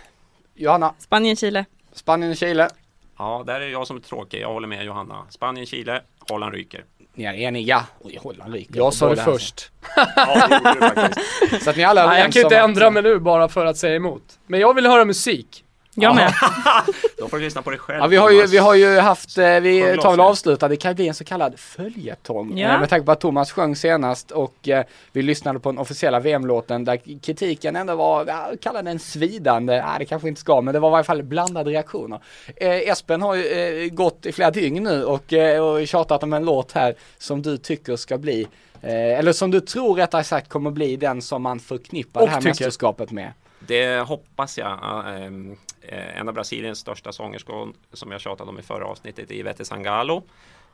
Johanna, 0.55 0.93
Spanien, 0.99 1.35
Chile. 1.35 1.65
Spanien 1.93 2.31
och 2.31 2.37
Chile. 2.37 2.69
Ja, 3.17 3.43
där 3.47 3.61
är 3.61 3.67
jag 3.67 3.87
som 3.87 3.97
är 3.97 4.01
tråkig. 4.01 4.41
Jag 4.41 4.53
håller 4.53 4.67
med 4.67 4.85
Johanna. 4.85 5.25
Spanien, 5.29 5.65
Chile, 5.65 6.01
Holland 6.29 6.53
ryker. 6.53 6.83
Ni 7.15 7.23
är 7.23 7.33
eniga. 7.33 7.85
Oj, 8.01 8.19
Holland 8.21 8.53
ryker. 8.53 8.77
Jag 8.77 8.93
sa 8.93 9.09
det 9.09 9.21
först. 9.23 9.71
Ja, 10.15 10.47
det 10.47 10.55
gjorde 10.55 10.73
du 10.73 10.79
faktiskt. 10.79 11.63
Så 11.63 11.69
att 11.69 11.75
ni 11.77 11.83
alla 11.83 12.03
är 12.03 12.07
Nej, 12.07 12.19
jag 12.21 12.33
kan 12.33 12.39
ju 12.39 12.43
inte 12.45 12.57
ändra 12.57 12.89
mig 12.89 13.03
nu 13.03 13.19
bara 13.19 13.49
för 13.49 13.65
att 13.65 13.77
säga 13.77 13.95
emot. 13.95 14.23
Men 14.47 14.59
jag 14.59 14.73
vill 14.73 14.85
höra 14.85 15.05
musik. 15.05 15.62
Jag 15.95 16.15
med. 16.15 16.33
Då 17.17 17.27
får 17.27 17.37
du 17.37 17.43
lyssna 17.43 17.61
på 17.61 17.69
dig 17.69 17.79
själv. 17.79 17.99
Ja, 17.99 18.07
vi 18.07 18.15
har 18.17 18.29
ju, 18.29 18.35
Thomas. 18.37 18.51
vi 18.53 18.57
har 18.57 18.75
ju 18.75 18.99
haft, 18.99 19.37
eh, 19.37 19.59
vi 19.59 19.97
tar 20.01 20.11
väl 20.11 20.19
avsluta, 20.19 20.67
det 20.67 20.75
kan 20.75 20.91
ju 20.91 20.95
bli 20.95 21.07
en 21.07 21.13
så 21.13 21.23
kallad 21.23 21.59
följetong. 21.59 22.57
Ja. 22.57 22.73
Eh, 22.73 22.79
Med 22.79 22.89
tanke 22.89 23.05
på 23.05 23.11
att 23.11 23.19
Thomas 23.19 23.51
sjöng 23.51 23.75
senast 23.75 24.31
och 24.31 24.69
eh, 24.69 24.85
vi 25.11 25.21
lyssnade 25.21 25.59
på 25.59 25.71
den 25.71 25.77
officiella 25.79 26.19
VM-låten 26.19 26.85
där 26.85 27.19
kritiken 27.21 27.75
ändå 27.75 27.95
var, 27.95 28.25
ja, 28.27 28.51
kalla 28.61 28.81
den 28.81 28.99
svidande, 28.99 29.73
nej 29.85 29.95
det 29.99 30.05
kanske 30.05 30.27
inte 30.27 30.41
ska, 30.41 30.61
men 30.61 30.73
det 30.73 30.79
var 30.79 30.89
i 30.89 30.91
varje 30.91 31.03
fall 31.03 31.23
blandade 31.23 31.71
reaktioner. 31.71 32.19
Eh, 32.55 32.69
Espen 32.89 33.21
har 33.21 33.35
ju 33.35 33.45
eh, 33.47 33.89
gått 33.89 34.25
i 34.25 34.31
flera 34.31 34.51
dygn 34.51 34.83
nu 34.83 35.05
och, 35.05 35.33
eh, 35.33 35.63
och 35.63 35.87
tjatat 35.87 36.23
om 36.23 36.33
en 36.33 36.45
låt 36.45 36.71
här 36.71 36.95
som 37.17 37.41
du 37.41 37.57
tycker 37.57 37.95
ska 37.95 38.17
bli, 38.17 38.47
eh, 38.81 39.19
eller 39.19 39.31
som 39.33 39.51
du 39.51 39.59
tror 39.61 39.95
rättare 39.95 40.23
sagt 40.23 40.49
kommer 40.49 40.71
bli 40.71 40.95
den 40.95 41.21
som 41.21 41.41
man 41.41 41.59
förknippar 41.59 42.21
Och 42.21 42.27
det 42.27 42.31
här 42.31 42.39
tycker. 42.39 42.49
mästerskapet 42.49 43.11
med. 43.11 43.31
Det 43.67 43.99
hoppas 44.07 44.57
jag. 44.57 44.79
Ehm, 45.15 45.51
eh, 45.51 45.57
En 45.87 46.27
av 46.27 46.33
Brasiliens 46.33 46.79
största 46.79 47.11
sångerskor 47.11 47.73
som 47.93 48.11
jag 48.11 48.21
tjatade 48.21 48.49
om 48.49 48.59
i 48.59 48.61
förra 48.61 48.85
avsnittet 48.85 49.31
är 49.31 49.35
Ivete 49.35 49.65
Sangalo. 49.65 50.23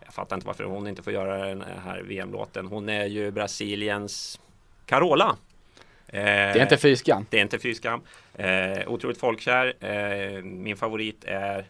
Jag 0.06 0.13
fattar 0.13 0.36
inte 0.36 0.48
varför 0.48 0.63
hon 0.63 0.88
inte 0.88 1.04
får 1.04 1.13
göra 1.13 1.45
den 1.45 1.63
här 1.86 2.02
VM-låten. 2.02 2.65
Hon 2.67 2.89
är 2.89 3.06
ju 3.06 3.32
Brasiliens 3.32 4.39
Carola. 4.86 5.36
Eh, 6.08 6.24
Det 6.24 6.30
är 6.30 6.62
inte 6.62 6.78
fy 6.78 6.95
skam. 6.95 7.26
Det 7.30 7.38
är 7.38 7.41
inte 7.41 7.60
fy 7.60 7.76
skam. 7.76 8.02
Eh, 8.34 8.88
otroligt 8.88 9.19
folkkär. 9.19 9.74
Eh, 9.80 10.43
min 10.43 10.78
favorit 10.78 11.24
är 11.24 11.65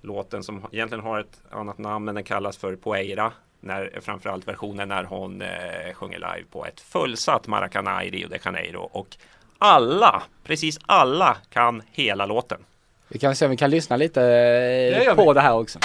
låten 0.00 0.42
som 0.42 0.66
egentligen 0.72 1.04
har 1.04 1.20
ett 1.20 1.40
annat 1.50 1.78
namn 1.78 2.04
men 2.04 2.14
den 2.14 2.24
kallas 2.24 2.56
för 2.56 2.76
Poeira. 2.76 3.32
När, 3.60 3.98
framförallt 4.00 4.48
versionen 4.48 4.88
när 4.88 5.04
hon 5.04 5.42
eh, 5.42 5.94
sjunger 5.94 6.18
live 6.18 6.44
på 6.50 6.66
ett 6.66 6.80
fullsatt 6.80 7.46
Maracanã 7.46 8.04
i 8.04 8.10
Rio 8.10 8.28
de 8.28 8.38
Janeiro. 8.44 8.88
Och 8.92 9.16
alla, 9.58 10.22
precis 10.44 10.78
alla 10.86 11.36
kan 11.50 11.82
hela 11.92 12.26
låten. 12.26 12.60
Vi 13.08 13.18
kan 13.18 13.36
se 13.36 13.44
om 13.44 13.50
vi 13.50 13.56
kan 13.56 13.70
lyssna 13.70 13.96
lite 13.96 14.20
Det 14.20 14.96
eh, 14.96 15.04
gör 15.04 15.14
på 15.14 15.28
vi. 15.28 15.34
det 15.34 15.40
här 15.40 15.54
också. 15.54 15.78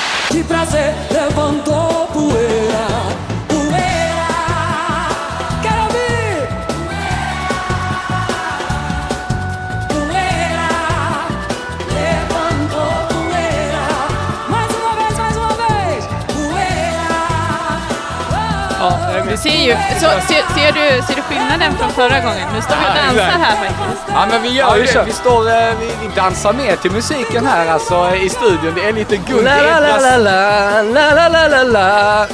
Ser 19.43 19.61
ju, 19.67 19.75
så, 20.01 20.07
ser, 20.27 20.41
ser, 20.55 20.71
du, 20.71 21.01
ser 21.07 21.15
du 21.15 21.21
skillnaden 21.21 21.77
från 21.77 21.89
förra 21.91 22.19
gången? 22.19 22.47
Nu 22.55 22.61
står 22.61 22.75
vi 22.75 22.85
och 22.89 22.95
dansar 23.05 23.39
här 23.45 23.55
faktiskt. 23.55 24.03
Ja 24.07 24.25
men 24.31 24.41
vi 24.41 24.49
gör 24.49 24.67
Ja, 24.67 24.77
ju 24.77 24.81
vi 24.83 24.93
det. 24.93 25.03
Vi 25.05 25.11
står, 25.13 25.49
eh, 25.49 25.73
vi, 25.79 25.85
vi 26.01 26.07
dansar 26.15 26.53
med 26.53 26.81
till 26.81 26.91
musiken 26.91 27.45
här 27.45 27.67
alltså 27.67 28.15
i 28.15 28.29
studion. 28.29 28.73
Det 28.75 28.83
är 28.89 28.93
lite 28.93 29.17
guld. 29.17 29.43
La 29.45 29.55
Det 29.55 29.61
la 29.61 29.77
är 29.77 29.81
la 29.81 30.17
la 30.17 30.81
la 30.81 30.81
la 30.81 31.27
la 31.29 31.47
la 31.47 31.47
la 31.47 31.63
la 31.63 32.27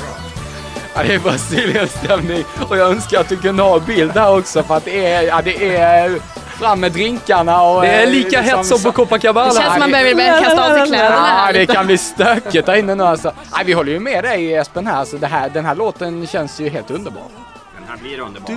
Ja, 0.96 1.04
det 1.08 1.14
är 1.16 1.20
Brasiliens 1.20 1.92
stämning 1.92 2.44
och 2.70 2.78
jag 2.78 2.90
önskar 2.92 3.20
att 3.20 3.30
du 3.30 3.38
kunde 3.38 3.64
ha 3.64 3.80
bild 3.80 4.12
här 4.18 4.38
också 4.38 4.64
för 4.64 4.78
att 4.78 4.86
det 4.86 5.06
är, 5.14 5.22
ja, 5.22 5.42
det 5.42 5.76
är 5.78 6.20
fram 6.60 6.80
med 6.80 6.92
drinkarna 6.92 7.62
och... 7.62 7.82
Det 7.82 7.88
är 7.88 8.04
eh, 8.04 8.10
lika 8.12 8.42
liksom- 8.42 8.58
hett 8.58 8.66
som 8.66 8.84
på 8.84 8.92
Copacabana. 8.92 9.50
Det 9.50 9.56
känns 9.56 9.72
som 9.72 9.80
man 9.80 9.92
behöver 9.92 10.16
börja 10.16 10.42
kasta 10.42 10.70
av 10.72 10.78
sig 10.78 10.88
kläderna 10.88 11.16
Ja, 11.16 11.22
här. 11.22 11.54
det 11.54 11.66
kan 11.66 11.86
bli 11.86 11.98
stökigt 11.98 12.66
där 12.66 12.76
inne 12.76 12.96
nu 12.96 13.04
alltså. 13.04 13.34
Nej, 13.56 13.66
vi 13.66 13.74
håller 13.74 13.92
ju 13.92 14.00
med 14.00 14.24
dig 14.24 14.54
Espen 14.56 14.88
här, 14.88 15.06
så 15.06 15.18
det 15.18 15.28
här, 15.28 15.50
den 15.50 15.66
här 15.66 15.76
låten 15.76 16.28
känns 16.28 16.60
ju 16.60 16.70
helt 16.70 16.92
underbar. 16.92 17.24
Den 17.80 17.88
här 17.88 17.98
blir 17.98 18.20
underbar. 18.20 18.52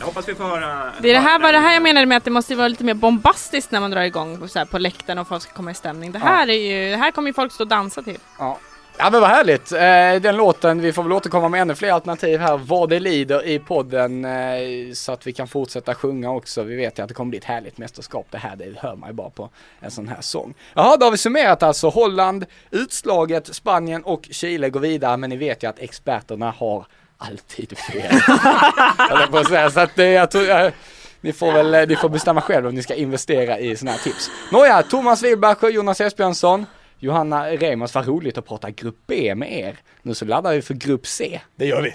Jag 0.00 0.06
hoppas 0.06 0.28
vi 0.28 0.34
får 0.34 0.44
höra. 0.44 0.92
Det 1.00 1.10
är 1.10 1.14
det 1.14 1.20
här, 1.20 1.38
var 1.38 1.52
det 1.52 1.58
här 1.58 1.72
jag 1.74 1.82
menade 1.82 2.06
med 2.06 2.16
att 2.16 2.24
det 2.24 2.30
måste 2.30 2.54
vara 2.54 2.68
lite 2.68 2.84
mer 2.84 2.94
bombastiskt 2.94 3.70
när 3.70 3.80
man 3.80 3.90
drar 3.90 4.02
igång 4.02 4.48
så 4.48 4.58
här, 4.58 4.66
på 4.66 4.78
läktaren 4.78 5.18
och 5.18 5.28
folk 5.28 5.42
ska 5.42 5.52
komma 5.52 5.70
i 5.70 5.74
stämning. 5.74 6.12
Det 6.12 6.18
här, 6.18 6.48
är 6.50 6.52
ju, 6.54 6.90
det 6.90 6.96
här 6.96 7.10
kommer 7.10 7.28
ju 7.28 7.34
folk 7.34 7.52
stå 7.52 7.64
och 7.64 7.68
dansa 7.68 8.02
till. 8.02 8.18
Ja. 8.38 8.58
Ja 8.98 9.10
men 9.10 9.20
vad 9.20 9.30
härligt. 9.30 9.72
Eh, 9.72 10.22
den 10.22 10.36
låten, 10.36 10.80
vi 10.80 10.92
får 10.92 11.02
väl 11.02 11.12
återkomma 11.12 11.48
med 11.48 11.60
ännu 11.60 11.74
fler 11.74 11.92
alternativ 11.92 12.40
här 12.40 12.56
vad 12.56 12.88
det 12.88 13.00
lider 13.00 13.46
i 13.46 13.58
podden 13.58 14.24
eh, 14.24 14.92
så 14.94 15.12
att 15.12 15.26
vi 15.26 15.32
kan 15.32 15.48
fortsätta 15.48 15.94
sjunga 15.94 16.30
också. 16.30 16.62
Vi 16.62 16.76
vet 16.76 16.98
ju 16.98 17.02
att 17.02 17.08
det 17.08 17.14
kommer 17.14 17.30
bli 17.30 17.38
ett 17.38 17.44
härligt 17.44 17.78
mästerskap 17.78 18.26
det 18.30 18.38
här, 18.38 18.56
det 18.56 18.78
hör 18.78 18.96
man 18.96 19.08
ju 19.08 19.12
bara 19.12 19.30
på 19.30 19.50
en 19.80 19.90
sån 19.90 20.08
här 20.08 20.20
sång. 20.20 20.54
Jaha, 20.74 20.96
då 20.96 21.06
har 21.06 21.10
vi 21.10 21.18
summerat 21.18 21.62
alltså 21.62 21.88
Holland, 21.88 22.46
utslaget, 22.70 23.54
Spanien 23.54 24.02
och 24.02 24.28
Chile 24.30 24.70
går 24.70 24.80
vidare 24.80 25.16
men 25.16 25.30
ni 25.30 25.36
vet 25.36 25.62
ju 25.62 25.68
att 25.68 25.78
experterna 25.78 26.50
har 26.50 26.86
alltid 27.18 27.78
fel. 27.78 28.12
Höll 28.98 29.20
jag 29.20 29.30
på 29.30 29.38
att 29.38 29.48
säga. 29.48 29.70
Så 29.70 29.80
att 29.80 29.96
det 29.96 30.10
jag 30.10 30.30
tror, 30.30 30.44
jag, 30.44 30.72
ni 31.20 31.32
får 31.32 31.52
väl, 31.52 31.88
ni 31.88 31.96
får 31.96 32.08
bestämma 32.08 32.40
själv 32.40 32.66
om 32.66 32.74
ni 32.74 32.82
ska 32.82 32.94
investera 32.94 33.58
i 33.58 33.76
såna 33.76 33.90
här 33.90 33.98
tips. 33.98 34.30
Nåja, 34.52 34.82
Thomas 34.82 35.22
Wilbacher, 35.22 35.68
Jonas 35.68 36.00
Esbjörnsson, 36.00 36.66
Johanna 36.98 37.46
Reimers, 37.50 37.94
vad 37.94 38.06
roligt 38.06 38.38
att 38.38 38.46
prata 38.46 38.70
grupp 38.70 38.96
B 39.06 39.34
med 39.34 39.52
er. 39.52 39.76
Nu 40.02 40.14
så 40.14 40.24
laddar 40.24 40.52
vi 40.54 40.62
för 40.62 40.74
grupp 40.74 41.06
C. 41.06 41.40
Det 41.56 41.66
gör 41.66 41.82
vi. 41.82 41.92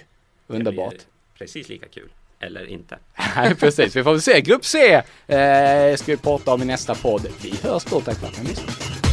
Underbart. 0.48 0.92
Det 0.92 0.98
blir 0.98 1.06
Precis 1.38 1.70
lika 1.70 1.88
kul. 1.88 2.10
Eller 2.40 2.66
inte. 2.66 2.98
Nej, 3.36 3.56
precis. 3.56 3.96
Vi 3.96 4.04
får 4.04 4.12
väl 4.12 4.22
se. 4.22 4.42
Grupp 4.42 4.66
C 4.66 4.94
eh, 5.28 5.96
ska 5.96 6.12
vi 6.12 6.18
prata 6.18 6.54
om 6.54 6.62
i 6.62 6.66
nästa 6.66 6.96
podd. 6.96 7.28
Vi 7.42 7.54
hörs 7.64 7.86
då. 7.86 8.02
Tack 8.02 8.18
för 8.18 8.28
att 8.28 8.44
ni 8.44 8.50
lyssnade. 8.50 9.09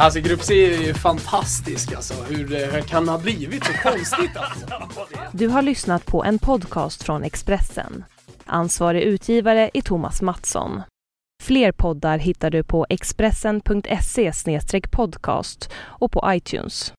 Alltså 0.00 0.20
grupp 0.20 0.42
C 0.42 0.74
är 0.74 0.82
ju 0.82 0.94
fantastisk 0.94 1.92
alltså. 1.92 2.14
Hur 2.28 2.52
eh, 2.52 2.72
det 2.72 2.88
kan 2.88 3.08
ha 3.08 3.18
blivit 3.18 3.64
så 3.64 3.72
konstigt 3.72 4.36
alltså. 4.36 4.66
Du 5.32 5.48
har 5.48 5.62
lyssnat 5.62 6.06
på 6.06 6.24
en 6.24 6.38
podcast 6.38 7.02
från 7.02 7.24
Expressen. 7.24 8.04
Ansvarig 8.46 9.02
utgivare 9.02 9.70
är 9.74 9.80
Thomas 9.80 10.22
Mattsson. 10.22 10.82
Fler 11.42 11.72
poddar 11.72 12.18
hittar 12.18 12.50
du 12.50 12.62
på 12.62 12.86
expressen.se 12.88 14.32
podcast 14.90 15.70
och 15.76 16.12
på 16.12 16.22
iTunes. 16.26 16.88